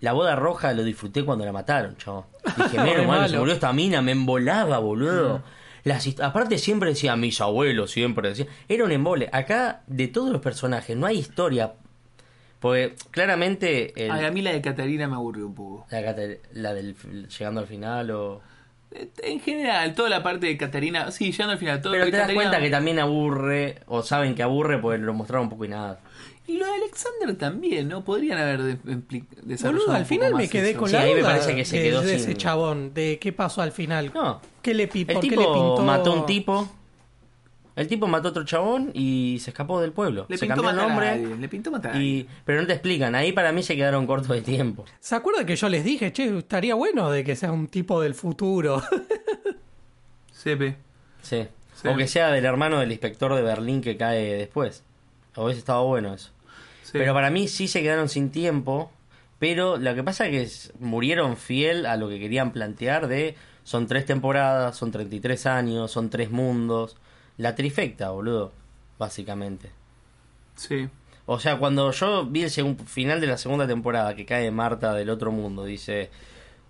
la 0.00 0.12
boda 0.12 0.34
roja 0.34 0.72
lo 0.72 0.82
disfruté 0.82 1.24
cuando 1.24 1.44
la 1.44 1.52
mataron, 1.52 1.96
chavo. 1.98 2.26
Dije, 2.56 2.78
menos 2.82 3.06
mal 3.06 3.28
se 3.28 3.38
murió 3.38 3.52
esta 3.54 3.70
mina, 3.74 4.00
me 4.00 4.12
embolaba, 4.12 4.78
boludo. 4.78 5.42
Las, 5.84 6.08
aparte 6.20 6.58
siempre 6.58 6.88
decía, 6.90 7.14
mis 7.16 7.40
abuelos 7.40 7.90
siempre 7.90 8.28
decían, 8.30 8.48
era 8.68 8.84
un 8.84 8.92
embole. 8.92 9.28
Acá, 9.32 9.82
de 9.86 10.08
todos 10.08 10.30
los 10.32 10.40
personajes, 10.40 10.96
no 10.96 11.06
hay 11.06 11.18
historia. 11.18 11.74
Porque 12.60 12.94
claramente 13.10 13.92
el- 14.06 14.10
Ay, 14.10 14.24
a 14.24 14.30
mí 14.30 14.40
la 14.40 14.52
de 14.52 14.62
Catarina 14.62 15.06
me 15.06 15.14
aburrió 15.16 15.46
un 15.46 15.54
poco. 15.54 15.86
la, 15.90 16.02
cate- 16.02 16.40
la 16.52 16.72
del 16.72 16.96
llegando 17.28 17.60
al 17.60 17.66
final 17.66 18.10
o... 18.10 18.40
En 19.24 19.40
general, 19.40 19.92
toda 19.94 20.08
la 20.08 20.22
parte 20.22 20.46
de 20.46 20.56
Catarina, 20.56 21.10
sí, 21.10 21.32
llegando 21.32 21.52
al 21.54 21.58
final, 21.58 21.82
todo 21.82 21.92
Pero 21.94 22.04
te 22.06 22.12
de 22.12 22.16
das 22.18 22.32
cuenta 22.32 22.60
que 22.60 22.70
también 22.70 23.00
aburre, 23.00 23.80
o 23.86 24.02
saben 24.02 24.36
que 24.36 24.42
aburre 24.44 24.78
porque 24.78 24.98
lo 24.98 25.12
mostraron 25.12 25.46
un 25.46 25.50
poco 25.50 25.64
y 25.64 25.68
nada. 25.68 25.98
Y 26.46 26.58
lo 26.58 26.66
de 26.66 26.72
Alexander 26.72 27.34
también, 27.36 27.88
¿no? 27.88 28.04
Podrían 28.04 28.38
haber 28.38 28.62
de- 28.62 29.24
desarrollado 29.42 29.84
Boludo, 29.86 29.96
al 29.96 30.04
final 30.06 30.34
me 30.34 30.48
quedé 30.48 30.70
eso. 30.70 30.78
con 30.80 30.88
Sí, 30.90 30.94
la 30.94 31.00
ahí 31.02 31.14
me 31.14 31.20
duda 31.20 31.30
parece 31.30 31.56
que 31.56 31.64
se 31.64 31.76
de, 31.78 31.82
quedó 31.84 32.02
de 32.02 32.18
sin- 32.18 32.30
ese 32.30 32.34
chabón, 32.36 32.92
de 32.92 33.18
qué 33.18 33.32
pasó 33.32 33.62
al 33.62 33.72
final. 33.72 34.10
No. 34.14 34.40
¿Qué 34.60 34.74
le, 34.74 34.86
pi- 34.88 35.00
El 35.08 35.14
¿Por 35.14 35.22
qué 35.22 35.28
tipo 35.30 35.40
le 35.40 35.46
pintó? 35.46 35.82
mató 35.82 36.12
a 36.12 36.16
un 36.16 36.26
tipo, 36.26 36.68
el 37.76 37.88
tipo 37.88 38.06
mató 38.06 38.28
a 38.28 38.30
otro 38.32 38.44
chabón 38.44 38.90
y 38.92 39.38
se 39.40 39.50
escapó 39.50 39.80
del 39.80 39.92
pueblo. 39.92 40.26
Le 40.28 40.36
se 40.36 40.46
pintó 40.46 40.62
cambió 40.62 40.70
el 40.82 40.86
matar 40.86 41.08
a 41.08 41.16
nombre. 41.16 41.36
le 41.40 41.48
pintó 41.48 41.70
matar 41.70 41.96
a 41.96 42.02
Y, 42.02 42.28
pero 42.44 42.60
no 42.60 42.66
te 42.66 42.74
explican, 42.74 43.14
ahí 43.14 43.32
para 43.32 43.50
mí 43.50 43.62
se 43.62 43.74
quedaron 43.74 44.06
cortos 44.06 44.28
de 44.28 44.42
tiempo. 44.42 44.84
¿Se 45.00 45.14
acuerda 45.14 45.46
que 45.46 45.56
yo 45.56 45.68
les 45.70 45.82
dije, 45.82 46.12
che, 46.12 46.36
estaría 46.38 46.74
bueno 46.74 47.10
de 47.10 47.24
que 47.24 47.36
sea 47.36 47.52
un 47.52 47.68
tipo 47.68 48.02
del 48.02 48.14
futuro? 48.14 48.82
Sepe. 50.30 50.76
Sí. 51.22 51.46
Sí. 51.74 51.88
O 51.88 51.96
que 51.96 52.06
sea 52.06 52.28
del 52.30 52.44
hermano 52.44 52.78
del 52.80 52.92
inspector 52.92 53.34
de 53.34 53.42
Berlín 53.42 53.80
que 53.80 53.96
cae 53.96 54.34
después. 54.36 54.84
O 55.36 55.44
hubiese 55.46 55.58
estado 55.60 55.84
bueno 55.86 56.14
eso. 56.14 56.30
Pero 56.98 57.12
para 57.12 57.30
mí 57.30 57.48
sí 57.48 57.66
se 57.68 57.82
quedaron 57.82 58.08
sin 58.08 58.30
tiempo. 58.30 58.90
Pero 59.38 59.76
lo 59.76 59.94
que 59.94 60.02
pasa 60.02 60.26
es 60.28 60.70
que 60.70 60.74
murieron 60.78 61.36
fiel 61.36 61.86
a 61.86 61.96
lo 61.96 62.08
que 62.08 62.18
querían 62.18 62.52
plantear 62.52 63.08
de 63.08 63.34
son 63.64 63.86
tres 63.86 64.06
temporadas, 64.06 64.76
son 64.76 64.92
33 64.92 65.46
años, 65.46 65.90
son 65.90 66.08
tres 66.08 66.30
mundos. 66.30 66.96
La 67.36 67.54
trifecta, 67.54 68.10
boludo, 68.10 68.52
básicamente. 68.98 69.70
Sí. 70.54 70.88
O 71.26 71.40
sea, 71.40 71.58
cuando 71.58 71.90
yo 71.90 72.26
vi 72.26 72.44
el 72.44 72.76
final 72.86 73.20
de 73.20 73.26
la 73.26 73.38
segunda 73.38 73.66
temporada 73.66 74.14
que 74.14 74.24
cae 74.24 74.50
Marta 74.50 74.94
del 74.94 75.10
otro 75.10 75.32
mundo, 75.32 75.64
dice, 75.64 76.10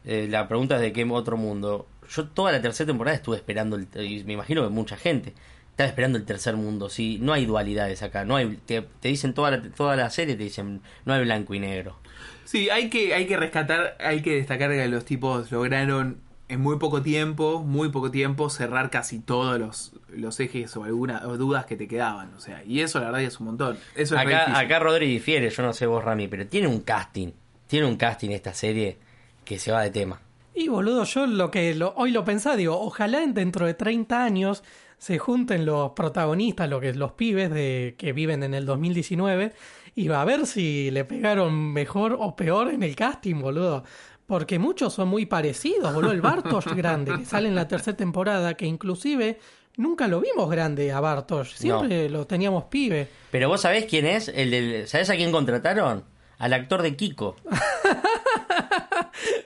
eh, 0.05 0.27
la 0.31 0.49
pregunta 0.49 0.77
es 0.77 0.81
de 0.81 0.93
qué 0.93 1.05
otro 1.05 1.37
mundo. 1.37 1.87
Yo 2.09 2.29
toda 2.29 2.53
la 2.53 2.63
tercera 2.63 2.87
temporada 2.87 3.17
estuve 3.17 3.37
esperando, 3.37 3.77
el, 3.77 3.89
y 4.01 4.25
me 4.25 4.35
imagino 4.35 4.63
que 4.63 4.69
mucha 4.71 4.97
gente 4.97 5.35
estaba 5.75 5.89
esperando 5.89 6.17
el 6.19 6.25
tercer 6.25 6.55
mundo. 6.57 6.89
Sí, 6.89 7.19
no 7.21 7.33
hay 7.33 7.47
dualidades 7.47 8.03
acá, 8.05 8.25
no 8.25 8.37
hay, 8.37 8.57
te, 8.65 8.83
te 8.83 9.09
dicen 9.09 9.35
toda 9.35 9.51
la, 9.51 9.63
toda 9.63 9.97
la 9.97 10.09
serie, 10.09 10.37
te 10.37 10.45
dicen, 10.45 10.81
no 11.05 11.13
hay 11.15 11.23
blanco 11.25 11.53
y 11.55 11.59
negro. 11.59 11.97
Sí, 12.45 12.71
hay 12.71 12.91
que, 12.91 13.13
hay 13.15 13.27
que 13.27 13.37
rescatar, 13.37 13.97
hay 14.01 14.23
que 14.23 14.37
destacar 14.37 14.71
que 14.71 14.87
los 14.89 15.05
tipos 15.05 15.51
lograron 15.51 16.19
en 16.49 16.61
muy 16.61 16.79
poco 16.79 17.03
tiempo, 17.03 17.63
muy 17.65 17.89
poco 17.89 18.11
tiempo, 18.11 18.51
cerrar 18.51 18.91
casi 18.91 19.19
todos 19.19 19.59
los, 19.59 19.93
los 20.11 20.39
ejes 20.41 20.77
o 20.77 20.85
algunas 20.85 21.25
o 21.25 21.37
dudas 21.39 21.65
que 21.67 21.75
te 21.75 21.89
quedaban. 21.89 22.33
O 22.35 22.41
sea, 22.41 22.63
y 22.65 22.81
eso 22.81 23.01
la 23.01 23.07
verdad 23.07 23.23
es 23.23 23.41
un 23.41 23.47
montón. 23.47 23.79
Eso 23.97 24.15
es 24.15 24.21
Acá, 24.21 24.57
acá 24.59 24.79
Rodri 24.79 25.07
difiere, 25.09 25.49
yo 25.51 25.63
no 25.63 25.73
sé 25.73 25.87
vos 25.87 26.05
Rami, 26.05 26.29
pero 26.29 26.47
tiene 26.47 26.69
un 26.69 26.81
casting, 26.83 27.33
tiene 27.67 27.87
un 27.87 27.97
casting 27.97 28.31
esta 28.31 28.53
serie 28.55 28.99
que 29.45 29.59
se 29.59 29.73
va 29.73 29.83
de 29.83 29.91
tema. 29.91 30.21
Y 30.55 30.69
boludo, 30.69 31.03
yo 31.05 31.27
lo 31.27 31.51
que 31.51 31.75
lo- 31.75 31.95
hoy 31.97 32.13
lo 32.13 32.25
pensaba, 32.25 32.55
digo, 32.57 32.79
ojalá 32.81 33.23
en- 33.25 33.35
dentro 33.35 33.67
de 33.67 33.75
30 33.75 34.23
años 34.23 34.63
se 34.99 35.19
junten 35.19 35.67
los 35.67 35.93
protagonistas, 35.93 36.69
lo 36.69 36.81
que 36.81 36.93
los 36.95 37.13
pibes 37.13 37.51
de 37.51 37.95
que 37.99 38.13
viven 38.13 38.43
en 38.43 38.55
el 38.55 38.67
2019, 38.67 39.53
y 39.95 40.09
va 40.09 40.23
a 40.23 40.25
ver 40.25 40.47
si 40.47 40.91
le 40.91 41.05
pegaron 41.05 41.73
mejor 41.73 42.17
o 42.19 42.35
peor 42.37 42.71
en 42.71 42.83
el 42.83 42.97
casting, 42.97 43.41
boludo. 43.41 43.85
Porque 44.27 44.59
muchos 44.59 44.95
son 44.95 45.09
muy 45.09 45.27
parecidos, 45.27 45.93
boludo. 45.93 46.13
El 46.13 46.21
Bartosz 46.21 46.67
grande, 46.77 47.17
que 47.19 47.25
sale 47.25 47.49
en 47.49 47.55
la 47.55 47.69
tercera 47.69 47.97
temporada, 47.97 48.55
que 48.55 48.67
inclusive 48.67 49.39
nunca 49.77 50.09
lo 50.09 50.21
vimos 50.21 50.51
grande 50.51 50.93
a 50.93 51.01
Bartosz, 51.01 51.55
siempre 51.55 52.09
lo 52.09 52.27
teníamos 52.27 52.65
pibe. 52.65 53.09
Pero 53.31 53.49
vos 53.49 53.61
sabés 53.61 53.87
quién 53.87 54.07
es, 54.07 54.29
el 54.29 54.51
del, 54.51 54.89
¿sabés 54.89 55.11
a 55.11 55.17
quién 55.17 55.31
contrataron? 55.31 56.05
Al 56.39 56.53
actor 56.53 56.83
de 56.83 56.97
Kiko. 56.97 57.37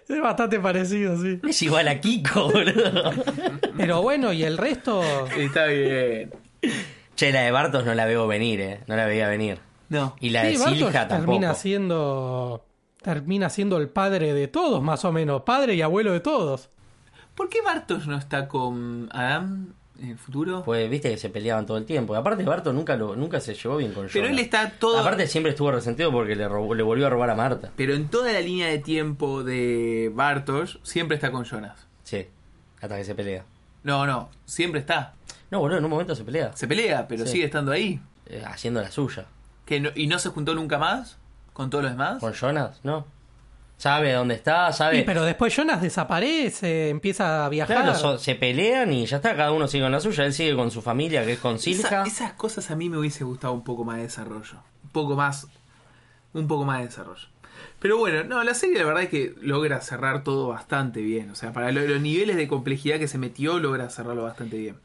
Es 0.09 0.20
bastante 0.22 0.59
parecido, 0.59 1.20
sí. 1.20 1.38
Es 1.46 1.62
igual 1.62 1.87
a 1.88 2.01
Kiko, 2.01 2.48
boludo. 2.53 3.12
Pero 3.77 4.03
bueno, 4.03 4.33
y 4.33 4.42
el 4.42 4.57
resto... 4.57 5.03
Está 5.37 5.66
bien. 5.66 6.33
Che, 7.14 7.31
la 7.33 7.42
de 7.42 7.51
Bartos 7.51 7.85
no 7.85 7.94
la 7.94 8.07
veo 8.07 8.27
venir, 8.27 8.61
eh. 8.61 8.81
No 8.87 8.96
la 8.96 9.07
veía 9.07 9.29
venir. 9.29 9.61
No. 9.90 10.16
Y 10.20 10.31
la 10.31 10.44
de 10.44 10.57
Sí, 10.57 10.64
Silja 10.64 11.07
tampoco. 11.09 11.33
termina 11.33 11.55
siendo 11.55 12.64
termina 13.03 13.48
siendo 13.48 13.77
el 13.79 13.88
padre 13.88 14.33
de 14.35 14.48
todos, 14.48 14.83
más 14.83 15.05
o 15.05 15.12
menos, 15.12 15.42
padre 15.42 15.74
y 15.74 15.83
abuelo 15.83 16.12
de 16.12 16.20
todos. 16.20 16.68
¿Por 17.35 17.48
qué 17.48 17.61
Bartos 17.62 18.07
no 18.07 18.16
está 18.18 18.48
con 18.48 19.09
Adam 19.12 19.74
en 20.00 20.11
el 20.11 20.18
futuro? 20.18 20.62
Pues 20.64 20.88
viste 20.90 21.11
que 21.11 21.16
se 21.18 21.28
peleaban 21.30 21.66
todo 21.66 21.76
el 21.76 21.84
tiempo. 21.84 22.14
Y 22.14 22.16
aparte 22.18 22.42
Bartos 22.44 22.74
nunca 22.74 22.96
lo, 22.96 23.16
nunca 23.16 23.40
se 23.40 23.54
llevó 23.54 23.76
bien 23.78 23.92
con 23.92 24.06
Pero 24.06 24.26
Jonah. 24.26 24.32
él 24.32 24.38
está 24.38 24.70
todo. 24.78 24.98
Aparte 24.98 25.26
siempre 25.26 25.50
estuvo 25.50 25.70
resentido 25.72 26.11
porque 26.12 26.37
le, 26.37 26.48
robó- 26.48 26.74
le 26.74 26.82
volvió 26.82 27.06
a 27.06 27.11
robar 27.11 27.30
a 27.30 27.34
Marta. 27.34 27.70
Pero 27.76 27.94
en 27.94 28.08
toda 28.08 28.32
la 28.32 28.40
línea 28.40 28.68
de 28.68 28.78
tiempo 28.78 29.42
de 29.44 30.11
Bartos, 30.14 30.78
siempre 30.82 31.16
está 31.16 31.30
con 31.30 31.44
Jonas. 31.44 31.87
Sí. 32.04 32.26
Hasta 32.80 32.96
que 32.96 33.04
se 33.04 33.14
pelea. 33.14 33.44
No, 33.82 34.06
no, 34.06 34.28
siempre 34.44 34.80
está. 34.80 35.14
No, 35.50 35.61
boludo, 35.61 35.78
en 35.78 35.84
un 35.84 35.90
momento 35.90 36.14
se 36.14 36.24
pelea. 36.24 36.52
Se 36.54 36.68
pelea, 36.68 37.08
pero 37.08 37.24
Sí. 37.26 37.32
sigue 37.32 37.44
estando 37.44 37.72
ahí. 37.72 38.00
eh, 38.30 38.42
haciendo 38.46 38.82
la 38.82 38.90
suya. 38.90 39.24
Que 39.64 39.80
no- 39.80 39.90
¿Y 39.94 40.06
no 40.06 40.18
se 40.18 40.28
juntó 40.28 40.54
nunca 40.54 40.76
más 40.78 41.16
con 41.54 41.70
todos 41.70 41.82
los 41.84 41.92
demás? 41.92 42.18
Con 42.20 42.34
Jonas, 42.34 42.80
¿no? 42.84 43.06
Sabe 43.79 44.12
dónde 44.12 44.35
está, 44.35 44.73
sabe. 44.73 44.99
Y, 44.99 45.03
pero 45.05 45.23
después 45.25 45.55
Jonas 45.55 45.81
desaparece, 45.81 46.88
empieza 46.91 47.47
a 47.47 47.49
viajar. 47.49 47.77
Claro, 47.77 47.95
so- 47.95 48.19
se 48.19 48.35
pelean 48.35 48.93
y 48.93 49.07
ya 49.07 49.17
está, 49.19 49.35
cada 49.37 49.53
uno 49.53 49.69
sigue 49.69 49.85
con 49.85 49.93
la 49.93 50.01
suya. 50.01 50.25
Él 50.27 50.33
sigue 50.35 50.55
con 50.57 50.71
su 50.71 50.83
familia, 50.83 51.25
que 51.25 51.35
es 51.35 51.38
con 51.38 51.59
Silja. 51.59 52.03
Esa- 52.03 52.03
esas 52.03 52.33
cosas 52.33 52.71
a 52.71 52.77
mí 52.77 52.88
me 52.91 52.99
hubiese 52.99 53.23
gustado 53.25 53.53
un 53.55 53.62
poco 53.64 53.85
más 53.85 53.97
de 53.99 54.03
desarrollo. 54.03 54.59
Un 54.85 54.91
poco 54.91 55.14
más. 55.17 55.47
Un 56.35 56.47
poco 56.49 56.64
más 56.64 56.81
de 56.81 56.87
desarrollo. 56.87 57.29
Pero 57.79 57.97
bueno, 57.99 58.25
no, 58.25 58.43
la 58.43 58.55
serie 58.55 58.79
la 58.79 58.85
verdad 58.85 59.05
es 59.05 59.09
que 59.11 59.35
logra 59.41 59.81
cerrar 59.81 60.25
todo 60.25 60.49
bastante 60.49 61.01
bien. 61.01 61.31
O 61.31 61.37
sea, 61.37 61.53
para 61.53 61.71
lo- 61.71 61.81
los 61.83 62.01
niveles 62.01 62.35
de 62.37 62.49
complejidad 62.49 62.99
que 62.99 63.07
se 63.09 63.19
metió, 63.19 63.61
logra 63.61 63.88
cerrarlo 63.91 64.25
bastante 64.25 64.57
bien. 64.59 64.77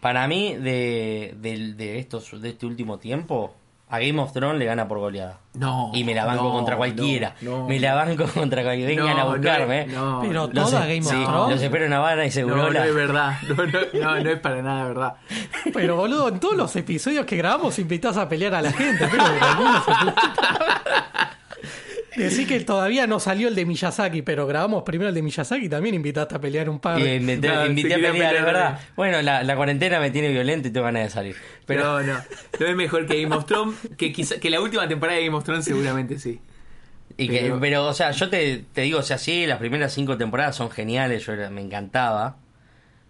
Para 0.00 0.26
mí, 0.28 0.54
de, 0.56 1.34
de, 1.40 1.74
de 1.74 1.98
estos, 2.00 2.40
de 2.42 2.48
este 2.50 2.66
último 2.66 2.98
tiempo, 2.98 3.54
a 3.88 3.98
Game 4.00 4.20
of 4.20 4.32
Thrones 4.32 4.58
le 4.58 4.64
gana 4.64 4.88
por 4.88 4.98
goleada. 4.98 5.38
No. 5.54 5.90
Y 5.94 6.02
me 6.04 6.14
la 6.14 6.24
banco 6.24 6.44
no, 6.44 6.52
contra 6.52 6.76
cualquiera. 6.76 7.34
no, 7.40 7.58
no. 7.60 7.68
me 7.68 7.78
la 7.80 7.94
banco 7.94 8.24
contra 8.34 8.62
cualquiera. 8.64 8.88
Vengan 8.90 9.06
No, 9.16 9.22
a 9.22 9.24
no 9.24 9.30
buscarme. 9.36 9.86
no, 9.86 10.18
Pero 10.22 10.50
Los 10.52 10.70
toda 10.70 10.86
e- 10.90 10.96
Game 10.96 11.06
of 11.06 11.12
sí, 11.14 11.24
Thrones. 11.24 11.54
Los 11.54 11.62
espero 11.62 11.84
en 11.86 11.92
Habana 11.92 12.24
y 12.24 12.28
No, 12.28 12.32
seguro 12.32 12.70
no 12.72 12.82
es 12.82 12.94
verdad. 12.94 13.38
No, 13.48 13.54
no, 13.64 13.78
no, 14.14 14.20
no 14.24 14.30
es 14.30 14.40
para 14.40 14.60
nada 14.62 14.84
verdad. 14.88 15.14
Pero 15.72 15.96
boludo, 15.96 16.28
en 16.28 16.40
todos 16.40 16.56
los 16.56 16.74
episodios 16.76 17.24
que 17.26 17.36
grabamos 17.36 17.78
invitás 17.78 18.16
a 18.16 18.28
pelear 18.28 18.54
a 18.56 18.62
la 18.62 18.72
gente. 18.72 19.08
Pero 19.10 19.24
Decí 22.16 22.46
que 22.46 22.60
todavía 22.60 23.06
no 23.06 23.20
salió 23.20 23.48
el 23.48 23.54
de 23.54 23.64
Miyazaki, 23.66 24.22
pero 24.22 24.46
grabamos 24.46 24.82
primero 24.82 25.08
el 25.10 25.14
de 25.14 25.22
Miyazaki 25.22 25.66
y 25.66 25.68
también 25.68 25.94
invitaste 25.94 26.34
a 26.34 26.40
pelear 26.40 26.68
un 26.70 26.78
par. 26.80 26.98
Y 27.00 27.08
invité, 27.14 27.40
Claro, 27.48 27.66
invité 27.66 27.88
se 27.88 27.94
a 27.94 27.98
pelear, 28.12 28.34
es 28.36 28.44
verdad. 28.44 28.80
Bueno, 28.96 29.22
la, 29.22 29.42
la 29.42 29.56
cuarentena 29.56 30.00
me 30.00 30.10
tiene 30.10 30.30
violento 30.30 30.68
y 30.68 30.70
tengo 30.70 30.86
ganas 30.86 31.04
de 31.04 31.10
salir. 31.10 31.36
Pero 31.66 32.02
no, 32.02 32.14
no 32.60 32.66
es 32.66 32.76
mejor 32.76 33.06
que 33.06 33.22
Game 33.22 33.34
of 33.34 33.44
Thrones. 33.46 33.76
Que, 33.96 34.12
quizá, 34.12 34.38
que 34.40 34.50
la 34.50 34.60
última 34.60 34.88
temporada 34.88 35.18
de 35.18 35.24
Game 35.26 35.36
of 35.36 35.44
Thrones, 35.44 35.64
seguramente 35.64 36.18
sí. 36.18 36.40
Y 37.18 37.28
que, 37.28 37.54
Pero- 37.60 37.86
o 37.86 37.94
sea, 37.94 38.10
yo 38.10 38.28
te, 38.28 38.64
te 38.72 38.82
digo, 38.82 38.98
o 38.98 39.02
sea, 39.02 39.16
sí, 39.18 39.46
las 39.46 39.58
primeras 39.58 39.92
cinco 39.92 40.16
temporadas 40.18 40.56
son 40.56 40.70
geniales, 40.70 41.24
yo 41.24 41.32
me 41.50 41.60
encantaba. 41.62 42.36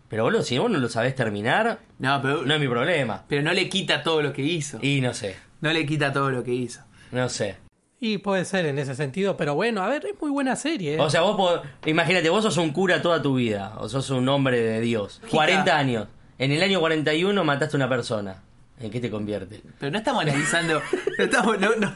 Pero 0.09 0.23
boludo, 0.23 0.43
si 0.45 0.57
vos 0.59 0.71
no 0.71 0.79
lo 0.79 0.89
sabés 0.89 1.17
terminar, 1.17 1.81
No, 1.99 2.21
pero, 2.23 2.43
no 2.45 2.55
es 2.55 2.61
mi 2.61 2.69
problema. 2.69 3.25
pero 3.29 3.43
no 3.43 3.53
le 3.53 3.69
quita 3.69 4.03
todo 4.05 4.23
lo 4.23 4.33
que 4.33 4.43
hizo. 4.43 4.79
Y 4.81 5.01
no 5.01 5.13
sé, 5.15 5.35
No 5.61 5.73
le 5.73 5.85
quita 5.85 6.13
todo 6.13 6.31
lo 6.31 6.45
que 6.45 6.53
hizo. 6.55 6.83
no 7.11 7.29
sé. 7.29 7.57
Y 7.99 8.19
puede 8.19 8.45
ser 8.45 8.67
en 8.67 8.79
ese 8.79 8.95
sentido, 8.95 9.37
pero 9.37 9.55
bueno, 9.55 9.83
a 9.83 9.89
ver, 9.89 10.05
es 10.05 10.21
muy 10.21 10.31
buena 10.31 10.55
serie. 10.55 10.97
¿eh? 10.97 11.01
O 11.01 11.09
sea, 11.09 11.23
vos 11.23 11.63
imagínate, 11.87 12.29
vos 12.29 12.45
sos 12.45 12.57
un 12.59 12.71
cura 12.73 13.01
toda 13.01 13.23
tu 13.23 13.37
vida, 13.37 13.75
o 13.79 13.89
sos 13.89 14.11
un 14.11 14.29
hombre 14.29 14.61
de 14.61 14.81
Dios. 14.81 15.23
40 15.31 15.77
años. 15.77 16.09
En 16.39 16.53
el 16.53 16.63
año 16.63 16.81
41 16.81 17.45
mataste 17.45 17.77
a 17.77 17.79
una 17.79 17.89
persona. 17.89 18.43
¿En 18.79 18.91
qué 18.91 19.01
te 19.01 19.11
convierte? 19.11 19.63
Pero 19.81 19.91
no 19.91 19.99
estamos 19.99 20.23
analizando. 20.23 20.83
No, 21.19 21.25
estamos, 21.25 21.59
no, 21.59 21.75
no, 21.77 21.95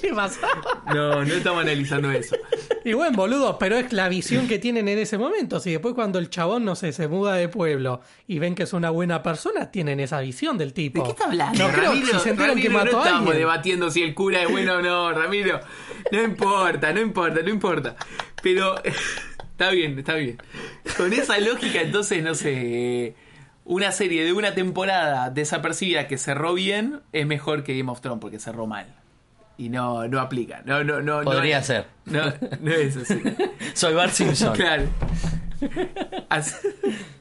¿Qué 0.00 0.08
le 0.08 0.14
pasa? 0.14 0.40
no, 0.86 1.24
no 1.24 1.34
estamos 1.34 1.62
analizando 1.62 2.10
eso. 2.10 2.36
Y 2.84 2.92
bueno, 2.94 3.16
boludo, 3.16 3.58
pero 3.58 3.76
es 3.76 3.92
la 3.92 4.08
visión 4.08 4.48
que 4.48 4.58
tienen 4.58 4.88
en 4.88 4.98
ese 4.98 5.18
momento. 5.18 5.60
Si 5.60 5.70
después 5.70 5.94
cuando 5.94 6.18
el 6.18 6.30
chabón, 6.30 6.64
no 6.64 6.74
sé, 6.76 6.92
se 6.92 7.08
muda 7.08 7.34
de 7.34 7.48
pueblo 7.48 8.00
y 8.26 8.38
ven 8.38 8.54
que 8.54 8.62
es 8.64 8.72
una 8.72 8.90
buena 8.90 9.22
persona, 9.22 9.70
tienen 9.70 10.00
esa 10.00 10.20
visión 10.20 10.56
del 10.58 10.72
tipo. 10.72 11.00
¿De 11.00 11.04
qué 11.04 11.10
está 11.12 11.24
hablando? 11.24 11.66
No 11.66 11.72
creo 11.72 11.90
Ramiro, 11.90 12.06
que 12.06 12.12
si 12.14 12.20
se 12.20 12.30
enteran 12.30 12.58
que 12.60 12.70
mató 12.70 12.92
no 12.92 12.98
a 12.98 13.02
estamos 13.04 13.20
alguien. 13.28 13.38
debatiendo 13.38 13.90
si 13.90 14.02
el 14.02 14.14
cura 14.14 14.42
es 14.42 14.50
bueno 14.50 14.76
o 14.76 14.82
no, 14.82 15.12
Ramiro. 15.12 15.60
No 16.12 16.22
importa, 16.22 16.92
no 16.92 17.00
importa, 17.00 17.40
no 17.42 17.50
importa. 17.50 17.96
Pero 18.42 18.76
está 19.52 19.70
bien, 19.70 19.98
está 19.98 20.14
bien. 20.14 20.40
Con 20.96 21.12
esa 21.12 21.38
lógica, 21.38 21.80
entonces, 21.82 22.22
no 22.22 22.34
sé. 22.34 23.14
Una 23.66 23.92
serie 23.92 24.24
de 24.24 24.32
una 24.32 24.54
temporada 24.54 25.30
desapercibida 25.30 26.08
que 26.08 26.18
cerró 26.18 26.54
bien 26.54 27.02
es 27.12 27.26
mejor 27.26 27.62
que 27.62 27.76
Game 27.76 27.90
of 27.92 28.00
Thrones 28.00 28.20
porque 28.20 28.38
cerró 28.38 28.66
mal. 28.66 28.96
Y 29.60 29.68
no, 29.68 30.08
no 30.08 30.20
aplica. 30.20 30.62
No, 30.64 30.82
no, 30.84 31.02
no, 31.02 31.18
no 31.22 31.24
Podría 31.30 31.58
es- 31.58 31.66
ser. 31.66 31.84
No, 32.06 32.22
no 32.60 32.72
es 32.72 32.96
así. 32.96 33.20
Soy 33.74 33.92
Bart 33.92 34.10
Simpson. 34.12 34.54
Claro. 34.54 34.84
Así- 36.30 36.56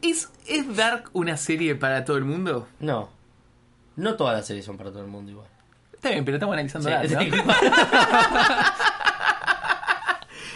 ¿Es, 0.01 0.29
¿Es 0.47 0.73
Dark 0.77 1.09
una 1.11 1.35
serie 1.35 1.75
para 1.75 2.05
todo 2.05 2.15
el 2.15 2.23
mundo? 2.23 2.69
No. 2.79 3.09
No 3.97 4.15
todas 4.15 4.37
las 4.37 4.47
series 4.47 4.63
son 4.63 4.77
para 4.77 4.89
todo 4.89 5.01
el 5.01 5.09
mundo 5.09 5.31
igual. 5.31 5.47
Está 5.93 6.11
bien, 6.11 6.23
pero 6.23 6.37
estamos 6.37 6.53
analizando 6.53 6.87
Sí, 6.87 6.93
Dark, 6.95 7.11
¿no? 7.11 7.19
sí. 7.23 7.29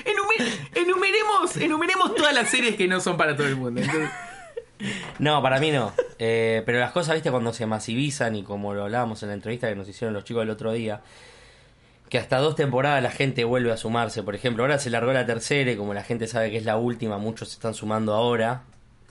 Enumer- 0.06 0.70
enumeremos, 0.76 1.58
enumeremos 1.58 2.16
todas 2.16 2.34
las 2.34 2.50
series 2.50 2.76
que 2.76 2.88
no 2.88 3.02
son 3.02 3.18
para 3.18 3.36
todo 3.36 3.48
el 3.48 3.58
mundo. 3.58 3.82
Entonces, 3.82 4.10
No, 5.20 5.42
para 5.42 5.60
mí 5.60 5.72
no. 5.72 5.92
Eh, 6.20 6.64
pero 6.66 6.80
las 6.80 6.92
cosas, 6.92 7.16
viste, 7.16 7.30
cuando 7.32 7.52
se 7.54 7.66
masivizan 7.66 8.36
y 8.38 8.44
como 8.44 8.74
lo 8.74 8.84
hablábamos 8.84 9.22
en 9.24 9.30
la 9.30 9.36
entrevista 9.36 9.68
que 9.68 9.76
nos 9.76 9.88
hicieron 9.90 10.14
los 10.14 10.24
chicos 10.24 10.44
el 10.44 10.50
otro 10.50 10.72
día, 10.72 11.02
que 12.14 12.20
hasta 12.20 12.38
dos 12.38 12.56
temporadas 12.56 13.02
la 13.02 13.10
gente 13.10 13.44
vuelve 13.44 13.72
a 13.72 13.78
sumarse. 13.78 14.22
Por 14.22 14.36
ejemplo, 14.36 14.62
ahora 14.62 14.78
se 14.78 14.92
largó 14.92 15.12
la 15.14 15.26
tercera 15.26 15.72
y 15.72 15.76
como 15.76 15.96
la 15.96 16.04
gente 16.04 16.28
sabe 16.28 16.52
que 16.52 16.58
es 16.58 16.64
la 16.64 16.78
última, 16.78 17.18
muchos 17.18 17.50
se 17.50 17.56
están 17.56 17.74
sumando 17.74 18.14
ahora. 18.14 18.66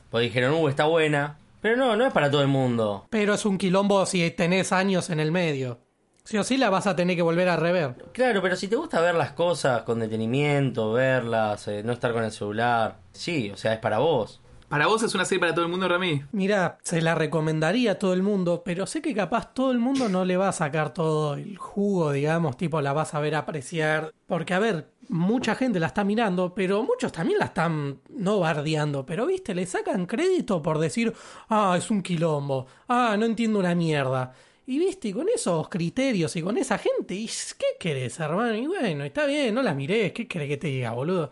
Pues 0.08 0.22
dijeron, 0.22 0.54
uh, 0.54 0.68
está 0.68 0.84
buena. 0.84 1.36
Pero 1.60 1.76
no, 1.76 1.96
no 1.96 2.06
es 2.06 2.12
para 2.12 2.30
todo 2.30 2.42
el 2.42 2.46
mundo. 2.46 3.08
Pero 3.10 3.34
es 3.34 3.44
un 3.44 3.58
quilombo 3.58 4.06
si 4.06 4.30
tenés 4.30 4.70
años 4.70 5.10
en 5.10 5.18
el 5.18 5.32
medio. 5.32 5.80
Sí 6.22 6.38
o 6.38 6.44
sí 6.44 6.56
la 6.56 6.70
vas 6.70 6.86
a 6.86 6.94
tener 6.94 7.16
que 7.16 7.22
volver 7.22 7.48
a 7.48 7.56
rever. 7.56 7.96
Claro, 8.12 8.40
pero 8.40 8.54
si 8.54 8.68
te 8.68 8.76
gusta 8.76 9.00
ver 9.00 9.16
las 9.16 9.32
cosas 9.32 9.82
con 9.82 9.98
detenimiento, 9.98 10.92
verlas, 10.92 11.66
eh, 11.66 11.82
no 11.82 11.94
estar 11.94 12.12
con 12.12 12.22
el 12.22 12.30
celular, 12.30 12.98
sí, 13.10 13.50
o 13.50 13.56
sea, 13.56 13.72
es 13.72 13.80
para 13.80 13.98
vos. 13.98 14.40
¿Para 14.72 14.86
vos 14.86 15.02
es 15.02 15.14
una 15.14 15.26
serie 15.26 15.40
para 15.40 15.54
todo 15.54 15.66
el 15.66 15.70
mundo, 15.70 15.86
Rami? 15.86 16.22
Mira, 16.32 16.78
se 16.82 17.02
la 17.02 17.14
recomendaría 17.14 17.90
a 17.90 17.94
todo 17.96 18.14
el 18.14 18.22
mundo, 18.22 18.62
pero 18.64 18.86
sé 18.86 19.02
que 19.02 19.14
capaz 19.14 19.52
todo 19.52 19.70
el 19.70 19.78
mundo 19.78 20.08
no 20.08 20.24
le 20.24 20.38
va 20.38 20.48
a 20.48 20.52
sacar 20.52 20.94
todo 20.94 21.34
el 21.34 21.58
jugo, 21.58 22.10
digamos, 22.10 22.56
tipo 22.56 22.80
la 22.80 22.94
vas 22.94 23.12
a 23.12 23.20
ver 23.20 23.34
apreciar. 23.34 24.14
Porque, 24.26 24.54
a 24.54 24.58
ver, 24.58 24.88
mucha 25.10 25.56
gente 25.56 25.78
la 25.78 25.88
está 25.88 26.04
mirando, 26.04 26.54
pero 26.54 26.82
muchos 26.84 27.12
también 27.12 27.38
la 27.38 27.44
están 27.44 28.00
no 28.16 28.40
bardeando, 28.40 29.04
pero 29.04 29.26
viste, 29.26 29.54
le 29.54 29.66
sacan 29.66 30.06
crédito 30.06 30.62
por 30.62 30.78
decir, 30.78 31.12
ah, 31.50 31.74
es 31.76 31.90
un 31.90 32.00
quilombo, 32.00 32.66
ah, 32.88 33.14
no 33.18 33.26
entiendo 33.26 33.58
una 33.58 33.74
mierda. 33.74 34.32
Y 34.64 34.78
viste, 34.78 35.12
con 35.12 35.28
esos 35.28 35.68
criterios 35.68 36.34
y 36.36 36.40
con 36.40 36.56
esa 36.56 36.78
gente, 36.78 37.14
¿y 37.14 37.26
qué 37.26 37.66
querés, 37.78 38.18
hermano? 38.20 38.54
Y 38.54 38.66
bueno, 38.66 39.04
está 39.04 39.26
bien, 39.26 39.54
no 39.54 39.60
la 39.60 39.74
mirés, 39.74 40.12
¿qué 40.12 40.26
querés 40.26 40.48
que 40.48 40.56
te 40.56 40.68
diga, 40.68 40.92
boludo? 40.92 41.30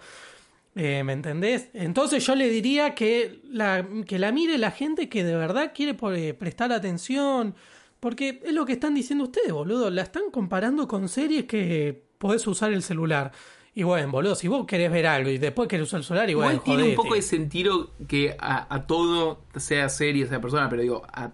Eh, 0.76 1.02
¿Me 1.04 1.12
entendés? 1.12 1.68
Entonces 1.74 2.24
yo 2.24 2.34
le 2.34 2.48
diría 2.48 2.94
que 2.94 3.40
la, 3.44 3.86
que 4.06 4.18
la 4.18 4.30
mire 4.32 4.56
la 4.56 4.70
gente 4.70 5.08
que 5.08 5.24
de 5.24 5.34
verdad 5.34 5.72
quiere 5.74 5.96
eh, 6.16 6.34
prestar 6.34 6.72
atención. 6.72 7.54
Porque 7.98 8.40
es 8.44 8.54
lo 8.54 8.64
que 8.64 8.72
están 8.72 8.94
diciendo 8.94 9.24
ustedes, 9.24 9.52
boludo. 9.52 9.90
La 9.90 10.02
están 10.02 10.30
comparando 10.30 10.88
con 10.88 11.08
series 11.08 11.44
que 11.44 12.02
podés 12.18 12.46
usar 12.46 12.72
el 12.72 12.82
celular. 12.82 13.32
Y 13.74 13.82
bueno, 13.82 14.10
boludo, 14.10 14.34
si 14.34 14.48
vos 14.48 14.66
querés 14.66 14.90
ver 14.90 15.06
algo 15.06 15.30
y 15.30 15.38
después 15.38 15.68
querés 15.68 15.86
usar 15.86 15.98
el 16.00 16.04
celular, 16.04 16.30
igual 16.30 16.54
Igual 16.54 16.64
tiene 16.64 16.82
un 16.90 16.94
poco 16.94 17.14
de 17.14 17.22
sentido 17.22 17.92
que 18.08 18.36
a, 18.38 18.74
a 18.74 18.86
todo, 18.86 19.44
sea 19.56 19.88
serie, 19.88 20.26
sea 20.26 20.40
persona, 20.40 20.68
pero 20.68 20.82
digo, 20.82 21.02
a, 21.12 21.32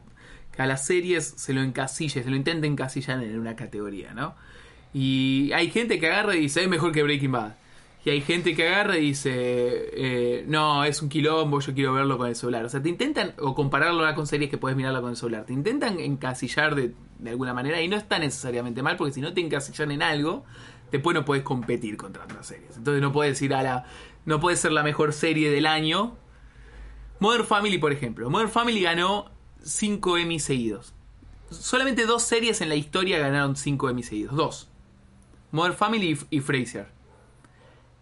que 0.54 0.62
a 0.62 0.66
las 0.66 0.84
series 0.84 1.34
se 1.36 1.52
lo 1.52 1.62
encasille, 1.62 2.22
se 2.22 2.28
lo 2.28 2.36
intenta 2.36 2.66
encasillar 2.66 3.22
en 3.22 3.38
una 3.38 3.56
categoría, 3.56 4.12
¿no? 4.12 4.34
Y 4.92 5.50
hay 5.52 5.70
gente 5.70 5.98
que 5.98 6.06
agarra 6.06 6.34
y 6.34 6.40
dice, 6.40 6.62
es 6.62 6.68
mejor 6.68 6.92
que 6.92 7.02
Breaking 7.02 7.32
Bad. 7.32 7.54
Y 8.06 8.10
hay 8.10 8.20
gente 8.20 8.54
que 8.54 8.68
agarra 8.68 8.98
y 8.98 9.06
dice, 9.06 9.32
eh, 9.34 10.44
no, 10.46 10.84
es 10.84 11.02
un 11.02 11.08
quilombo, 11.08 11.58
yo 11.58 11.74
quiero 11.74 11.92
verlo 11.92 12.16
con 12.16 12.28
el 12.28 12.36
celular. 12.36 12.64
O 12.64 12.68
sea, 12.68 12.80
te 12.80 12.88
intentan, 12.88 13.34
o 13.40 13.52
compararlo 13.52 14.14
con 14.14 14.28
series 14.28 14.48
que 14.48 14.58
puedes 14.58 14.76
mirarla 14.76 15.00
con 15.00 15.10
el 15.10 15.16
celular, 15.16 15.44
te 15.44 15.52
intentan 15.52 15.98
encasillar 15.98 16.76
de, 16.76 16.94
de 17.18 17.30
alguna 17.30 17.52
manera 17.52 17.82
y 17.82 17.88
no 17.88 17.96
está 17.96 18.20
necesariamente 18.20 18.80
mal, 18.80 18.96
porque 18.96 19.12
si 19.12 19.20
no 19.20 19.32
te 19.34 19.40
encasillan 19.40 19.90
en 19.90 20.02
algo, 20.04 20.44
después 20.92 21.16
no 21.16 21.24
puedes 21.24 21.42
competir 21.42 21.96
contra 21.96 22.22
otras 22.22 22.46
series. 22.46 22.76
Entonces 22.76 23.02
no 23.02 23.10
puedes 23.12 23.42
ir 23.42 23.52
a 23.52 23.64
la... 23.64 23.86
No 24.24 24.38
puede 24.38 24.56
ser 24.56 24.70
la 24.70 24.84
mejor 24.84 25.12
serie 25.12 25.50
del 25.50 25.66
año. 25.66 26.16
Modern 27.18 27.44
Family, 27.44 27.78
por 27.78 27.90
ejemplo. 27.90 28.30
Modern 28.30 28.50
Family 28.50 28.82
ganó 28.82 29.32
5 29.64 30.18
Emmy 30.18 30.38
seguidos. 30.38 30.94
Solamente 31.50 32.06
dos 32.06 32.22
series 32.22 32.60
en 32.60 32.68
la 32.68 32.76
historia 32.76 33.18
ganaron 33.18 33.56
5 33.56 33.90
Emmy 33.90 34.04
seguidos. 34.04 34.36
Dos. 34.36 34.68
Modern 35.50 35.74
Family 35.74 36.16
y, 36.30 36.36
y 36.36 36.40
Frasier. 36.40 36.94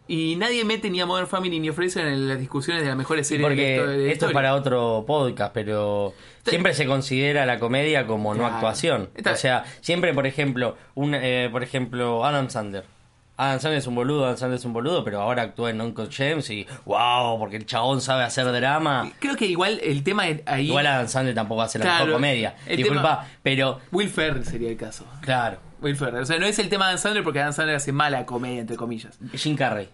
Y 0.06 0.36
nadie 0.36 0.64
mete 0.66 0.90
ni 0.90 1.00
a 1.00 1.06
Modern 1.06 1.26
Family 1.26 1.58
ni 1.60 1.68
a 1.68 1.72
Frasier 1.72 2.06
en 2.06 2.28
las 2.28 2.38
discusiones 2.38 2.82
de 2.82 2.88
las 2.88 2.96
mejores 2.96 3.26
series 3.26 3.48
de 3.48 3.56
la 3.56 3.62
histo- 3.62 3.66
de 3.66 3.78
Porque 3.78 3.86
la 3.86 3.92
esto 3.94 4.06
es 4.08 4.12
historia. 4.12 4.34
para 4.34 4.54
otro 4.54 5.04
podcast, 5.06 5.52
pero 5.54 6.12
siempre 6.46 6.74
se 6.74 6.84
considera 6.86 7.46
la 7.46 7.58
comedia 7.58 8.06
como 8.06 8.34
no 8.34 8.44
actuación. 8.46 9.08
Está- 9.14 9.32
O 9.32 9.36
sea, 9.36 9.64
siempre, 9.80 10.12
por 10.12 10.26
ejemplo, 10.26 10.76
un, 10.94 11.14
eh, 11.14 11.48
por 11.50 11.62
ejemplo, 11.62 12.24
Adam 12.26 12.50
Sandler. 12.50 12.84
Adam 13.36 13.58
Sandler 13.58 13.78
es 13.78 13.86
un 13.88 13.94
boludo, 13.96 14.26
Adam 14.26 14.36
Sandler 14.36 14.58
es 14.60 14.64
un 14.66 14.72
boludo, 14.74 15.02
pero 15.04 15.20
ahora 15.22 15.42
actúa 15.42 15.70
en 15.70 15.80
Uncle 15.80 16.06
James 16.08 16.48
y 16.50 16.66
wow, 16.84 17.36
porque 17.38 17.56
el 17.56 17.64
chabón 17.66 18.00
sabe 18.00 18.22
hacer 18.24 18.44
drama. 18.52 19.10
Creo 19.18 19.34
que 19.36 19.46
igual 19.46 19.80
el 19.82 20.04
tema 20.04 20.28
es 20.28 20.42
ahí... 20.46 20.66
Igual 20.68 20.86
Adam 20.86 21.08
Sandler 21.08 21.34
tampoco 21.34 21.62
hace 21.62 21.78
la 21.78 21.84
Claro, 21.86 22.04
mejor 22.04 22.12
comedia. 22.20 22.54
Disculpa, 22.68 23.00
tema- 23.02 23.26
pero 23.42 23.80
Will 23.90 24.08
Ferrell 24.10 24.44
sería 24.44 24.68
el 24.68 24.76
caso. 24.76 25.04
claro, 25.22 25.58
Will 25.84 25.96
Ferrell. 25.96 26.22
O 26.22 26.26
sea, 26.26 26.38
no 26.38 26.46
es 26.46 26.58
el 26.58 26.68
tema 26.68 26.86
de 26.86 26.90
Adam 26.92 27.02
Sandler 27.02 27.22
porque 27.24 27.40
Adam 27.40 27.52
Sandler 27.52 27.76
hace 27.76 27.92
mala 27.92 28.26
comedia, 28.26 28.60
entre 28.60 28.76
comillas. 28.76 29.18
Jim 29.34 29.54
Carrey. 29.56 29.88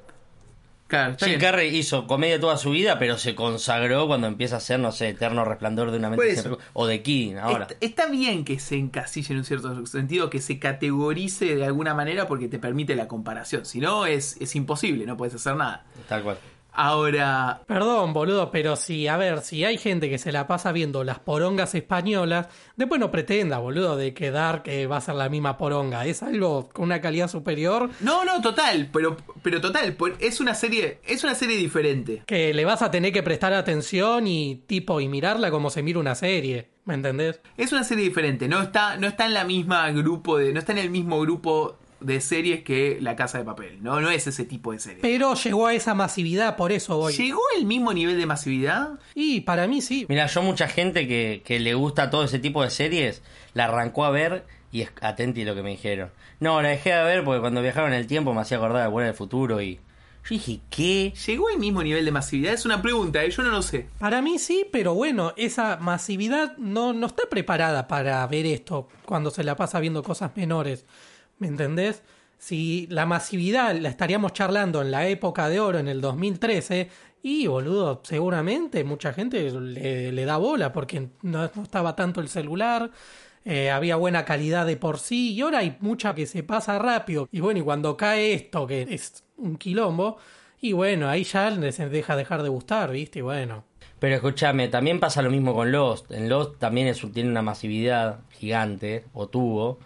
Claro, 0.87 1.15
Jim 1.21 1.29
bien. 1.29 1.41
Carrey 1.41 1.77
hizo 1.77 2.09
comedia 2.09 2.41
toda 2.41 2.57
su 2.57 2.71
vida, 2.73 2.99
pero 2.99 3.17
se 3.17 3.37
consagró 3.37 4.09
cuando 4.09 4.27
empieza 4.27 4.57
a 4.57 4.59
hacer, 4.59 4.81
no 4.81 4.91
sé, 4.91 5.11
Eterno 5.11 5.45
Resplandor 5.45 5.93
de 5.93 5.99
una 5.99 6.11
mente 6.11 6.35
sin 6.35 6.51
recu- 6.53 6.59
o 6.73 6.87
de 6.89 7.01
King 7.01 7.37
ahora. 7.37 7.69
Está, 7.71 7.77
está 7.81 8.07
bien 8.07 8.45
que 8.45 8.59
se 8.59 8.77
encasille 8.77 9.33
en 9.35 9.39
un 9.39 9.45
cierto 9.45 9.87
sentido, 9.87 10.31
que 10.31 10.41
se 10.41 10.59
categorice 10.59 11.55
de 11.55 11.65
alguna 11.65 11.95
manera 11.95 12.27
porque 12.27 12.49
te 12.49 12.59
permite 12.59 12.97
la 12.97 13.07
comparación. 13.07 13.67
Si 13.67 13.79
no, 13.79 14.05
es, 14.07 14.37
es 14.41 14.57
imposible, 14.57 15.07
no 15.07 15.17
puedes 15.17 15.35
hacer 15.37 15.55
nada. 15.55 15.85
Tal 16.09 16.25
cual. 16.25 16.39
Ahora, 16.83 17.63
Perdón, 17.67 18.13
boludo, 18.13 18.51
pero 18.51 18.75
si, 18.77 19.07
a 19.07 19.17
ver, 19.17 19.41
si 19.41 19.65
hay 19.65 19.79
gente 19.79 20.09
que 20.09 20.19
se 20.19 20.33
la 20.33 20.47
pasa 20.47 20.73
viendo 20.73 21.05
las 21.05 21.19
porongas 21.19 21.75
españolas, 21.75 22.49
después 22.77 23.01
no 23.01 23.11
pretenda, 23.11 23.59
boludo, 23.59 23.97
de 23.97 24.15
que 24.15 24.31
Dark 24.31 24.63
eh, 24.67 24.87
va 24.87 24.97
a 24.97 25.01
ser 25.01 25.15
la 25.15 25.29
misma 25.29 25.57
poronga. 25.57 26.07
Es 26.07 26.23
algo 26.23 26.69
con 26.71 26.87
una 26.87 27.01
calidad 27.01 27.29
superior 27.29 27.91
no, 28.01 28.25
no, 28.25 28.41
total, 28.41 28.89
pero, 28.93 29.17
pero 29.43 29.61
total, 29.61 29.97
es 30.19 30.41
una 30.41 30.55
serie, 30.55 31.01
es 31.07 31.25
una 31.25 31.35
serie 31.35 31.57
diferente. 31.57 32.23
que 32.27 32.55
le 32.55 32.65
vas 32.65 32.83
a 32.83 32.91
tener 32.91 33.13
que 33.13 33.23
prestar 33.23 33.53
atención 33.53 34.27
y 34.27 34.63
tipo 34.67 35.01
y 35.01 35.09
mirarla 35.09 35.51
como 35.51 35.71
se 35.71 35.83
mira 35.83 35.99
una 35.99 36.15
serie, 36.15 36.71
¿me 36.85 36.95
entendés? 36.95 37.41
Es 37.57 37.73
una 37.73 37.85
serie 37.85 38.05
diferente, 38.05 38.49
no 38.49 38.63
está, 38.63 38.97
no 38.97 39.07
está 39.07 39.27
en 39.27 39.35
la 39.35 39.45
misma 39.45 39.91
grupo 39.91 40.39
de, 40.39 40.53
no 40.53 40.59
está 40.59 40.73
en 40.73 40.79
el 40.79 40.91
mismo 40.91 41.21
grupo 41.21 41.79
de 42.01 42.21
series 42.21 42.63
que 42.63 42.99
La 43.01 43.17
Casa 43.17 43.39
de 43.39 43.45
Papel. 43.45 43.83
No, 43.83 44.01
no 44.01 44.11
es 44.11 44.27
ese 44.27 44.45
tipo 44.45 44.73
de 44.73 44.79
serie. 44.79 45.01
Pero 45.03 45.35
llegó 45.35 45.67
a 45.67 45.75
esa 45.75 45.95
masividad, 45.95 46.57
por 46.57 46.73
eso 46.73 46.97
voy. 46.97 47.13
¿Llegó 47.13 47.41
el 47.57 47.67
mismo 47.67 47.93
nivel 47.93 48.19
de 48.19 48.27
masividad? 48.27 48.99
Y 49.15 49.43
para 49.43 49.67
mí 49.67 49.81
sí. 49.81 50.07
Mira, 50.09 50.27
yo 50.27 50.43
mucha 50.43 50.69
gente 50.69 51.07
que, 51.07 51.43
que 51.45 51.61
le 51.61 51.75
gusta 51.75 52.11
todo 52.11 52.25
ese 52.25 52.39
tipo 52.39 52.63
de 52.63 52.71
series, 52.71 53.23
la 53.55 53.65
arrancó 53.65 54.05
a 54.05 54.11
ver 54.11 54.45
y 54.73 54.83
es 54.83 54.91
atenti 55.01 55.45
lo 55.45 55.55
que 55.55 55.63
me 55.63 55.71
dijeron. 55.71 56.11
No, 56.39 56.63
la 56.63 56.71
dejé 56.71 56.93
de 56.95 57.05
ver 57.05 57.25
porque 57.25 57.41
cuando 57.41 57.63
viajaron 57.63 57.93
en 57.93 57.99
el 57.99 58.07
tiempo 58.07 58.33
me 58.33 58.41
hacía 58.41 58.57
acordar 58.57 58.83
de 58.83 58.89
Buena 58.89 59.09
del 59.09 59.17
Futuro 59.17 59.61
y 59.61 59.81
yo 60.25 60.35
dije, 60.35 60.61
¿qué? 60.71 61.13
¿Llegó 61.27 61.49
el 61.51 61.59
mismo 61.59 61.83
nivel 61.83 62.05
de 62.05 62.13
masividad? 62.13 62.53
Es 62.53 62.65
una 62.65 62.83
pregunta, 62.83 63.25
¿eh? 63.25 63.31
yo 63.31 63.43
no 63.43 63.51
lo 63.51 63.63
sé. 63.63 63.89
Para 63.99 64.21
mí 64.23 64.39
sí, 64.39 64.67
pero 64.71 64.95
bueno, 64.95 65.33
esa 65.37 65.77
masividad 65.79 66.57
no, 66.59 66.93
no 66.93 67.07
está 67.07 67.25
preparada 67.29 67.89
para 67.89 68.27
ver 68.27 68.47
esto 68.47 68.89
cuando 69.07 69.31
se 69.31 69.45
la 69.45 69.57
pasa 69.57 69.81
viendo 69.81 70.03
cosas 70.03 70.31
menores. 70.37 70.85
¿Me 71.41 71.49
entendés? 71.49 72.03
Si 72.39 72.87
la 72.89 73.05
masividad 73.07 73.75
la 73.75 73.89
estaríamos 73.89 74.33
charlando 74.33 74.81
en 74.81 74.91
la 74.93 75.09
época 75.09 75.49
de 75.49 75.59
oro, 75.61 75.79
en 75.79 75.89
el 75.89 76.01
2013, 76.01 76.89
Y, 77.23 77.47
boludo, 77.49 78.01
seguramente 78.05 78.83
mucha 78.85 79.13
gente 79.13 79.51
le, 79.51 80.11
le 80.13 80.25
da 80.25 80.39
bola 80.39 80.73
porque 80.73 81.09
no, 81.23 81.51
no 81.55 81.63
estaba 81.63 81.95
tanto 81.95 82.21
el 82.23 82.29
celular, 82.31 82.91
eh, 83.45 83.71
había 83.71 83.97
buena 83.97 84.25
calidad 84.25 84.67
de 84.67 84.77
por 84.77 84.99
sí, 84.99 85.33
y 85.35 85.41
ahora 85.43 85.59
hay 85.59 85.77
mucha 85.81 86.15
que 86.15 86.27
se 86.27 86.43
pasa 86.43 86.79
rápido. 86.79 87.29
Y 87.33 87.41
bueno, 87.41 87.61
y 87.61 87.63
cuando 87.63 87.97
cae 87.97 88.33
esto, 88.35 88.67
que 88.67 88.83
es 88.91 89.25
un 89.37 89.57
quilombo, 89.57 90.17
y 90.61 90.73
bueno, 90.73 91.09
ahí 91.09 91.25
ya 91.25 91.51
les 91.51 91.79
deja 91.79 92.17
dejar 92.17 92.43
de 92.43 92.49
gustar, 92.51 92.91
¿viste? 92.91 93.21
Y 93.21 93.23
bueno. 93.23 93.65
Pero 93.99 94.15
escúchame, 94.15 94.69
también 94.69 94.99
pasa 95.01 95.21
lo 95.23 95.31
mismo 95.31 95.55
con 95.55 95.73
Lost. 95.73 96.11
En 96.11 96.29
Lost 96.29 96.59
también 96.59 96.87
es, 96.87 97.01
tiene 97.13 97.31
una 97.31 97.43
masividad 97.43 98.21
gigante, 98.31 99.05
o 99.13 99.29
tuvo. 99.29 99.79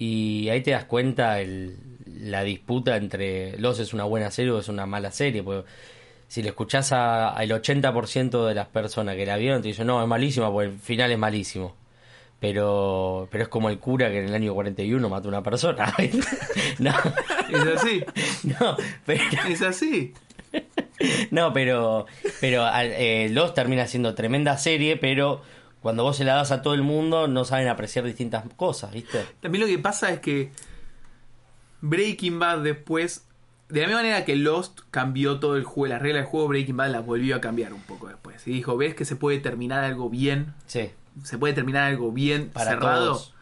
Y 0.00 0.48
ahí 0.48 0.62
te 0.62 0.70
das 0.72 0.86
cuenta 0.86 1.40
el, 1.40 1.76
la 2.22 2.42
disputa 2.42 2.96
entre 2.96 3.56
Lost 3.58 3.80
es 3.80 3.92
una 3.92 4.04
buena 4.04 4.30
serie 4.30 4.50
o 4.50 4.58
es 4.58 4.68
una 4.68 4.86
mala 4.86 5.12
serie. 5.12 5.42
Porque 5.42 5.68
si 6.26 6.42
le 6.42 6.48
escuchás 6.48 6.90
a- 6.92 7.28
al 7.28 7.50
80% 7.50 8.46
de 8.46 8.54
las 8.54 8.66
personas 8.68 9.14
que 9.16 9.26
la 9.26 9.36
vieron, 9.36 9.60
te 9.60 9.68
dicen, 9.68 9.86
no, 9.86 10.00
es 10.02 10.08
malísima 10.08 10.50
porque 10.50 10.70
el 10.70 10.78
final 10.78 11.12
es 11.12 11.18
malísimo. 11.18 11.76
Pero, 12.40 13.28
pero 13.30 13.44
es 13.44 13.48
como 13.50 13.68
el 13.68 13.78
cura 13.78 14.08
que 14.10 14.20
en 14.20 14.24
el 14.28 14.34
año 14.34 14.54
41 14.54 15.06
mató 15.10 15.28
a 15.28 15.28
una 15.28 15.42
persona. 15.42 15.92
no, 16.78 16.90
Es 17.52 17.66
así, 17.76 18.02
no, 18.58 18.76
pero... 19.04 19.22
es 19.48 19.60
así. 19.62 20.14
No, 21.30 21.52
pero, 21.54 22.04
pero 22.42 22.66
eh, 22.74 23.28
Lost 23.30 23.54
termina 23.54 23.86
siendo 23.86 24.14
tremenda 24.14 24.58
serie, 24.58 24.96
pero 24.98 25.40
cuando 25.82 26.02
vos 26.02 26.16
se 26.16 26.24
la 26.24 26.34
das 26.34 26.50
a 26.52 26.62
todo 26.62 26.74
el 26.74 26.82
mundo 26.82 27.26
no 27.28 27.44
saben 27.44 27.68
apreciar 27.68 28.04
distintas 28.04 28.44
cosas, 28.56 28.92
¿viste? 28.92 29.24
También 29.40 29.62
lo 29.62 29.66
que 29.68 29.78
pasa 29.78 30.10
es 30.10 30.20
que 30.20 30.52
Breaking 31.80 32.38
Bad 32.38 32.58
después, 32.60 33.24
de 33.68 33.80
la 33.80 33.86
misma 33.86 34.02
manera 34.02 34.24
que 34.24 34.36
Lost 34.36 34.80
cambió 34.90 35.40
todo 35.40 35.56
el 35.56 35.64
juego, 35.64 35.94
las 35.94 36.02
reglas 36.02 36.22
del 36.22 36.30
juego, 36.30 36.48
Breaking 36.48 36.76
Bad 36.76 36.90
las 36.90 37.06
volvió 37.06 37.36
a 37.36 37.40
cambiar 37.40 37.72
un 37.72 37.80
poco 37.82 38.08
después. 38.08 38.46
Y 38.46 38.52
dijo, 38.52 38.76
¿ves 38.76 38.94
que 38.94 39.04
se 39.04 39.16
puede 39.16 39.38
terminar 39.38 39.84
algo 39.84 40.10
bien? 40.10 40.54
Sí, 40.66 40.90
Se 41.24 41.38
puede 41.38 41.54
terminar 41.54 41.84
algo 41.84 42.12
bien 42.12 42.50
para 42.52 42.72
cerrado. 42.72 43.06
todos. 43.06 43.34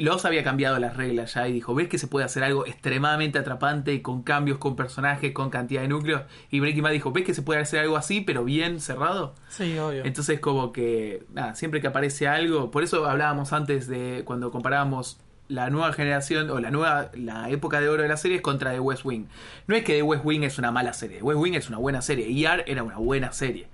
Y 0.00 0.04
Lost 0.04 0.24
había 0.24 0.42
cambiado 0.42 0.78
las 0.78 0.96
reglas 0.96 1.34
ya 1.34 1.46
y 1.46 1.52
dijo, 1.52 1.74
¿ves 1.74 1.86
que 1.86 1.98
se 1.98 2.06
puede 2.06 2.24
hacer 2.24 2.42
algo 2.42 2.66
extremadamente 2.66 3.38
atrapante 3.38 4.00
con 4.00 4.22
cambios, 4.22 4.56
con 4.56 4.74
personajes, 4.74 5.32
con 5.32 5.50
cantidad 5.50 5.82
de 5.82 5.88
núcleos? 5.88 6.22
Y 6.50 6.60
Breaking 6.60 6.82
Bad 6.82 6.92
dijo, 6.92 7.12
¿ves 7.12 7.26
que 7.26 7.34
se 7.34 7.42
puede 7.42 7.60
hacer 7.60 7.80
algo 7.80 7.98
así, 7.98 8.22
pero 8.22 8.42
bien 8.42 8.80
cerrado? 8.80 9.34
Sí, 9.50 9.78
obvio. 9.78 10.02
Entonces 10.06 10.40
como 10.40 10.72
que, 10.72 11.24
nada, 11.34 11.54
siempre 11.54 11.82
que 11.82 11.88
aparece 11.88 12.26
algo, 12.26 12.70
por 12.70 12.82
eso 12.82 13.04
hablábamos 13.04 13.52
antes 13.52 13.88
de 13.88 14.22
cuando 14.24 14.50
comparábamos 14.50 15.18
la 15.48 15.68
nueva 15.68 15.92
generación 15.92 16.48
o 16.48 16.60
la 16.60 16.70
nueva, 16.70 17.10
la 17.12 17.50
época 17.50 17.78
de 17.82 17.90
oro 17.90 18.02
de 18.02 18.08
las 18.08 18.22
series 18.22 18.40
contra 18.40 18.72
The 18.72 18.80
West 18.80 19.04
Wing. 19.04 19.26
No 19.66 19.76
es 19.76 19.84
que 19.84 19.96
The 19.96 20.02
West 20.02 20.24
Wing 20.24 20.44
es 20.44 20.58
una 20.58 20.70
mala 20.70 20.94
serie, 20.94 21.18
The 21.18 21.24
West 21.24 21.40
Wing 21.40 21.52
es 21.52 21.68
una 21.68 21.76
buena 21.76 22.00
serie, 22.00 22.26
ER 22.26 22.64
era 22.66 22.82
una 22.82 22.96
buena 22.96 23.32
serie, 23.32 23.68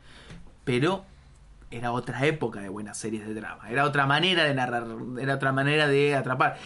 pero 0.65 1.05
era 1.71 1.93
otra 1.93 2.25
época 2.27 2.61
de 2.61 2.69
buenas 2.69 2.97
series 2.99 3.27
de 3.27 3.35
drama, 3.35 3.69
era 3.71 3.85
otra 3.85 4.07
manera 4.07 4.45
de 4.45 4.55
narrar, 4.55 4.87
era 5.21 5.35
otra 5.35 5.53
manera 5.53 5.87
de 5.87 6.15
atrapar. 6.15 6.59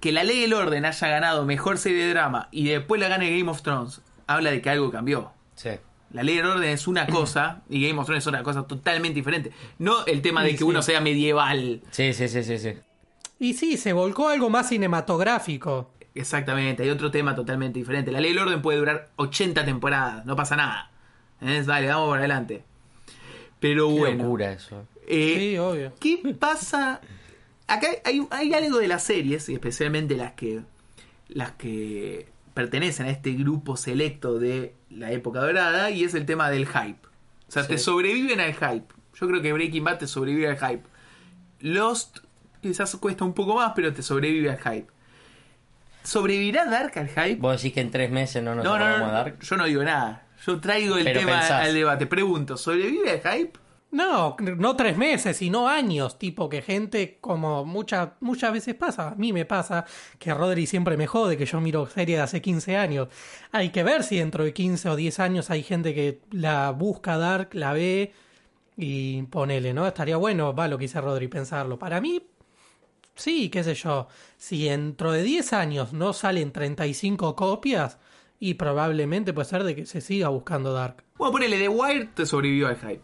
Que 0.00 0.12
la 0.12 0.24
ley 0.24 0.40
del 0.42 0.52
orden 0.54 0.84
haya 0.84 1.08
ganado 1.08 1.44
mejor 1.44 1.78
serie 1.78 2.04
de 2.04 2.10
drama 2.10 2.48
y 2.52 2.68
después 2.68 3.00
la 3.00 3.08
gane 3.08 3.36
Game 3.38 3.50
of 3.50 3.62
Thrones, 3.62 4.02
habla 4.26 4.50
de 4.50 4.60
que 4.62 4.70
algo 4.70 4.90
cambió. 4.90 5.32
Sí. 5.54 5.70
La 6.12 6.22
ley 6.22 6.36
del 6.36 6.46
orden 6.46 6.70
es 6.70 6.86
una 6.86 7.06
cosa 7.06 7.62
y 7.68 7.86
Game 7.86 7.98
of 7.98 8.06
Thrones 8.06 8.22
es 8.22 8.28
otra 8.28 8.42
cosa 8.42 8.66
totalmente 8.66 9.14
diferente. 9.14 9.50
No 9.78 10.04
el 10.06 10.22
tema 10.22 10.42
de 10.42 10.50
Sí, 10.50 10.54
que 10.54 10.58
sí. 10.58 10.64
uno 10.64 10.82
sea 10.82 11.00
medieval. 11.00 11.82
Sí, 11.90 12.12
sí, 12.12 12.28
sí, 12.28 12.42
sí, 12.44 12.58
sí. 12.58 12.74
Y 13.38 13.54
sí, 13.54 13.76
se 13.76 13.92
volcó 13.92 14.28
algo 14.28 14.48
más 14.48 14.68
cinematográfico. 14.68 15.90
Exactamente, 16.14 16.82
hay 16.82 16.90
otro 16.90 17.10
tema 17.10 17.34
totalmente 17.34 17.78
diferente. 17.78 18.10
La 18.12 18.20
ley 18.20 18.32
del 18.32 18.42
orden 18.42 18.62
puede 18.62 18.78
durar 18.78 19.10
80 19.16 19.64
temporadas, 19.64 20.24
no 20.24 20.36
pasa 20.36 20.56
nada. 20.56 20.90
¿Eh? 21.42 21.62
Dale, 21.66 21.88
vamos 21.88 22.08
por 22.08 22.18
adelante. 22.18 22.64
Pero 23.68 23.88
Qué 23.88 23.94
bueno, 23.98 24.24
locura 24.24 24.52
eso. 24.52 24.86
eh, 25.06 25.34
Sí, 25.38 25.58
obvio. 25.58 25.92
¿qué 26.00 26.34
pasa? 26.38 27.00
Acá 27.66 27.88
hay, 28.04 28.26
hay 28.30 28.54
algo 28.54 28.78
de 28.78 28.88
las 28.88 29.02
series, 29.02 29.48
y 29.48 29.54
especialmente 29.54 30.16
las 30.16 30.32
que 30.32 30.60
las 31.28 31.52
que 31.52 32.28
pertenecen 32.54 33.06
a 33.06 33.10
este 33.10 33.32
grupo 33.32 33.76
selecto 33.76 34.38
de 34.38 34.74
la 34.90 35.10
época 35.12 35.40
dorada, 35.40 35.90
y 35.90 36.04
es 36.04 36.14
el 36.14 36.24
tema 36.26 36.50
del 36.50 36.66
hype. 36.66 36.98
O 37.48 37.52
sea, 37.52 37.62
Sí. 37.64 37.70
te 37.70 37.78
sobreviven 37.78 38.40
al 38.40 38.54
hype. 38.54 38.86
Yo 39.20 39.26
creo 39.28 39.42
que 39.42 39.52
Breaking 39.52 39.82
Bad 39.84 39.98
te 39.98 40.06
sobrevive 40.06 40.48
al 40.48 40.58
hype. 40.58 40.82
Lost 41.60 42.18
quizás 42.62 42.94
cuesta 42.96 43.24
un 43.24 43.32
poco 43.34 43.56
más, 43.56 43.72
pero 43.74 43.92
te 43.92 44.02
sobrevive 44.02 44.50
al 44.50 44.58
hype. 44.58 44.86
¿Sobrevivirá 46.02 46.66
Dark 46.66 46.92
al 46.98 47.08
hype? 47.08 47.36
Vos 47.36 47.56
decís 47.60 47.74
que 47.74 47.80
en 47.80 47.90
tres 47.90 48.10
meses 48.10 48.42
no 48.42 48.54
nos 48.54 48.64
no, 48.64 48.70
no, 48.78 48.84
acordamos 48.84 49.00
no, 49.00 49.06
de 49.08 49.12
Dark. 49.12 49.40
yo 49.40 49.56
no 49.56 49.64
digo 49.64 49.82
nada. 49.82 50.22
Yo 50.46 50.60
traigo 50.60 50.96
el 50.96 51.04
Pero 51.04 51.20
tema 51.20 51.32
pensás. 51.40 51.66
al 51.66 51.74
debate. 51.74 52.06
Pregunto, 52.06 52.56
¿sobrevive 52.56 53.10
al 53.10 53.20
hype? 53.20 53.58
No, 53.90 54.36
no 54.40 54.76
tres 54.76 54.96
meses, 54.96 55.36
sino 55.38 55.68
años, 55.68 56.18
tipo 56.18 56.48
que 56.48 56.60
gente 56.60 57.18
como 57.20 57.64
mucha, 57.64 58.14
muchas 58.20 58.52
veces 58.52 58.74
pasa, 58.74 59.10
a 59.10 59.14
mí 59.14 59.32
me 59.32 59.44
pasa 59.46 59.86
que 60.18 60.34
Rodri 60.34 60.66
siempre 60.66 60.96
me 60.96 61.06
jode 61.06 61.36
que 61.38 61.46
yo 61.46 61.60
miro 61.60 61.86
series 61.86 62.18
de 62.18 62.22
hace 62.22 62.42
15 62.42 62.76
años. 62.76 63.08
Hay 63.52 63.70
que 63.70 63.84
ver 63.84 64.02
si 64.02 64.18
dentro 64.18 64.44
de 64.44 64.52
15 64.52 64.90
o 64.90 64.96
10 64.96 65.20
años 65.20 65.50
hay 65.50 65.62
gente 65.62 65.94
que 65.94 66.20
la 66.30 66.72
busca 66.72 67.16
Dark, 67.16 67.50
la 67.54 67.72
ve 67.72 68.12
y 68.76 69.22
ponele, 69.22 69.72
¿no? 69.72 69.86
Estaría 69.86 70.16
bueno, 70.16 70.54
va 70.54 70.68
lo 70.68 70.76
que 70.78 70.84
dice 70.84 71.00
Rodri, 71.00 71.28
pensarlo. 71.28 71.78
Para 71.78 72.00
mí, 72.00 72.20
sí, 73.14 73.48
qué 73.48 73.64
sé 73.64 73.74
yo, 73.74 74.08
si 74.36 74.64
dentro 74.64 75.12
de 75.12 75.22
10 75.22 75.52
años 75.54 75.92
no 75.92 76.12
salen 76.12 76.52
35 76.52 77.34
copias, 77.34 77.98
y 78.38 78.54
probablemente 78.54 79.32
puede 79.32 79.48
ser 79.48 79.64
de 79.64 79.74
que 79.74 79.86
se 79.86 80.00
siga 80.00 80.28
buscando 80.28 80.72
Dark. 80.72 81.02
Bueno, 81.16 81.32
ponele, 81.32 81.58
The 81.58 81.68
Wire 81.68 82.08
te 82.14 82.26
sobrevivió 82.26 82.68
al 82.68 82.76
hype. 82.76 83.00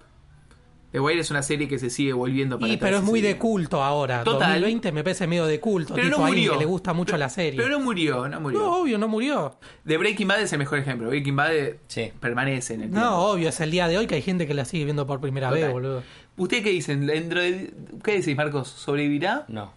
The 0.91 1.01
Wire 1.01 1.21
es 1.21 1.31
una 1.31 1.43
serie 1.43 1.69
que 1.69 1.79
se 1.79 1.89
sigue 1.89 2.13
volviendo 2.13 2.59
para 2.59 2.71
Y 2.71 2.77
atrás 2.77 2.87
pero 2.91 2.99
es 2.99 3.03
muy 3.03 3.21
sigue. 3.21 3.33
de 3.33 3.39
culto 3.39 3.83
ahora. 3.83 4.25
Total. 4.25 4.61
2020 4.61 4.93
me 4.93 5.03
parece 5.03 5.27
medio 5.27 5.47
de 5.47 5.59
culto. 5.59 5.95
Pero 5.95 6.09
tipo 6.09 6.19
no 6.21 6.27
a 6.27 6.29
murió. 6.29 6.53
que 6.53 6.59
le 6.59 6.65
gusta 6.67 6.93
mucho 6.93 7.13
Pero- 7.13 7.19
la 7.19 7.29
serie. 7.31 7.57
Pero 7.57 7.71
no 7.71 7.81
murió, 7.81 8.29
no 8.29 8.41
murió. 8.43 8.59
No, 8.59 8.77
obvio, 8.83 8.99
no 8.99 9.09
murió. 9.09 9.57
The 9.87 9.97
Breaking 9.97 10.29
Bad 10.29 10.43
es 10.43 10.53
el 10.53 10.59
mejor 10.59 10.81
ejemplo. 10.81 11.09
Breaking 11.09 11.35
Bad 11.35 11.57
eh, 11.57 11.79
Sí. 11.87 12.13
permanece 12.21 12.75
en 12.75 12.83
el 12.83 12.91
tiempo. 12.91 13.09
No, 13.09 13.23
obvio, 13.31 13.49
es 13.49 13.59
el 13.63 13.71
día 13.71 13.89
de 13.89 13.97
hoy 13.97 14.07
que 14.07 14.17
hay 14.17 14.23
gente 14.23 14.47
que 14.47 14.53
la 14.53 14.67
sigue 14.67 14.85
viendo 14.85 15.07
por 15.07 15.19
primera 15.19 15.49
Total. 15.49 15.63
vez, 15.63 15.73
boludo. 15.73 16.03
¿Usted 16.37 16.63
qué 16.63 16.69
dicen? 16.69 17.07
Dentro 17.07 17.41
de- 17.41 17.73
¿Qué 18.05 18.13
decís, 18.19 18.37
Marcos? 18.37 18.69
¿Sobrevivirá? 18.69 19.47
No. 19.49 19.73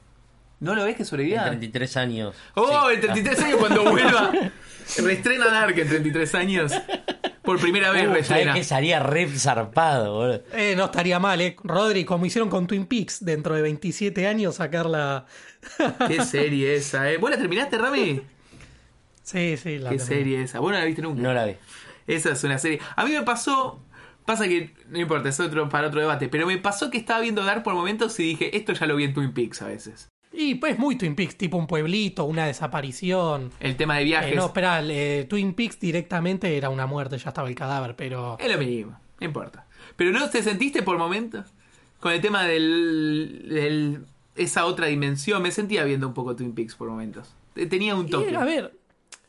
¿No 0.60 0.74
lo 0.76 0.84
ves 0.86 0.96
que 0.96 1.04
En 1.04 1.08
sobrevivirá? 1.08 1.46
33 1.48 1.98
años. 1.98 2.36
Oh, 2.56 2.88
Sí. 2.90 2.96
en 2.96 3.02
33 3.02 3.40
años 3.42 3.58
cuando 3.60 3.84
vuelva. 3.84 4.32
Reestrena 4.98 5.46
Dark 5.48 5.78
en 5.78 5.88
33 5.88 6.36
años. 6.36 6.72
Por 7.44 7.60
primera 7.60 7.92
vez 7.92 8.04
Uh, 8.04 8.06
¿sabés 8.06 8.14
reestrena. 8.30 8.54
que 8.54 8.64
salía 8.64 9.00
re 9.00 9.28
zarpado, 9.28 10.14
boludo? 10.16 10.44
Eh, 10.54 10.74
no 10.76 10.86
estaría 10.86 11.20
mal, 11.20 11.40
¿eh? 11.42 11.56
Rodri, 11.64 12.04
como 12.06 12.26
hicieron 12.26 12.50
con 12.50 12.66
Twin 12.68 12.86
Peaks, 12.86 13.24
dentro 13.24 13.54
de 13.56 13.62
27 13.62 14.28
años 14.28 14.56
sacarla. 14.56 15.26
Qué 16.08 16.24
serie 16.24 16.76
esa, 16.76 17.12
¿eh? 17.12 17.18
¿Vos 17.18 17.30
la 17.30 17.38
terminaste, 17.38 17.78
Rami? 17.78 18.22
Sí, 19.24 19.58
sí, 19.58 19.78
la 19.80 19.90
Qué 19.92 19.98
terminé. 19.98 20.00
serie 20.18 20.42
esa. 20.44 20.60
¿Vos 20.60 20.72
no 20.72 20.78
la 20.80 20.86
viste 20.86 21.02
nunca? 21.02 21.22
No 21.22 21.34
la 21.34 21.46
vi. 21.46 21.56
Esa 22.08 22.32
es 22.32 22.44
una 22.44 22.58
serie. 22.58 22.80
A 22.96 23.06
mí 23.06 23.12
me 23.12 23.24
pasó. 23.24 23.82
Pasa 24.26 24.48
que 24.48 24.74
no 24.90 25.00
importa, 25.00 25.30
es 25.30 25.40
otro 25.40 25.70
para 25.70 25.88
otro 25.88 26.00
debate. 26.02 26.28
Pero 26.30 26.48
me 26.48 26.58
pasó 26.58 26.90
que 26.90 26.98
estaba 26.98 27.20
viendo 27.20 27.44
Dark 27.44 27.62
por 27.64 27.74
momentos 27.76 28.20
y 28.20 28.24
dije, 28.24 28.56
esto 28.58 28.74
ya 28.74 28.86
lo 28.88 28.96
vi 28.96 29.04
en 29.04 29.14
Twin 29.14 29.34
Peaks 29.34 29.62
a 29.62 29.68
veces. 29.68 30.08
Y 30.38 30.56
pues 30.56 30.78
muy 30.78 30.98
Twin 30.98 31.16
Peaks, 31.16 31.38
tipo 31.38 31.58
un 31.58 31.68
pueblito, 31.68 32.26
una 32.26 32.46
desaparición. 32.46 33.52
El 33.60 33.76
tema 33.78 33.98
de 33.98 34.04
viajes. 34.04 34.34
Eh, 34.34 34.36
no, 34.36 34.46
espera, 34.48 34.82
eh, 34.84 35.26
Twin 35.30 35.54
Peaks 35.54 35.80
directamente 35.80 36.56
era 36.58 36.70
una 36.70 36.86
muerte, 36.86 37.18
ya 37.18 37.30
estaba 37.30 37.48
el 37.48 37.56
cadáver, 37.56 37.96
pero. 37.96 38.38
Es 38.40 38.52
lo 38.52 38.58
mismo, 38.58 39.00
no 39.20 39.26
importa. 39.26 39.66
Pero 39.96 40.12
no 40.12 40.30
te 40.30 40.44
sentiste 40.44 40.84
por 40.84 40.98
momentos 40.98 41.46
con 42.00 42.12
el 42.12 42.22
tema 42.22 42.44
del, 42.46 43.46
del- 43.50 44.06
esa 44.36 44.66
otra 44.66 44.88
dimensión. 44.88 45.42
Me 45.42 45.52
sentía 45.52 45.84
viendo 45.86 46.08
un 46.08 46.14
poco 46.14 46.36
Twin 46.36 46.54
Peaks 46.54 46.76
por 46.76 46.90
momentos. 46.90 47.34
Te- 47.54 47.66
Tenía 47.68 47.96
un 47.96 48.10
toque. 48.10 48.36
a 48.36 48.44
ver, 48.44 48.78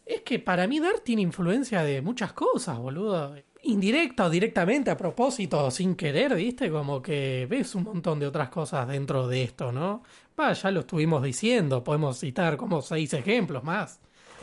es 0.04 0.22
que 0.22 0.38
para 0.40 0.66
mí 0.66 0.80
Dark 0.80 1.02
tiene 1.04 1.22
influencia 1.22 1.82
de 1.82 2.02
muchas 2.02 2.32
cosas, 2.32 2.78
boludo. 2.78 3.36
Indirecta 3.62 4.26
o 4.26 4.30
directamente, 4.30 4.90
a 4.92 4.96
propósito 4.96 5.70
sin 5.72 5.96
querer, 5.96 6.34
¿viste? 6.36 6.70
Como 6.70 7.02
que 7.02 7.46
ves 7.50 7.74
un 7.74 7.82
montón 7.82 8.20
de 8.20 8.26
otras 8.26 8.48
cosas 8.48 8.86
dentro 8.86 9.26
de 9.26 9.42
esto, 9.42 9.72
¿no? 9.72 10.04
Va, 10.38 10.52
ya 10.52 10.70
lo 10.70 10.80
estuvimos 10.80 11.22
diciendo, 11.22 11.82
podemos 11.82 12.18
citar 12.18 12.56
como 12.56 12.82
seis 12.82 13.12
ejemplos 13.14 13.64
más. 13.64 14.00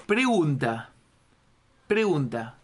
Pregunta. 0.07 0.89
Pregunta. 1.87 2.55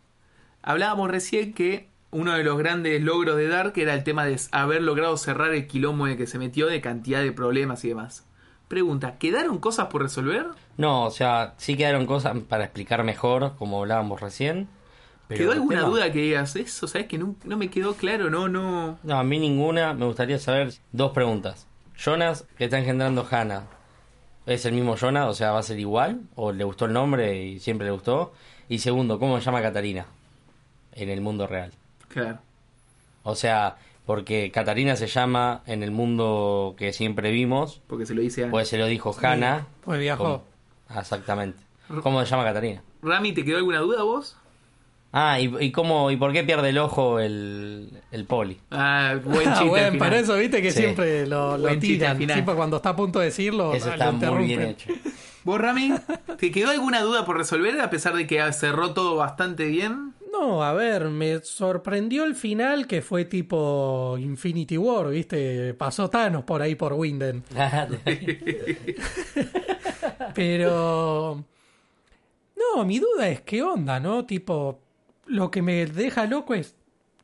Hablábamos 0.62 1.10
recién 1.12 1.54
que 1.54 1.88
uno 2.12 2.34
de 2.34 2.44
los 2.44 2.58
grandes 2.58 3.02
logros 3.04 3.38
de 3.38 3.48
Dark 3.48 3.74
era 3.78 3.94
el 3.94 4.04
tema 4.04 4.26
de 4.26 4.40
haber 4.52 4.82
logrado 4.82 5.16
cerrar 5.18 5.54
el 5.54 5.68
quilombo 5.68 6.08
en 6.08 6.14
el 6.14 6.18
que 6.18 6.28
se 6.28 6.40
metió 6.40 6.68
de 6.68 6.82
cantidad 6.82 7.22
de 7.22 7.32
problemas 7.32 7.86
y 7.86 7.90
demás. 7.90 8.26
Pregunta, 8.68 9.18
¿quedaron 9.18 9.60
cosas 9.60 9.88
por 9.88 10.02
resolver? 10.04 10.48
No, 10.78 11.06
o 11.06 11.12
sea, 11.12 11.54
sí 11.58 11.76
quedaron 11.78 12.06
cosas 12.06 12.38
para 12.48 12.64
explicar 12.66 13.04
mejor, 13.04 13.56
como 13.58 13.80
hablábamos 13.82 14.22
recién. 14.22 14.68
pero 15.28 15.40
¿Quedó 15.40 15.52
alguna 15.54 15.80
tema- 15.82 15.90
duda 15.90 16.12
que 16.12 16.20
digas 16.22 16.56
eso? 16.56 16.88
¿Sabes 16.88 17.08
que 17.08 17.18
no, 17.18 17.36
no 17.44 17.58
me 17.58 17.70
quedó 17.70 17.94
claro? 17.96 18.30
No, 18.30 18.48
no. 18.50 18.98
No, 19.04 19.20
a 19.20 19.24
mí 19.24 19.40
ninguna. 19.40 19.94
Me 19.94 20.06
gustaría 20.06 20.40
saber 20.40 20.74
dos 20.92 21.12
preguntas. 21.12 21.68
Jonas, 22.00 22.46
que 22.58 22.66
está 22.66 22.80
engendrando 22.80 23.28
Hannah, 23.30 23.64
¿es 24.46 24.66
el 24.66 24.74
mismo 24.74 24.96
Jonas? 24.96 25.28
O 25.28 25.34
sea, 25.34 25.52
¿va 25.52 25.60
a 25.60 25.64
ser 25.64 25.80
igual? 25.80 26.22
¿O 26.36 26.52
le 26.52 26.64
gustó 26.64 26.86
el 26.86 26.94
nombre 26.94 27.44
y 27.44 27.60
siempre 27.60 27.86
le 27.88 27.92
gustó? 27.92 28.32
Y 28.70 28.80
segundo, 28.80 29.20
¿cómo 29.20 29.38
se 29.40 29.46
llama 29.46 29.62
Catarina 29.62 30.06
en 30.94 31.10
el 31.10 31.22
mundo 31.22 31.48
real? 31.48 31.72
Claro. 32.08 32.40
O 33.24 33.36
sea, 33.36 33.78
porque 34.06 34.52
Katarina 34.52 34.96
se 34.96 35.08
llama 35.08 35.62
en 35.66 35.84
el 35.84 35.92
mundo 35.92 36.76
que 36.78 36.94
siempre 36.94 37.32
vimos, 37.32 37.82
Porque 37.88 38.06
se 38.06 38.16
lo 38.16 38.22
dice 38.22 38.46
a... 38.46 38.50
pues 38.52 38.68
se 38.70 38.78
lo 38.78 38.86
dijo 38.86 39.16
Hannah. 39.22 39.68
Pues 39.84 40.00
viajó. 40.00 40.24
Como- 40.24 40.44
Ah, 40.92 41.02
Exactamente. 41.02 41.60
¿Cómo 42.02 42.20
se 42.24 42.26
llama 42.32 42.44
Katarina? 42.44 42.82
Rami, 43.04 43.32
¿te 43.34 43.44
quedó 43.46 43.58
alguna 43.58 43.80
duda 43.80 44.02
vos? 44.04 44.36
Ah, 45.12 45.40
¿y, 45.40 45.52
y 45.60 45.72
cómo 45.72 46.12
y 46.12 46.18
por 46.18 46.32
qué 46.34 46.44
pierde 46.44 46.70
el 46.70 46.78
ojo 46.78 47.20
el, 47.20 47.90
el 48.12 48.26
poli? 48.26 48.60
Ah, 48.70 49.16
buen 49.24 49.48
Ah, 49.50 49.54
chiste. 49.60 49.64
al 49.64 49.70
bueno, 49.70 49.98
para 50.00 50.20
eso 50.20 50.36
viste 50.36 50.62
que 50.62 50.72
Sí. 50.72 50.82
siempre 50.84 51.26
lo, 51.26 51.58
lo 51.58 51.80
tiran. 51.80 52.18
Siempre 52.18 52.54
cuando 52.56 52.78
está 52.78 52.90
a 52.90 52.96
punto 52.96 53.20
de 53.20 53.26
decirlo, 53.26 53.74
Eso 53.74 53.90
ah, 53.90 53.94
está 53.94 54.12
lo 54.12 54.36
muy 54.36 54.46
bien 54.46 54.62
hecho. 54.62 54.94
¿Vos, 55.44 55.60
Rami? 55.60 55.94
¿Te 56.38 56.52
quedó 56.52 56.70
alguna 56.70 57.02
duda 57.02 57.26
por 57.26 57.38
resolver 57.38 57.80
a 57.82 57.90
pesar 57.90 58.14
de 58.16 58.28
que 58.28 58.54
cerró 58.54 58.94
todo 58.94 59.16
bastante 59.16 59.66
bien? 59.66 60.14
No, 60.32 60.64
a 60.64 60.74
ver, 60.74 61.06
me 61.06 61.40
sorprendió 61.40 62.24
el 62.26 62.36
final 62.36 62.86
que 62.86 63.02
fue 63.02 63.26
tipo 63.26 64.16
Infinity 64.20 64.78
War, 64.78 65.10
¿viste? 65.10 65.74
Pasó 65.74 66.08
Thanos 66.10 66.44
por 66.44 66.62
ahí 66.62 66.76
por 66.76 66.94
Winden. 66.94 67.44
Pero... 70.36 71.44
No, 72.76 72.86
mi 72.86 73.00
duda 73.00 73.30
es 73.30 73.42
qué 73.42 73.64
onda, 73.64 74.00
¿no? 74.00 74.26
Tipo, 74.26 74.80
lo 75.30 75.52
que 75.52 75.62
me 75.62 75.86
deja 75.86 76.26
loco 76.26 76.54
es 76.54 76.76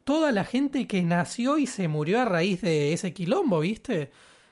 toda 0.03 0.32
la 0.32 0.43
gente 0.45 0.88
que 0.88 1.01
nació 1.03 1.58
y 1.58 1.68
se 1.68 1.88
murió 1.88 2.22
a 2.22 2.26
raíz 2.26 2.62
de 2.62 2.93
ese 2.93 3.14
quilombo, 3.14 3.60
¿viste? 3.60 4.12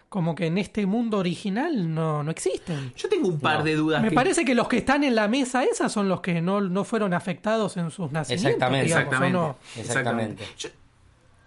Como 0.09 0.35
que 0.35 0.45
en 0.47 0.57
este 0.59 0.85
mundo 0.85 1.17
original 1.19 1.93
no, 1.93 2.21
no 2.23 2.29
existen. 2.31 2.91
Yo 2.95 3.09
tengo 3.09 3.27
un 3.29 3.39
par 3.39 3.59
No. 3.59 3.63
de 3.65 3.75
dudas. 3.75 4.01
Me 4.01 4.09
que- 4.09 4.15
parece 4.15 4.45
que 4.45 4.53
los 4.53 4.67
que 4.67 4.77
están 4.77 5.03
en 5.03 5.15
la 5.15 5.27
mesa 5.27 5.63
esa 5.63 5.89
son 5.89 6.07
los 6.09 6.21
que 6.21 6.41
no, 6.41 6.61
no 6.61 6.83
fueron 6.83 7.13
afectados 7.13 7.77
en 7.77 7.89
sus 7.91 8.11
nacimientos. 8.11 8.45
Exactamente. 8.51 8.85
digamos, 8.85 9.05
¿o 9.05 9.09
Exactamente. 9.09 9.37
no? 9.37 9.81
Exactamente. 9.81 10.43
Yo, 10.57 10.69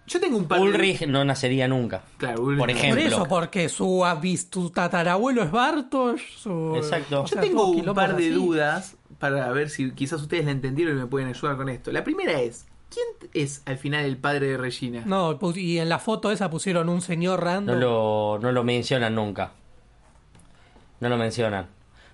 yo 0.07 0.19
tengo 0.19 0.37
un 0.37 0.45
par 0.47 0.59
de... 0.59 0.65
Ulrich 0.65 1.05
no 1.07 1.23
nacería 1.25 1.67
nunca. 1.67 2.01
Claro, 2.17 2.41
Ulrich 2.43 2.57
Por 2.59 2.67
no. 2.69 2.73
Por 2.73 2.83
ejemplo. 2.83 3.03
eso, 3.07 3.23
porque 3.27 3.69
su, 3.69 4.03
tu 4.49 4.69
tatarabuelo 4.71 5.43
es 5.43 5.51
Bartos. 5.51 6.21
Su, 6.37 6.73
Exacto. 6.77 7.21
o 7.21 7.25
Yo 7.25 7.27
sea, 7.33 7.41
tengo 7.41 7.67
un 7.67 7.93
par 7.93 8.15
de 8.15 8.25
así. 8.27 8.33
dudas 8.33 8.95
para 9.19 9.51
ver 9.51 9.69
si 9.69 9.91
quizás 9.91 10.21
ustedes 10.21 10.45
la 10.45 10.51
entendieron 10.51 10.97
y 10.97 11.01
me 11.01 11.07
pueden 11.07 11.27
ayudar 11.27 11.57
con 11.57 11.69
esto. 11.69 11.91
La 11.91 12.03
primera 12.03 12.39
es, 12.41 12.65
¿quién 12.89 13.05
es 13.33 13.61
al 13.65 13.77
final 13.77 14.05
el 14.05 14.17
padre 14.17 14.47
de 14.47 14.57
Regina? 14.57 15.03
No, 15.05 15.37
pu- 15.39 15.55
y 15.57 15.79
en 15.79 15.89
la 15.89 15.99
foto 15.99 16.31
esa 16.31 16.49
pusieron 16.49 16.87
un 16.89 17.01
señor 17.01 17.39
No 17.39 17.45
random. 17.45 17.79
lo, 17.79 18.39
no 18.41 18.51
lo 18.51 18.63
mencionan 18.63 19.13
nunca. 19.15 19.51
No 20.99 21.09
lo 21.09 21.17
mencionan. 21.17 21.67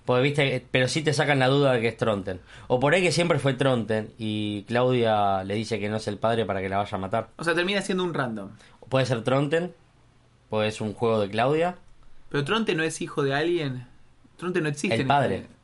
Porque 0.04 0.22
viste, 0.22 0.66
pero 0.70 0.86
sí 0.86 1.02
te 1.02 1.14
sacan 1.14 1.38
la 1.38 1.48
duda 1.48 1.72
de 1.72 1.80
que 1.80 1.88
es 1.88 1.96
Tronten. 1.96 2.40
O 2.66 2.78
por 2.78 2.94
ahí 2.94 3.02
que 3.02 3.10
siempre 3.12 3.38
fue 3.38 3.54
Tronten 3.54 4.12
y 4.18 4.64
Claudia 4.64 5.44
le 5.44 5.54
dice 5.54 5.80
que 5.80 5.88
no 5.88 5.96
es 5.96 6.06
el 6.08 6.18
padre 6.18 6.44
para 6.44 6.60
que 6.60 6.68
la 6.68 6.76
vaya 6.76 6.96
a 6.96 7.00
matar. 7.00 7.28
O 7.36 7.44
sea, 7.44 7.54
termina 7.54 7.80
siendo 7.80 8.04
un 8.04 8.12
random. 8.12 8.50
Puede 8.90 9.06
ser 9.06 9.24
Tronten, 9.24 9.72
puede 10.50 10.70
ser 10.72 10.82
un 10.86 10.92
juego 10.94 11.20
de 11.20 11.30
Claudia. 11.30 11.76
Pero 12.28 12.44
Tronte 12.44 12.74
no 12.74 12.82
es 12.82 13.00
hijo 13.00 13.22
de 13.22 13.34
alguien. 13.34 13.86
Tronte 14.36 14.60
no 14.60 14.68
existe. 14.68 14.94
El 14.94 15.02
en 15.02 15.08
padre. 15.08 15.36
este- 15.36 15.54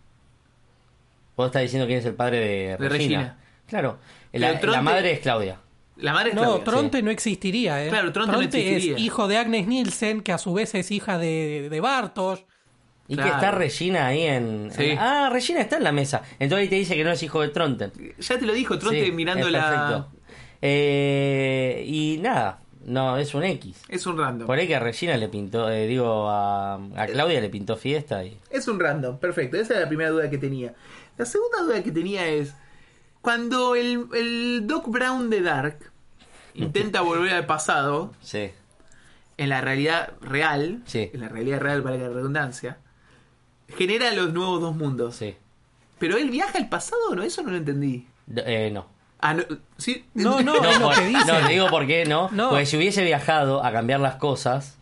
Vos 1.36 1.46
estás 1.46 1.62
diciendo 1.62 1.86
quién 1.86 1.98
es 1.98 2.06
el 2.06 2.14
padre 2.14 2.38
de, 2.38 2.46
De 2.46 2.88
Regina. 2.88 2.90
Regina. 3.18 3.36
Claro, 3.66 3.98
la, 4.32 4.82
madre 4.82 5.12
es 5.12 5.20
Claudia. 5.20 5.58
La 5.96 6.12
madre 6.12 6.30
es 6.30 6.34
No, 6.34 6.42
Claudia. 6.42 6.64
Tronte 6.64 7.02
no 7.02 7.10
existiría, 7.10 7.84
¿eh? 7.84 7.88
Claro, 7.88 8.12
Tronte 8.12 8.32
no 8.32 8.40
existiría. 8.42 8.96
es 8.96 9.00
hijo 9.00 9.28
de 9.28 9.36
Agnes 9.36 9.66
Nielsen, 9.66 10.22
que 10.22 10.32
a 10.32 10.38
su 10.38 10.52
vez 10.54 10.74
es 10.74 10.90
hija 10.90 11.18
de, 11.18 11.68
de 11.70 11.80
Bartos. 11.80 12.44
Y 13.10 13.16
Claro. 13.16 13.28
que 13.30 13.36
está 13.36 13.50
Regina 13.50 14.06
ahí 14.06 14.22
en, 14.22 14.70
Sí. 14.70 14.84
en- 14.90 14.98
Ah, 14.98 15.28
Regina 15.32 15.60
está 15.60 15.76
en 15.78 15.84
la 15.84 15.90
mesa. 15.92 16.22
Entonces 16.38 16.62
ahí 16.64 16.68
te 16.68 16.76
dice 16.76 16.94
que 16.94 17.02
no 17.04 17.10
es 17.10 17.20
hijo 17.22 17.40
de 17.42 17.48
Tronten. 17.48 17.90
Ya 18.20 18.38
te 18.38 18.46
lo 18.46 18.52
dijo, 18.52 18.78
Tronte 18.78 19.04
Sí, 19.04 19.10
mirando 19.12 19.50
la... 19.50 20.06
Eh, 20.62 21.82
y 21.86 22.18
nada, 22.18 22.60
no, 22.84 23.16
es 23.16 23.34
un 23.34 23.42
X. 23.44 23.82
Es 23.88 24.06
un 24.06 24.16
random. 24.18 24.46
Por 24.46 24.58
ahí 24.58 24.66
que 24.68 24.76
a 24.76 24.80
Regina 24.80 25.16
le 25.16 25.28
pintó, 25.28 25.68
eh, 25.70 25.86
digo, 25.86 26.28
a, 26.28 26.74
a 26.74 27.06
Claudia 27.06 27.40
le 27.40 27.48
pintó 27.50 27.76
fiesta 27.76 28.22
y... 28.24 28.38
Es 28.50 28.68
un 28.68 28.78
random, 28.78 29.18
perfecto. 29.18 29.56
Esa 29.56 29.74
es 29.74 29.80
la 29.80 29.88
primera 29.88 30.10
duda 30.10 30.30
que 30.30 30.38
tenía. 30.38 30.74
La 31.18 31.24
segunda 31.24 31.62
duda 31.62 31.82
que 31.82 31.90
tenía 31.92 32.26
es, 32.28 32.54
cuando 33.22 33.74
el, 33.74 34.06
el 34.14 34.66
Doc 34.66 34.88
Brown 34.88 35.30
de 35.30 35.40
Dark 35.42 35.78
intenta 36.54 37.00
volver 37.00 37.32
al 37.32 37.46
pasado, 37.46 38.12
Sí, 38.22 38.50
en 39.36 39.48
la 39.48 39.60
realidad 39.62 40.12
real, 40.20 40.82
Sí. 40.86 41.10
en 41.12 41.20
la 41.20 41.28
realidad 41.28 41.60
real 41.60 41.82
para 41.82 41.96
la 41.96 42.08
redundancia, 42.08 42.78
genera 43.76 44.10
los 44.12 44.32
nuevos 44.32 44.60
dos 44.60 44.76
mundos. 44.76 45.16
sí. 45.16 45.34
Pero 45.98 46.16
él 46.16 46.30
viaja 46.30 46.56
al 46.56 46.70
pasado 46.70 46.98
o 47.10 47.14
no, 47.14 47.22
eso 47.22 47.42
no 47.42 47.50
lo 47.50 47.58
entendí. 47.58 48.06
Eh, 48.34 48.70
no. 48.72 48.86
Ah, 49.18 49.34
no, 49.34 49.42
¿sí? 49.76 50.06
No, 50.14 50.40
no, 50.40 50.54
es 50.64 50.80
lo 50.80 50.88
que 50.92 51.04
dice. 51.08 51.26
no, 51.30 51.46
te 51.46 51.52
digo 51.52 51.68
por 51.68 51.86
qué 51.86 52.06
no. 52.06 52.30
No. 52.32 52.48
Porque 52.48 52.64
si 52.64 52.78
hubiese 52.78 53.04
viajado 53.04 53.62
a 53.62 53.70
cambiar 53.70 54.00
las 54.00 54.14
cosas, 54.14 54.78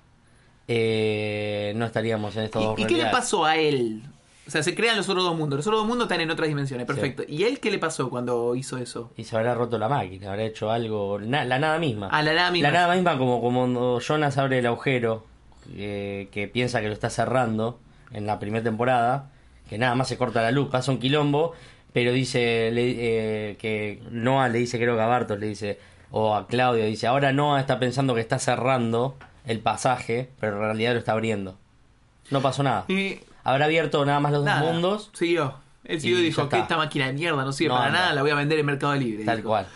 eh, 0.68 1.72
no 1.76 1.86
estaríamos 1.86 2.36
en 2.36 2.44
estos 2.44 2.62
dos 2.62 2.78
¿Y, 2.78 2.82
y 2.82 2.86
qué 2.86 2.94
le 2.96 3.06
pasó 3.06 3.44
a 3.44 3.56
él? 3.56 4.02
O 4.46 4.50
sea, 4.50 4.62
se 4.62 4.74
crean 4.74 4.96
los 4.96 5.08
otros 5.08 5.24
dos 5.24 5.36
mundos. 5.36 5.56
Los 5.58 5.66
otros 5.66 5.80
dos 5.80 5.88
mundos 5.88 6.04
están 6.06 6.20
en 6.20 6.30
otras 6.30 6.48
dimensiones, 6.48 6.86
perfecto. 6.86 7.22
¿Y 7.28 7.42
él 7.44 7.58
qué 7.60 7.70
le 7.70 7.78
pasó 7.78 8.08
cuando 8.08 8.54
hizo 8.54 8.78
eso? 8.78 9.10
Y 9.16 9.24
se 9.24 9.36
habrá 9.36 9.54
roto 9.54 9.76
la 9.78 9.88
máquina, 9.88 10.30
habrá 10.30 10.44
hecho 10.44 10.70
algo, 10.70 11.18
na- 11.20 11.44
la 11.44 11.58
nada 11.58 11.78
misma. 11.78 12.08
Ah, 12.12 12.22
la 12.22 12.32
nada 12.32 12.50
misma. 12.50 12.70
La 12.70 12.78
nada 12.80 12.94
misma 12.94 13.18
como, 13.18 13.40
como 13.42 13.60
cuando 13.62 14.00
Jonas 14.00 14.38
abre 14.38 14.60
el 14.60 14.66
agujero, 14.66 15.26
eh, 15.74 16.28
que 16.30 16.48
piensa 16.48 16.80
que 16.80 16.86
lo 16.86 16.92
está 16.94 17.10
cerrando 17.10 17.78
en 18.12 18.26
la 18.26 18.38
primera 18.38 18.62
temporada, 18.64 19.30
que 19.68 19.78
nada 19.78 19.94
más 19.94 20.08
se 20.08 20.16
corta 20.16 20.42
la 20.42 20.50
luz, 20.50 20.68
pasa 20.70 20.90
un 20.92 20.98
quilombo, 20.98 21.52
pero 21.92 22.12
dice 22.12 22.70
le- 22.72 23.50
eh, 23.50 23.56
que 23.56 24.02
Noah 24.10 24.48
le 24.48 24.58
dice, 24.58 24.78
creo 24.78 24.94
que 24.96 25.02
a 25.02 25.06
Bartos 25.06 25.38
le 25.38 25.46
dice, 25.46 25.78
o 26.10 26.34
a 26.34 26.46
Claudio, 26.46 26.84
dice, 26.84 27.06
ahora 27.06 27.32
Noah 27.32 27.60
está 27.60 27.78
pensando 27.78 28.14
que 28.14 28.20
está 28.20 28.38
cerrando 28.38 29.16
el 29.46 29.60
pasaje, 29.60 30.30
pero 30.40 30.54
en 30.56 30.60
realidad 30.62 30.92
lo 30.92 30.98
está 31.00 31.12
abriendo. 31.12 31.56
No 32.30 32.40
pasó 32.42 32.62
nada. 32.62 32.84
Y 32.88 33.20
Habrá 33.44 33.64
abierto 33.64 34.04
nada 34.04 34.20
más 34.20 34.32
los 34.32 34.44
nada, 34.44 34.60
dos 34.60 34.72
mundos, 34.72 35.10
Siguió. 35.14 35.54
Y 35.84 35.96
ya 35.98 36.18
dijo 36.18 36.48
que 36.50 36.58
esta 36.58 36.76
máquina 36.76 37.06
de 37.06 37.14
mierda 37.14 37.42
no 37.44 37.52
sirve 37.52 37.70
No 37.72 37.78
para 37.80 37.90
nada, 37.90 38.12
la 38.14 38.20
voy 38.20 38.30
a 38.30 38.34
vender 38.34 38.58
en 38.58 38.66
Mercado 38.66 38.94
Libre. 38.94 39.24
tal 39.24 39.38
dijo. 39.38 39.48
cual. 39.48 39.66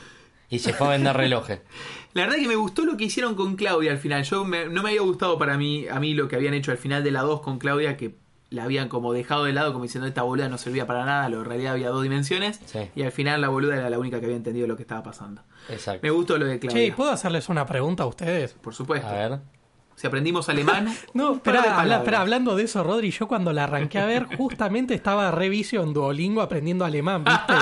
Y 0.51 0.59
se 0.59 0.75
fue 0.75 0.89
a 0.89 0.91
vender 0.91 1.17
relojes. 1.17 1.61
La 2.13 2.25
verdad 2.25 2.37
que 2.37 2.47
me 2.49 2.57
gustó 2.57 2.85
lo 2.85 2.99
que 2.99 3.05
hicieron 3.05 3.35
con 3.35 3.57
Claudia 3.57 3.91
al 3.93 3.97
final. 3.97 4.23
Yo 4.25 4.45
me- 4.45 4.67
no 4.67 4.83
me 4.83 4.91
había 4.91 5.01
gustado 5.01 5.39
para 5.39 5.57
mí, 5.57 5.87
a 5.89 5.99
mí 5.99 6.13
lo 6.13 6.29
que 6.29 6.37
habían 6.37 6.53
hecho 6.53 6.71
al 6.71 6.77
final 6.77 7.03
de 7.03 7.11
la 7.11 7.23
2 7.23 7.41
con 7.41 7.59
Claudia, 7.59 7.97
que 7.97 8.15
la 8.53 8.65
habían 8.65 8.89
como 8.89 9.13
dejado 9.13 9.45
de 9.45 9.53
lado, 9.53 9.73
como 9.73 9.85
diciendo 9.85 10.07
esta 10.07 10.23
boluda 10.23 10.49
no 10.49 10.59
servía 10.59 10.87
para 10.87 11.05
nada, 11.05 11.29
lo 11.29 11.39
en 11.41 11.45
realidad 11.47 11.73
había 11.73 11.89
dos 11.89 12.03
dimensiones, 12.03 12.61
Sí. 12.67 12.91
y 12.95 13.03
al 13.03 13.13
final 13.13 13.41
la 13.41 13.49
boluda 13.49 13.77
era 13.77 13.91
la 13.91 13.99
única 13.99 14.21
que 14.21 14.27
había 14.27 14.37
entendido 14.37 14.67
lo 14.67 14.77
que 14.77 14.83
estaba 14.83 15.03
pasando. 15.03 15.43
Exacto. 15.69 16.01
Me 16.03 16.11
gustó 16.11 16.39
lo 16.39 16.47
de 16.47 16.59
Claudia. 16.59 16.87
Che, 16.91 16.93
¿puedo 16.93 17.11
hacerles 17.11 17.49
una 17.49 17.67
pregunta 17.67 18.03
a 18.05 18.07
ustedes? 18.07 18.53
Por 18.55 18.75
supuesto. 18.75 19.09
A 19.09 19.13
ver. 19.13 19.39
Si 20.03 20.09
aprendimos 20.09 20.49
alemán. 20.49 20.93
No, 21.15 21.35
espera, 21.35 21.79
hablando 22.21 22.57
de 22.57 22.65
eso, 22.65 22.83
Rodri, 22.83 23.13
yo 23.13 23.29
cuando 23.29 23.53
la 23.53 23.63
arranqué 23.65 24.01
a 24.01 24.05
ver, 24.07 24.27
justamente 24.37 24.95
estaba 24.95 25.31
revisio 25.31 25.81
en 25.85 25.93
Duolingo 25.93 26.43
aprendiendo 26.43 26.85
alemán, 26.85 27.23
¿viste? 27.23 27.53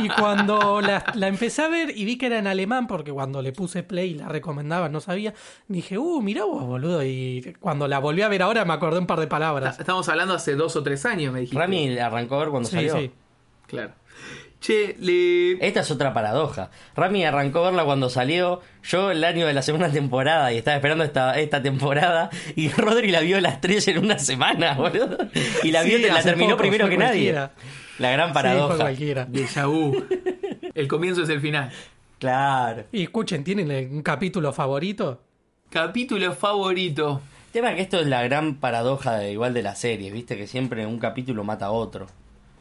Y 0.00 0.08
cuando 0.08 0.80
la, 0.80 1.04
la 1.14 1.28
empecé 1.28 1.62
a 1.62 1.68
ver 1.68 1.96
y 1.96 2.04
vi 2.04 2.18
que 2.18 2.26
era 2.26 2.38
en 2.38 2.48
alemán, 2.48 2.88
porque 2.88 3.12
cuando 3.12 3.40
le 3.42 3.52
puse 3.52 3.84
play 3.84 4.10
y 4.10 4.14
la 4.14 4.26
recomendaba, 4.28 4.88
no 4.88 5.00
sabía, 5.00 5.34
dije, 5.68 5.98
uh, 5.98 6.20
mirá 6.20 6.44
vos, 6.44 6.64
boludo. 6.66 7.04
Y 7.04 7.54
cuando 7.60 7.86
la 7.86 8.00
volví 8.00 8.22
a 8.22 8.28
ver 8.28 8.42
ahora 8.42 8.64
me 8.64 8.72
acordé 8.72 8.98
un 8.98 9.06
par 9.06 9.20
de 9.20 9.28
palabras. 9.28 9.78
Estamos 9.78 10.08
hablando 10.08 10.34
hace 10.34 10.56
dos 10.56 10.74
o 10.74 10.82
tres 10.82 11.06
años, 11.06 11.32
me 11.32 11.40
dijiste. 11.42 11.60
Rami 11.60 11.96
arrancó 11.96 12.34
a 12.34 12.38
ver 12.40 12.48
cuando 12.48 12.68
Sí, 12.68 12.74
salió. 12.74 12.96
sí. 12.98 13.12
Claro. 13.68 13.92
Che, 14.62 14.94
le. 15.00 15.52
Esta 15.66 15.80
es 15.80 15.90
otra 15.90 16.14
paradoja. 16.14 16.70
Rami 16.94 17.24
arrancó 17.24 17.58
a 17.58 17.62
verla 17.70 17.84
cuando 17.84 18.08
salió, 18.08 18.60
yo 18.84 19.10
el 19.10 19.24
año 19.24 19.44
de 19.46 19.54
la 19.54 19.62
segunda 19.62 19.90
temporada 19.90 20.52
y 20.52 20.56
estaba 20.58 20.76
esperando 20.76 21.02
esta, 21.02 21.38
esta 21.40 21.60
temporada 21.60 22.30
y 22.54 22.68
Rodri 22.76 23.10
la 23.10 23.20
vio 23.20 23.40
las 23.40 23.60
tres 23.60 23.88
en 23.88 23.98
una 23.98 24.18
semana, 24.20 24.74
boludo. 24.78 25.18
Y 25.64 25.72
la 25.72 25.82
vio 25.82 25.98
Sí, 25.98 26.04
la 26.04 26.14
hace 26.14 26.28
terminó 26.28 26.50
poco, 26.50 26.60
primero 26.60 26.88
que 26.88 26.96
nadie. 26.96 27.32
La 27.98 28.10
gran 28.12 28.28
Sí, 28.28 28.34
paradoja. 28.34 28.76
cualquiera. 28.76 29.26
Déjà 29.26 29.66
vu. 29.66 30.00
El 30.74 30.86
comienzo 30.88 31.24
es 31.24 31.28
el 31.28 31.40
final. 31.40 31.70
claro. 32.20 32.84
Y 32.92 33.02
escuchen, 33.02 33.42
¿tienen 33.44 33.68
un 33.92 34.02
capítulo 34.02 34.52
favorito? 34.52 35.20
Capítulo 35.70 36.32
favorito. 36.34 37.20
El 37.48 37.52
tema 37.52 37.70
es 37.70 37.76
que 37.76 37.82
esto 37.82 37.98
es 38.00 38.06
la 38.06 38.22
gran 38.22 38.54
paradoja 38.54 39.16
de, 39.18 39.32
igual 39.32 39.52
de 39.54 39.62
la 39.62 39.74
serie, 39.74 40.10
viste 40.12 40.36
que 40.36 40.46
siempre 40.46 40.86
un 40.86 40.98
capítulo 40.98 41.42
mata 41.44 41.66
a 41.66 41.70
otro. 41.72 42.06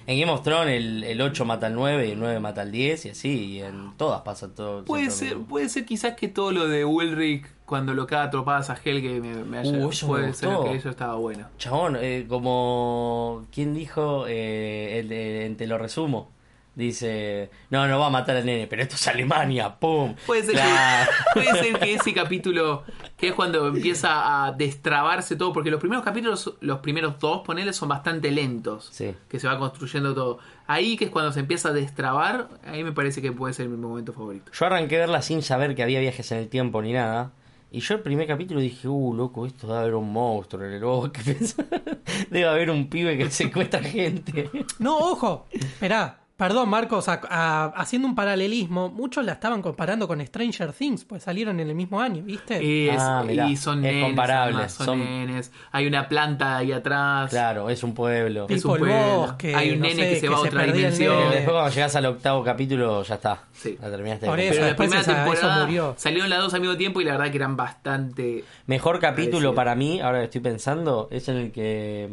En 0.07 0.19
Game 0.19 0.31
of 0.31 0.41
Thrones 0.43 0.75
el, 0.75 1.03
el 1.03 1.21
8 1.21 1.45
mata 1.45 1.67
al 1.67 1.75
9 1.75 2.07
y 2.07 2.11
el 2.11 2.19
9 2.19 2.39
mata 2.39 2.61
al 2.61 2.71
10 2.71 3.05
y 3.05 3.09
así, 3.09 3.45
y 3.45 3.61
en 3.61 3.93
todas 3.97 4.21
pasa 4.21 4.53
todo. 4.53 4.83
Puede 4.85 5.09
ser, 5.11 5.35
mismo. 5.35 5.47
puede 5.47 5.69
ser 5.69 5.85
quizás 5.85 6.15
que 6.15 6.27
todo 6.27 6.51
lo 6.51 6.67
de 6.67 6.83
Ulrich 6.85 7.45
cuando 7.65 7.93
lo 7.93 8.07
caga 8.07 8.29
tropadas 8.29 8.69
a 8.69 8.77
Helge 8.83 9.21
me, 9.21 9.35
me 9.45 9.57
haya. 9.59 9.71
Uh, 9.71 9.89
eso 9.91 10.07
me 10.07 10.11
puede 10.13 10.33
ser 10.33 10.49
gustó. 10.49 10.63
que 10.65 10.75
eso 10.75 10.89
estaba 10.89 11.15
bueno. 11.15 11.47
Chabón, 11.57 11.97
eh, 11.99 12.25
como. 12.27 13.45
¿Quién 13.53 13.73
dijo? 13.73 14.25
Eh, 14.27 14.99
el, 14.99 15.11
el- 15.11 15.55
te 15.55 15.67
lo 15.67 15.77
resumo. 15.77 16.31
Dice, 16.75 17.49
no, 17.69 17.87
no 17.87 17.99
va 17.99 18.07
a 18.07 18.09
matar 18.09 18.37
al 18.37 18.45
nene, 18.45 18.67
pero 18.67 18.81
esto 18.81 18.95
es 18.95 19.07
Alemania, 19.07 19.75
¡pum! 19.77 20.15
Puede 20.25 20.43
ser, 20.43 20.55
que, 20.55 20.61
puede 21.33 21.59
ser 21.59 21.79
que 21.79 21.93
ese 21.93 22.13
capítulo, 22.13 22.83
que 23.17 23.29
es 23.29 23.33
cuando 23.33 23.67
empieza 23.67 24.45
a 24.45 24.51
destrabarse 24.53 25.35
todo, 25.35 25.51
porque 25.51 25.69
los 25.69 25.79
primeros 25.79 26.03
capítulos, 26.03 26.53
los 26.61 26.79
primeros 26.79 27.19
dos, 27.19 27.41
ponele, 27.41 27.73
son 27.73 27.89
bastante 27.89 28.31
lentos. 28.31 28.89
Sí. 28.91 29.13
Que 29.27 29.39
se 29.39 29.47
va 29.47 29.57
construyendo 29.57 30.13
todo. 30.13 30.39
Ahí 30.67 30.95
que 30.95 31.05
es 31.05 31.11
cuando 31.11 31.33
se 31.33 31.41
empieza 31.41 31.69
a 31.69 31.73
destrabar, 31.73 32.47
ahí 32.65 32.83
me 32.83 32.93
parece 32.93 33.21
que 33.21 33.31
puede 33.31 33.53
ser 33.53 33.67
mi 33.67 33.77
momento 33.77 34.13
favorito. 34.13 34.51
Yo 34.53 34.65
arranqué 34.65 34.97
a 34.97 34.99
verla 34.99 35.21
sin 35.21 35.41
saber 35.41 35.75
que 35.75 35.83
había 35.83 35.99
viajes 35.99 36.31
en 36.31 36.39
el 36.39 36.47
tiempo 36.47 36.81
ni 36.81 36.93
nada. 36.93 37.31
Y 37.73 37.79
yo 37.79 37.95
el 37.95 38.01
primer 38.01 38.27
capítulo 38.27 38.59
dije, 38.59 38.87
uh, 38.89 39.13
loco, 39.13 39.45
esto 39.45 39.65
debe 39.67 39.79
haber 39.79 39.95
un 39.95 40.11
monstruo 40.11 40.65
en 40.65 40.73
el 40.73 40.83
bosque. 40.83 41.37
debe 42.29 42.45
haber 42.45 42.69
un 42.69 42.89
pibe 42.89 43.17
que 43.17 43.29
secuestra 43.31 43.81
gente. 43.81 44.49
No, 44.79 44.97
ojo, 44.97 45.47
esperá. 45.51 46.20
Perdón, 46.41 46.69
Marcos, 46.69 47.07
a- 47.07 47.21
a- 47.29 47.65
haciendo 47.75 48.07
un 48.07 48.15
paralelismo, 48.15 48.89
muchos 48.89 49.23
la 49.23 49.33
estaban 49.33 49.61
comparando 49.61 50.07
con 50.07 50.25
Stranger 50.25 50.73
Things, 50.73 51.05
pues 51.05 51.21
salieron 51.21 51.59
en 51.59 51.69
el 51.69 51.75
mismo 51.75 52.01
año, 52.01 52.23
¿viste? 52.23 52.63
Y, 52.63 52.89
es- 52.89 52.95
Ah, 52.99 53.23
mirá, 53.23 53.47
y 53.47 53.55
son 53.55 53.85
es 53.85 53.93
nenes, 53.93 54.05
comparable, 54.05 54.53
además, 54.55 54.71
son, 54.73 54.85
son- 54.87 54.99
nenes. 55.01 55.51
Hay 55.71 55.85
una 55.85 56.07
planta 56.07 56.57
ahí 56.57 56.71
atrás. 56.71 57.29
Claro, 57.29 57.69
es 57.69 57.83
un 57.83 57.93
pueblo. 57.93 58.47
Es 58.49 58.65
un 58.65 58.71
el 58.73 58.79
pueblo. 58.79 59.17
bosque, 59.17 59.53
Hay 59.55 59.69
un 59.69 59.81
no 59.81 59.85
nene 59.85 60.01
sé, 60.03 60.09
que 60.09 60.19
se 60.19 60.29
va 60.29 60.37
a 60.37 60.39
otra 60.39 60.63
dimensión. 60.63 61.15
Después 61.29 61.45
cuando 61.51 61.69
llegas 61.69 61.95
al 61.95 62.05
octavo 62.07 62.43
capítulo 62.43 63.03
ya 63.03 63.15
está. 63.15 63.43
Sí. 63.53 63.77
La 63.79 63.91
terminaste. 63.91 64.25
Por 64.25 64.39
eso, 64.39 64.49
Pero 64.49 64.61
la 64.61 64.67
después 64.69 64.89
primera 64.89 65.01
esa- 65.01 65.23
temporada 65.25 65.65
murió. 65.65 65.93
salieron 65.99 66.27
las 66.31 66.39
dos 66.39 66.53
al 66.55 66.61
mismo 66.61 66.75
tiempo 66.75 67.01
y 67.01 67.05
la 67.05 67.11
verdad 67.17 67.29
que 67.29 67.37
eran 67.37 67.55
bastante. 67.55 68.43
Mejor 68.65 68.99
capítulo 68.99 69.31
Parecido. 69.49 69.53
para 69.53 69.75
mí, 69.75 70.01
ahora 70.01 70.17
que 70.19 70.25
estoy 70.25 70.41
pensando, 70.41 71.07
es 71.11 71.27
en 71.29 71.37
el 71.37 71.51
que... 71.51 72.09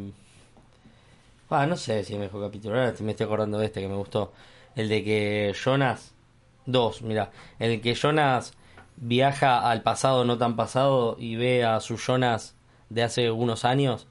Ah, 1.51 1.67
no 1.67 1.77
sé 1.77 2.05
si 2.05 2.15
es 2.15 2.21
mejor 2.21 2.45
capítulo, 2.45 2.79
ahora 2.79 2.95
me 3.01 3.13
estoy 3.13 3.25
acordando 3.25 3.59
de 3.59 3.67
este 3.67 3.81
que 3.81 3.89
me 3.89 3.97
gustó. 3.97 4.33
El 4.75 4.89
de 4.89 5.03
que 5.03 5.55
Jonas... 5.55 6.15
Dos, 6.67 7.01
mira. 7.01 7.31
El 7.59 7.81
que 7.81 7.95
Jonas 7.95 8.53
viaja 8.97 9.71
al 9.71 9.83
pasado 9.83 10.25
no 10.27 10.37
tan 10.37 10.55
pasado 10.57 11.17
y 11.19 11.37
ve 11.37 11.65
a 11.65 11.81
su 11.81 11.97
Jonas 11.97 12.57
de 12.91 13.03
hace 13.03 13.31
unos 13.31 13.65
años 13.65 14.07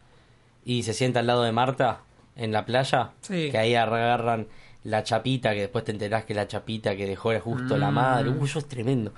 y 0.65 0.83
se 0.83 0.93
sienta 0.93 1.19
al 1.19 1.27
lado 1.27 1.43
de 1.43 1.51
Marta 1.51 2.01
en 2.35 2.51
la 2.51 2.65
playa. 2.65 3.11
Sí. 3.21 3.49
Que 3.51 3.57
ahí 3.59 3.75
agarran 3.75 4.47
la 4.83 5.03
chapita, 5.03 5.53
que 5.53 5.61
después 5.61 5.83
te 5.83 5.91
enterás 5.91 6.25
que 6.25 6.33
la 6.33 6.47
chapita 6.47 6.95
que 6.95 7.05
dejó 7.05 7.31
era 7.31 7.41
justo 7.41 7.77
la 7.77 7.91
madre. 7.91 8.29
Uy, 8.29 8.45
eso 8.45 8.57
es 8.59 8.67
tremendo. 8.67 9.13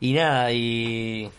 Y 0.00 0.14
nada, 0.14 0.50
y... 0.52 1.30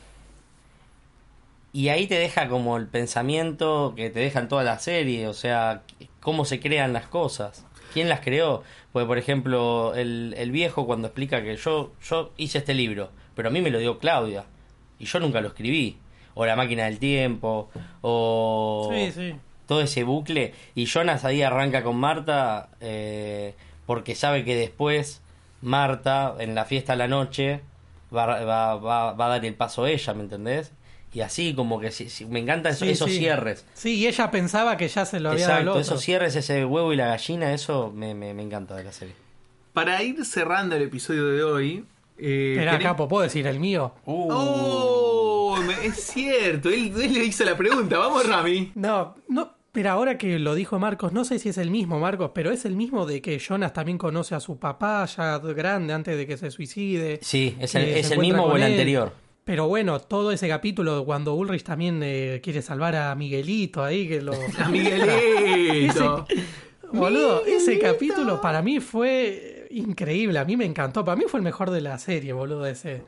Y 1.74 1.90
ahí 1.90 2.08
te 2.08 2.16
deja 2.16 2.48
como 2.48 2.78
el 2.78 2.88
pensamiento 2.88 3.94
que 3.98 4.10
te 4.10 4.22
deja 4.22 4.40
en 4.40 4.48
toda 4.48 4.64
la 4.64 4.80
serie, 4.80 5.28
o 5.28 5.34
sea, 5.34 5.84
cómo 6.26 6.44
se 6.44 6.60
crean 6.60 6.92
las 6.92 7.06
cosas, 7.06 7.66
quién 7.94 8.10
las 8.10 8.20
creó. 8.22 8.64
Porque, 8.92 9.06
por 9.08 9.20
ejemplo, 9.20 9.94
el, 9.94 10.34
el 10.38 10.50
viejo 10.52 10.88
cuando 10.88 11.08
explica 11.08 11.44
que 11.44 11.56
yo, 11.56 11.92
yo 12.04 12.32
hice 12.36 12.58
este 12.58 12.74
libro, 12.74 13.12
pero 13.36 13.50
a 13.50 13.52
mí 13.52 13.62
me 13.62 13.70
lo 13.70 13.78
dio 13.78 14.00
Claudia, 14.00 14.46
y 14.98 15.06
yo 15.06 15.20
nunca 15.20 15.40
lo 15.40 15.50
escribí. 15.50 15.98
O 16.34 16.46
La 16.46 16.56
máquina 16.58 16.86
del 16.86 16.98
tiempo, 17.00 17.70
o 18.02 18.90
Sí, 18.92 19.12
sí. 19.12 19.36
todo 19.68 19.82
ese 19.82 20.04
bucle. 20.04 20.54
Y 20.74 20.86
Jonas 20.88 21.24
ahí 21.24 21.42
arranca 21.44 21.82
con 21.84 21.96
Marta 21.96 22.70
eh, 22.82 23.54
porque 23.86 24.16
sabe 24.16 24.44
que 24.44 24.56
después 24.56 25.22
Marta, 25.62 26.36
en 26.40 26.54
la 26.56 26.66
fiesta 26.66 26.94
a 26.94 26.96
la 26.98 27.08
noche, 27.08 27.62
va, 28.14 28.26
va, 28.44 28.76
va, 28.76 29.14
va 29.14 29.26
a 29.28 29.30
dar 29.30 29.46
el 29.46 29.54
paso 29.54 29.88
ella, 29.88 30.14
¿me 30.14 30.24
entendés? 30.24 30.74
Y 31.16 31.22
así 31.22 31.54
como 31.56 31.80
que 31.80 31.92
si- 31.92 32.10
si- 32.10 32.26
me 32.26 32.40
encantan 32.40 32.74
esos, 32.74 32.86
Sí, 32.88 32.92
esos 32.94 33.10
sí. 33.10 33.18
cierres. 33.20 33.66
Sí, 33.74 33.96
y 33.96 34.06
ella 34.08 34.30
pensaba 34.30 34.76
que 34.76 34.88
ya 34.90 35.06
se 35.06 35.20
lo 35.22 35.32
había 35.32 35.48
dado 35.48 35.54
al 35.60 35.62
Exacto, 35.68 35.80
esos 35.80 36.02
cierres, 36.04 36.36
ese 36.36 36.66
huevo 36.66 36.92
y 36.92 36.98
la 36.98 37.08
gallina, 37.08 37.54
eso 37.54 37.92
me, 37.96 38.14
me, 38.14 38.34
me 38.34 38.44
encanta 38.44 38.76
de 38.76 38.84
la 38.84 38.92
serie. 38.92 39.16
Para 39.74 40.04
ir 40.04 40.24
cerrando 40.26 40.76
el 40.76 40.82
episodio 40.84 41.28
de 41.28 41.42
hoy. 41.44 41.86
Eh, 42.18 42.58
tenem- 42.60 42.82
Capo, 42.82 43.08
¿puedo 43.08 43.24
decir 43.24 43.48
el 43.48 43.60
mío? 43.62 43.94
¡Oh! 44.06 45.58
me- 45.66 45.86
es 45.88 45.96
cierto, 45.96 46.70
él, 46.70 46.92
él 47.02 47.14
le 47.14 47.24
hizo 47.26 47.44
la 47.46 47.56
pregunta. 47.58 47.98
Vamos, 47.98 48.28
Rami. 48.28 48.72
No, 48.76 49.16
no, 49.30 49.54
pero 49.72 49.92
ahora 49.92 50.18
que 50.18 50.38
lo 50.40 50.54
dijo 50.56 50.80
Marcos, 50.80 51.14
no 51.14 51.24
sé 51.26 51.40
si 51.40 51.50
es 51.50 51.58
el 51.58 51.72
mismo, 51.72 52.00
Marcos, 52.00 52.32
pero 52.34 52.52
es 52.52 52.66
el 52.66 52.76
mismo 52.76 53.06
de 53.06 53.22
que 53.22 53.40
Jonas 53.40 53.74
también 53.74 53.98
conoce 53.98 54.36
a 54.36 54.40
su 54.42 54.58
papá 54.60 55.06
ya 55.06 55.38
grande 55.40 55.94
antes 55.94 56.18
de 56.18 56.28
que 56.28 56.36
se 56.38 56.52
suicide. 56.52 57.20
Sí, 57.22 57.56
es 57.60 57.74
el, 57.76 57.84
es 57.86 58.12
el 58.12 58.20
mismo 58.20 58.44
o 58.44 58.56
el 58.58 58.64
él. 58.64 58.72
anterior. 58.72 59.14
Pero 59.46 59.68
bueno, 59.68 60.00
todo 60.00 60.32
ese 60.32 60.48
capítulo 60.50 61.06
cuando 61.06 61.36
Ulrich 61.36 61.64
también 61.64 62.02
eh, 62.04 62.42
quiere 62.44 62.64
salvar 62.64 62.96
a 62.96 63.14
Miguelito 63.14 63.84
ahí, 63.84 64.08
que 64.08 64.20
lo... 64.20 64.34
A 64.58 64.70
Miguelito. 64.70 66.26
Boludo, 66.92 67.46
ese 67.46 67.78
capítulo 67.78 68.42
para 68.42 68.62
mí 68.64 68.80
fue 68.80 69.68
increíble, 69.70 70.40
a 70.40 70.46
mí 70.46 70.58
me 70.58 70.66
encantó, 70.66 71.06
para 71.06 71.16
mí 71.16 71.26
fue 71.28 71.40
el 71.40 71.44
mejor 71.44 71.70
de 71.70 71.82
la 71.82 71.98
serie, 72.00 72.34
boludo, 72.34 72.66
ese. 72.66 73.04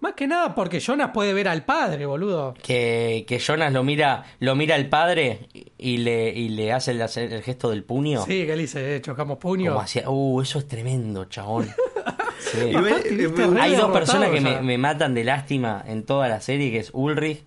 Más 0.00 0.12
que 0.14 0.26
nada 0.26 0.54
porque 0.54 0.78
Jonas 0.80 1.10
puede 1.12 1.32
ver 1.34 1.48
al 1.48 1.64
padre, 1.64 2.06
boludo. 2.06 2.54
Que, 2.62 3.24
que 3.26 3.38
Jonas 3.38 3.72
lo 3.72 3.82
mira, 3.82 4.24
lo 4.38 4.54
mira 4.54 4.74
al 4.76 4.88
padre 4.88 5.48
y 5.78 5.98
le, 5.98 6.30
y 6.30 6.50
le 6.50 6.72
hace 6.72 6.92
el, 6.92 7.00
el 7.00 7.42
gesto 7.42 7.70
del 7.70 7.82
puño. 7.84 8.24
Sí, 8.24 8.46
que 8.46 8.52
él 8.52 8.60
dice, 8.60 8.96
eh, 8.96 9.00
chocamos 9.00 9.38
puño. 9.38 9.74
Como 10.04 10.34
uh, 10.36 10.40
eso 10.42 10.58
es 10.60 10.68
tremendo, 10.68 11.24
chabón. 11.26 11.68
Sí. 12.38 12.72
Me- 12.74 13.60
Hay 13.60 13.76
dos 13.76 13.92
personas 13.92 14.30
que 14.30 14.40
me, 14.40 14.60
me 14.62 14.76
matan 14.76 15.14
de 15.14 15.22
lástima 15.24 15.82
en 15.86 16.02
toda 16.04 16.28
la 16.28 16.40
serie, 16.40 16.70
que 16.72 16.78
es 16.80 16.90
Ulrich, 16.92 17.44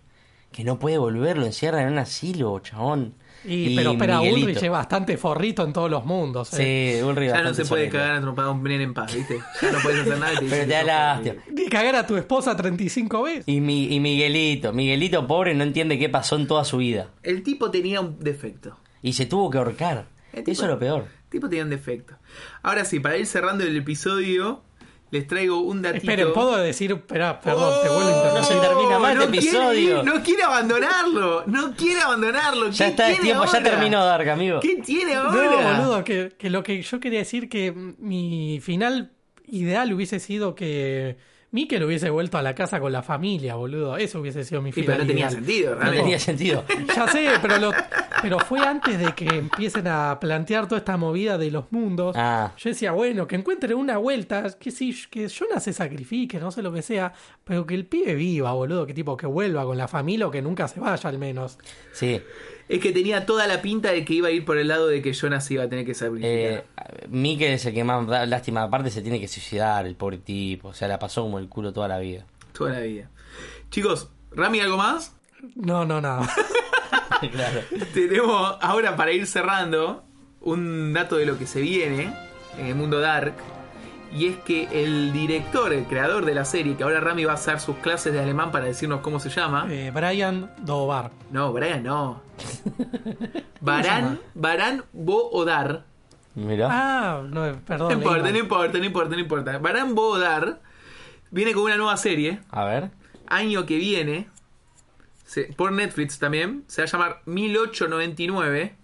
que 0.51 0.63
no 0.63 0.79
puede 0.79 0.97
volver, 0.97 1.37
lo 1.37 1.45
encierra 1.45 1.81
en 1.83 1.89
un 1.89 1.99
asilo, 1.99 2.57
chabón. 2.59 3.13
Y, 3.47 3.75
pero 3.75 3.91
espera, 3.91 4.19
Miguelito. 4.19 4.45
Ulrich 4.47 4.63
es 4.63 4.69
bastante 4.71 5.17
forrito 5.17 5.63
en 5.63 5.71
todos 5.73 5.89
los 5.91 6.03
mundos. 6.05 6.51
eh. 6.53 6.97
Sí, 6.99 7.03
Ulrich 7.03 7.29
Ya 7.29 7.41
no 7.41 7.53
se 7.53 7.65
puede 7.65 7.83
solito. 7.83 7.97
cagar 7.97 8.15
a 8.15 8.21
trompar 8.21 8.45
a 8.45 8.51
un 8.51 8.63
nene 8.63 8.83
en 8.83 8.93
paz, 8.93 9.13
¿viste? 9.15 9.39
Ya 9.61 9.71
no 9.71 9.79
puedes 9.83 10.01
hacer 10.01 10.17
nada. 10.17 10.33
y 10.33 10.37
te 10.37 10.45
Pero 10.49 10.63
te 10.65 10.73
da 10.73 10.83
lástima. 10.83 11.35
cagar 11.69 11.95
a 11.95 12.07
tu 12.07 12.15
esposa 12.17 12.55
35 12.55 13.23
veces. 13.23 13.43
Y, 13.47 13.61
mi, 13.61 13.93
y 13.93 13.99
Miguelito, 13.99 14.73
Miguelito 14.73 15.27
pobre 15.27 15.53
no 15.53 15.63
entiende 15.63 15.99
qué 15.99 16.09
pasó 16.09 16.35
en 16.35 16.47
toda 16.47 16.65
su 16.65 16.77
vida. 16.77 17.09
El 17.23 17.43
tipo 17.43 17.69
tenía 17.71 18.01
un 18.01 18.17
defecto. 18.19 18.77
Y 19.01 19.13
se 19.13 19.25
tuvo 19.27 19.49
que 19.49 19.57
ahorcar. 19.59 20.07
Tipo- 20.33 20.51
Eso 20.51 20.63
es 20.63 20.69
lo 20.69 20.79
peor. 20.79 21.05
El 21.25 21.29
tipo 21.29 21.47
tenía 21.49 21.63
un 21.63 21.69
defecto. 21.69 22.15
Ahora 22.63 22.83
sí, 22.83 22.99
para 22.99 23.17
ir 23.17 23.25
cerrando 23.25 23.63
el 23.63 23.77
episodio, 23.77 24.63
les 25.11 25.27
traigo 25.27 25.59
un 25.59 25.81
datito. 25.81 26.03
Esperen, 26.03 26.33
¿puedo 26.33 26.57
decir? 26.57 26.91
Espera, 26.91 27.39
perdón, 27.39 27.73
te 27.83 27.89
vuelvo 27.89 28.01
a 28.03 28.05
Oh, 28.05 28.09
interrumpir. 28.17 28.39
No 28.41 28.43
se 28.43 28.67
termina 28.67 28.99
más 28.99 29.15
quiere 29.15 29.37
episodio. 29.37 30.03
no 30.03 30.23
quiere 30.23 30.43
abandonarlo. 30.43 31.43
No 31.45 31.73
quiere 31.75 32.01
abandonarlo. 32.01 32.69
Ya 32.69 32.85
¿Qué 32.85 32.91
está, 32.91 33.03
es 33.09 33.15
tiene 33.19 33.23
tiempo, 33.33 33.51
ya 33.51 33.63
terminó 33.63 34.03
Dark, 34.05 34.29
amigo. 34.29 34.59
¿Qué 34.59 34.75
tiene 34.85 35.15
No, 35.15 35.21
ahora? 35.21 35.77
boludo, 35.79 36.03
que, 36.03 36.33
que 36.37 36.49
lo 36.49 36.63
que 36.63 36.81
yo 36.81 36.99
quería 36.99 37.19
decir 37.19 37.47
que 37.49 37.71
mi 37.71 38.59
final 38.61 39.11
ideal 39.47 39.93
hubiese 39.93 40.19
sido 40.19 40.55
que 40.55 41.17
Mikel 41.51 41.83
hubiese 41.85 42.09
vuelto 42.09 42.37
a 42.37 42.41
la 42.41 42.53
casa 42.55 42.81
con 42.81 42.91
la 42.91 43.01
familia, 43.01 43.55
boludo. 43.55 43.95
Eso 43.95 44.19
hubiese 44.19 44.43
sido 44.43 44.61
mi 44.61 44.73
Sí, 44.73 44.81
final 44.81 44.95
pero 44.97 45.03
no 45.03 45.07
tenía 45.07 45.25
ideal. 45.27 45.33
sentido, 45.35 45.69
No 45.69 45.75
realmente. 45.77 46.03
tenía 46.03 46.19
sentido. 46.19 46.65
Ya 46.95 47.07
sé, 47.07 47.27
pero, 47.41 47.57
lo- 47.59 47.71
pero 48.25 48.39
fue 48.39 48.59
antes 48.61 48.97
de 48.97 49.13
que 49.13 49.27
empiecen 49.27 49.85
a 49.85 50.19
plantear 50.19 50.67
toda 50.67 50.79
esta 50.79 50.97
movida 50.97 51.37
de 51.37 51.51
los 51.51 51.71
mundos. 51.71 52.15
Ah. 52.17 52.53
Yo 52.57 52.71
decía, 52.71 52.91
bueno, 52.91 53.27
que 53.27 53.35
encuentren 53.35 53.77
una 53.77 53.99
vuelta, 53.99 54.57
que 54.59 54.71
sí, 54.71 54.95
que 55.11 55.29
Jonas 55.29 55.63
se 55.63 55.73
sacrifique, 55.73 56.39
no 56.39 56.49
sé 56.49 56.63
lo 56.63 56.73
que 56.73 56.81
sea, 56.81 57.13
pero 57.43 57.67
que 57.67 57.75
el 57.75 57.85
pibe 57.85 58.15
viva, 58.15 58.51
boludo, 58.53 58.87
que 58.87 58.95
tipo 58.95 59.15
que 59.15 59.27
vuelva 59.27 59.63
con 59.63 59.77
la 59.77 59.87
familia 59.87 60.25
o 60.25 60.31
que 60.31 60.41
nunca 60.41 60.67
se 60.67 60.79
vaya 60.79 61.07
al 61.07 61.19
menos. 61.19 61.59
Sí. 61.93 62.19
Es 62.67 62.79
que 62.79 62.91
tenía 62.91 63.27
toda 63.27 63.45
la 63.45 63.61
pinta 63.61 63.91
de 63.91 64.03
que 64.03 64.15
iba 64.15 64.29
a 64.29 64.31
ir 64.31 64.43
por 64.43 64.57
el 64.57 64.69
lado 64.69 64.87
de 64.87 65.03
que 65.03 65.13
Jonas 65.13 65.51
iba 65.51 65.65
a 65.65 65.69
tener 65.69 65.85
que 65.85 65.93
sacrificar. 65.93 66.31
Eh, 66.31 66.63
Mikel 67.09 67.53
es 67.53 67.65
el 67.67 67.75
que 67.75 67.83
más 67.83 68.07
da 68.07 68.25
lástima. 68.25 68.63
Aparte 68.63 68.89
se 68.89 69.03
tiene 69.03 69.19
que 69.19 69.27
suicidar, 69.27 69.85
el 69.85 69.95
pobre 69.95 70.17
tipo. 70.17 70.69
O 70.69 70.73
sea, 70.73 70.87
la 70.87 70.97
pasó 70.97 71.21
como 71.21 71.37
el 71.37 71.47
culo 71.47 71.73
toda 71.73 71.87
la 71.87 71.99
vida. 71.99 72.25
Toda 72.53 72.71
la 72.71 72.79
vida. 72.79 73.11
Chicos, 73.69 74.09
Rami, 74.31 74.61
¿algo 74.61 74.77
más? 74.77 75.15
No, 75.53 75.85
no, 75.85 76.01
nada. 76.01 76.27
claro. 77.31 77.61
Tenemos 77.93 78.57
ahora 78.61 78.95
para 78.95 79.11
ir 79.11 79.27
cerrando 79.27 80.03
un 80.41 80.93
dato 80.93 81.15
de 81.17 81.25
lo 81.25 81.37
que 81.37 81.47
se 81.47 81.61
viene 81.61 82.13
en 82.57 82.65
el 82.67 82.75
mundo 82.75 82.99
Dark. 82.99 83.33
Y 84.13 84.27
es 84.27 84.37
que 84.37 84.69
el 84.71 85.11
director, 85.11 85.73
el 85.73 85.85
creador 85.85 86.23
de 86.25 86.33
la 86.35 86.45
serie, 86.45 86.77
que 86.77 86.83
ahora 86.83 87.01
Rami 87.01 87.25
va 87.25 87.33
a 87.33 87.35
hacer 87.35 87.59
sus 87.59 87.75
clases 87.77 88.13
de 88.13 88.19
alemán 88.21 88.49
para 88.51 88.65
decirnos 88.65 89.01
cómo 89.01 89.19
se 89.19 89.29
llama. 89.29 89.67
Eh, 89.69 89.91
Brian 89.93 90.51
Dobar. 90.59 91.11
No, 91.31 91.51
Brian, 91.51 91.83
no. 91.83 92.21
Barán, 93.61 94.19
Barán 94.33 94.83
Boodar. 94.93 95.83
Mirá. 96.35 96.67
Ah, 96.71 97.23
no, 97.27 97.59
perdón. 97.65 97.87
No 97.89 97.93
importa, 97.95 98.31
no 98.31 98.37
importa, 98.37 98.77
no 98.77 98.85
importa, 98.85 99.15
no 99.15 99.21
importa. 99.21 99.57
Barán 99.57 99.95
Boodar 99.95 100.61
viene 101.31 101.53
con 101.53 101.63
una 101.63 101.75
nueva 101.75 101.97
serie, 101.97 102.39
A 102.51 102.63
ver. 102.65 102.91
año 103.27 103.65
que 103.65 103.77
viene, 103.77 104.29
se- 105.35 105.53
por 105.53 105.71
Netflix 105.73 106.17
también, 106.19 106.63
se 106.67 106.81
va 106.81 106.85
a 106.87 106.91
llamar 106.91 107.21
1899. 107.25 108.75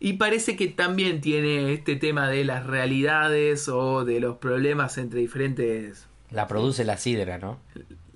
Y 0.00 0.14
parece 0.14 0.56
que 0.56 0.66
también 0.66 1.20
tiene 1.20 1.72
este 1.72 1.94
tema 1.96 2.28
de 2.28 2.44
las 2.44 2.66
realidades 2.66 3.68
o 3.68 4.04
de 4.04 4.18
los 4.18 4.38
problemas 4.38 4.98
entre 4.98 5.20
diferentes... 5.20 6.08
La 6.30 6.48
produce 6.48 6.84
la 6.84 6.96
sidra, 6.96 7.38
¿no? 7.38 7.60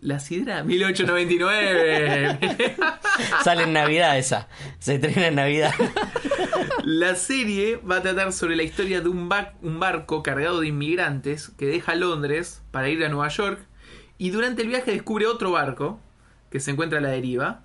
La 0.01 0.19
Sidra 0.21 0.63
1899. 0.65 2.39
Sale 3.45 3.63
en 3.65 3.73
Navidad 3.73 4.19
esa. 4.19 4.49
Se 4.79 4.97
estrena 4.97 5.29
en 5.29 5.35
Navidad. 5.37 5.73
La 6.85 7.15
serie 7.15 7.77
va 7.77 7.97
a 7.97 8.03
tratar 8.03 8.33
sobre 8.33 8.57
la 8.57 8.63
historia 8.63 9.01
de 9.01 9.09
un, 9.09 9.29
ba- 9.29 9.55
un 9.63 9.79
barco 9.81 10.23
cargado 10.23 10.61
de 10.61 10.69
inmigrantes 10.69 11.51
que 11.59 11.67
deja 11.67 11.95
Londres 11.95 12.63
para 12.71 12.89
ir 12.89 13.05
a 13.05 13.09
Nueva 13.09 13.29
York 13.29 13.61
y 14.19 14.31
durante 14.31 14.63
el 14.63 14.69
viaje 14.69 14.93
descubre 14.93 15.27
otro 15.27 15.51
barco 15.53 16.01
que 16.51 16.61
se 16.61 16.71
encuentra 16.71 16.99
a 16.99 17.03
la 17.03 17.09
deriva 17.09 17.63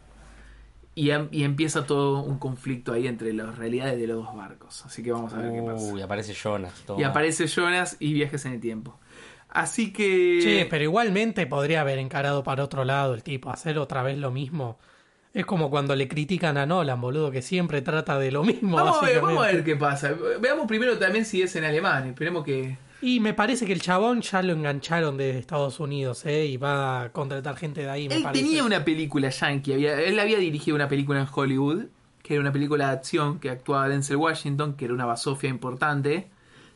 y, 0.96 1.12
em- 1.12 1.30
y 1.32 1.44
empieza 1.44 1.86
todo 1.86 2.22
un 2.22 2.38
conflicto 2.38 2.94
ahí 2.94 3.08
entre 3.08 3.34
las 3.34 3.58
realidades 3.58 4.00
de 4.00 4.08
los 4.08 4.26
dos 4.26 4.36
barcos. 4.36 4.86
Así 4.86 5.04
que 5.04 5.12
vamos 5.12 5.34
a 5.34 5.38
ver 5.38 5.52
qué 5.54 5.62
pasa. 5.62 5.94
Uy, 5.94 6.02
aparece 6.02 6.34
Jonas. 6.34 6.74
toma. 6.86 7.00
Y 7.00 7.04
aparece 7.04 7.48
Jonas 7.48 7.98
y 8.00 8.14
viajes 8.14 8.46
en 8.46 8.54
el 8.54 8.60
tiempo. 8.60 9.00
Así 9.50 9.92
que... 9.92 10.40
Che, 10.42 10.66
pero 10.70 10.84
igualmente 10.84 11.46
podría 11.46 11.82
haber 11.82 12.00
encarado 12.00 12.44
para 12.44 12.64
otro 12.64 12.86
lado 12.86 13.14
el 13.14 13.24
tipo, 13.24 13.50
hacer 13.50 13.78
otra 13.78 14.02
vez 14.02 14.18
lo 14.18 14.32
mismo. 14.32 14.80
Es 15.34 15.46
como 15.46 15.70
cuando 15.70 15.96
le 15.96 16.08
critican 16.08 16.58
a 16.58 16.66
Nolan, 16.66 17.00
boludo, 17.00 17.32
que 17.32 17.42
siempre 17.42 17.82
trata 17.82 18.20
de 18.20 18.32
lo 18.32 18.44
mismo. 18.44 18.78
Vamos 18.78 18.98
a, 18.98 19.06
ver, 19.06 19.22
básicamente. 19.22 19.36
vamos 19.36 19.44
a 19.44 19.52
ver 19.52 19.64
qué 19.64 19.76
pasa. 19.76 20.16
Veamos 20.40 20.68
primero 20.68 20.98
también 20.98 21.26
si 21.26 21.42
es 21.42 21.56
en 21.56 21.64
alemán. 21.64 22.08
Esperemos 22.08 22.44
que... 22.44 22.78
Y 23.02 23.20
me 23.20 23.34
parece 23.34 23.66
que 23.66 23.74
el 23.74 23.82
chabón 23.82 24.22
ya 24.22 24.42
lo 24.44 24.54
engancharon 24.54 25.18
de 25.18 25.38
Estados 25.40 25.80
Unidos, 25.80 26.26
¿eh? 26.26 26.46
Y 26.46 26.58
va 26.58 27.02
a 27.04 27.12
contratar 27.12 27.58
gente 27.58 27.82
de 27.82 27.90
ahí, 27.90 28.08
me 28.08 28.16
Él 28.18 28.24
parece. 28.24 28.44
tenía 28.44 28.64
una 28.64 28.86
película 28.86 29.30
yankee, 29.30 29.74
había, 29.74 30.00
él 30.00 30.20
había 30.20 30.38
dirigido 30.38 30.76
una 30.76 30.88
película 30.88 31.20
en 31.20 31.28
Hollywood, 31.34 31.86
que 32.22 32.36
era 32.36 32.42
una 32.42 32.52
película 32.52 32.88
de 32.88 32.94
acción 32.94 33.40
que 33.40 33.50
actuaba 33.50 33.90
Denzel 33.90 34.18
Washington, 34.18 34.76
que 34.76 34.86
era 34.86 34.94
una 34.94 35.06
basofia 35.08 35.50
importante, 35.50 36.28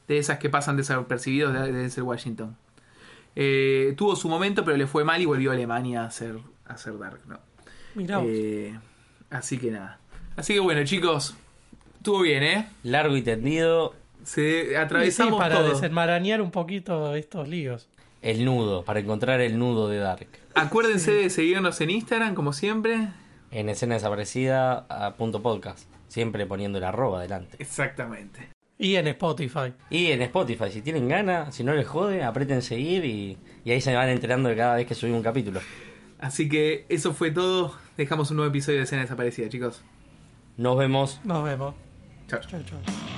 de 0.07 0.17
esas 0.17 0.39
que 0.39 0.49
pasan 0.49 0.77
desapercibidos 0.77 1.53
de, 1.53 1.59
de 1.59 1.71
Denzel 1.73 2.03
Washington. 2.03 2.57
Eh, 3.35 3.93
tuvo 3.97 4.15
su 4.15 4.27
momento, 4.27 4.65
pero 4.65 4.77
le 4.77 4.87
fue 4.87 5.03
mal 5.03 5.21
y 5.21 5.25
volvió 5.25 5.51
a 5.51 5.53
Alemania 5.53 6.01
a 6.03 6.05
hacer, 6.05 6.37
a 6.67 6.73
hacer 6.73 6.97
Dark, 6.97 7.19
¿no? 7.27 7.39
Mirá. 7.93 8.21
Eh, 8.25 8.73
así 9.29 9.57
que 9.59 9.69
nada. 9.71 9.99
Así 10.35 10.53
que 10.53 10.59
bueno, 10.59 10.83
chicos, 10.85 11.35
estuvo 11.97 12.21
bien, 12.21 12.43
¿eh? 12.43 12.67
Largo 12.83 13.15
y 13.15 13.21
tendido. 13.21 13.93
Sí, 14.25 14.75
atravesamos 14.75 15.39
para 15.39 15.55
todo. 15.59 15.69
desenmarañar 15.69 16.41
un 16.41 16.51
poquito 16.51 17.15
estos 17.15 17.47
líos. 17.47 17.87
El 18.21 18.43
nudo. 18.43 18.83
Para 18.83 18.99
encontrar 18.99 19.39
el 19.39 19.57
nudo 19.57 19.87
de 19.87 19.99
Dark. 19.99 20.27
Acuérdense 20.55 21.11
de 21.11 21.29
seguirnos 21.29 21.79
en 21.79 21.91
Instagram, 21.91 22.33
como 22.33 22.51
siempre. 22.51 23.09
En 23.51 23.69
escena 23.69 23.93
desaparecida 23.93 24.85
a 24.89 25.15
punto 25.15 25.41
podcast. 25.41 25.87
Siempre 26.07 26.45
poniendo 26.45 26.79
el 26.79 26.83
arroba 26.83 27.19
adelante. 27.19 27.55
Exactamente. 27.59 28.49
Y 28.77 28.95
en 28.95 29.07
Spotify. 29.07 29.73
Y 29.89 30.07
en 30.07 30.21
Spotify, 30.23 30.71
si 30.71 30.81
tienen 30.81 31.07
ganas, 31.07 31.55
si 31.55 31.63
no 31.63 31.73
les 31.73 31.87
jode, 31.87 32.23
aprieten 32.23 32.61
seguir 32.61 33.05
y, 33.05 33.37
y 33.63 33.71
ahí 33.71 33.79
se 33.79 33.93
van 33.95 34.09
enterando 34.09 34.49
de 34.49 34.55
cada 34.55 34.75
vez 34.75 34.87
que 34.87 34.95
subimos 34.95 35.19
un 35.19 35.23
capítulo. 35.23 35.61
Así 36.19 36.49
que 36.49 36.85
eso 36.89 37.13
fue 37.13 37.31
todo. 37.31 37.73
Dejamos 37.95 38.31
un 38.31 38.37
nuevo 38.37 38.49
episodio 38.49 38.79
de 38.79 38.85
Escena 38.85 39.03
Desaparecida, 39.03 39.47
chicos. 39.49 39.83
Nos 40.57 40.77
vemos. 40.77 41.21
Nos 41.23 41.43
vemos. 41.43 41.75
Chao. 42.27 42.39
Chau, 42.41 42.63
chau. 42.63 43.14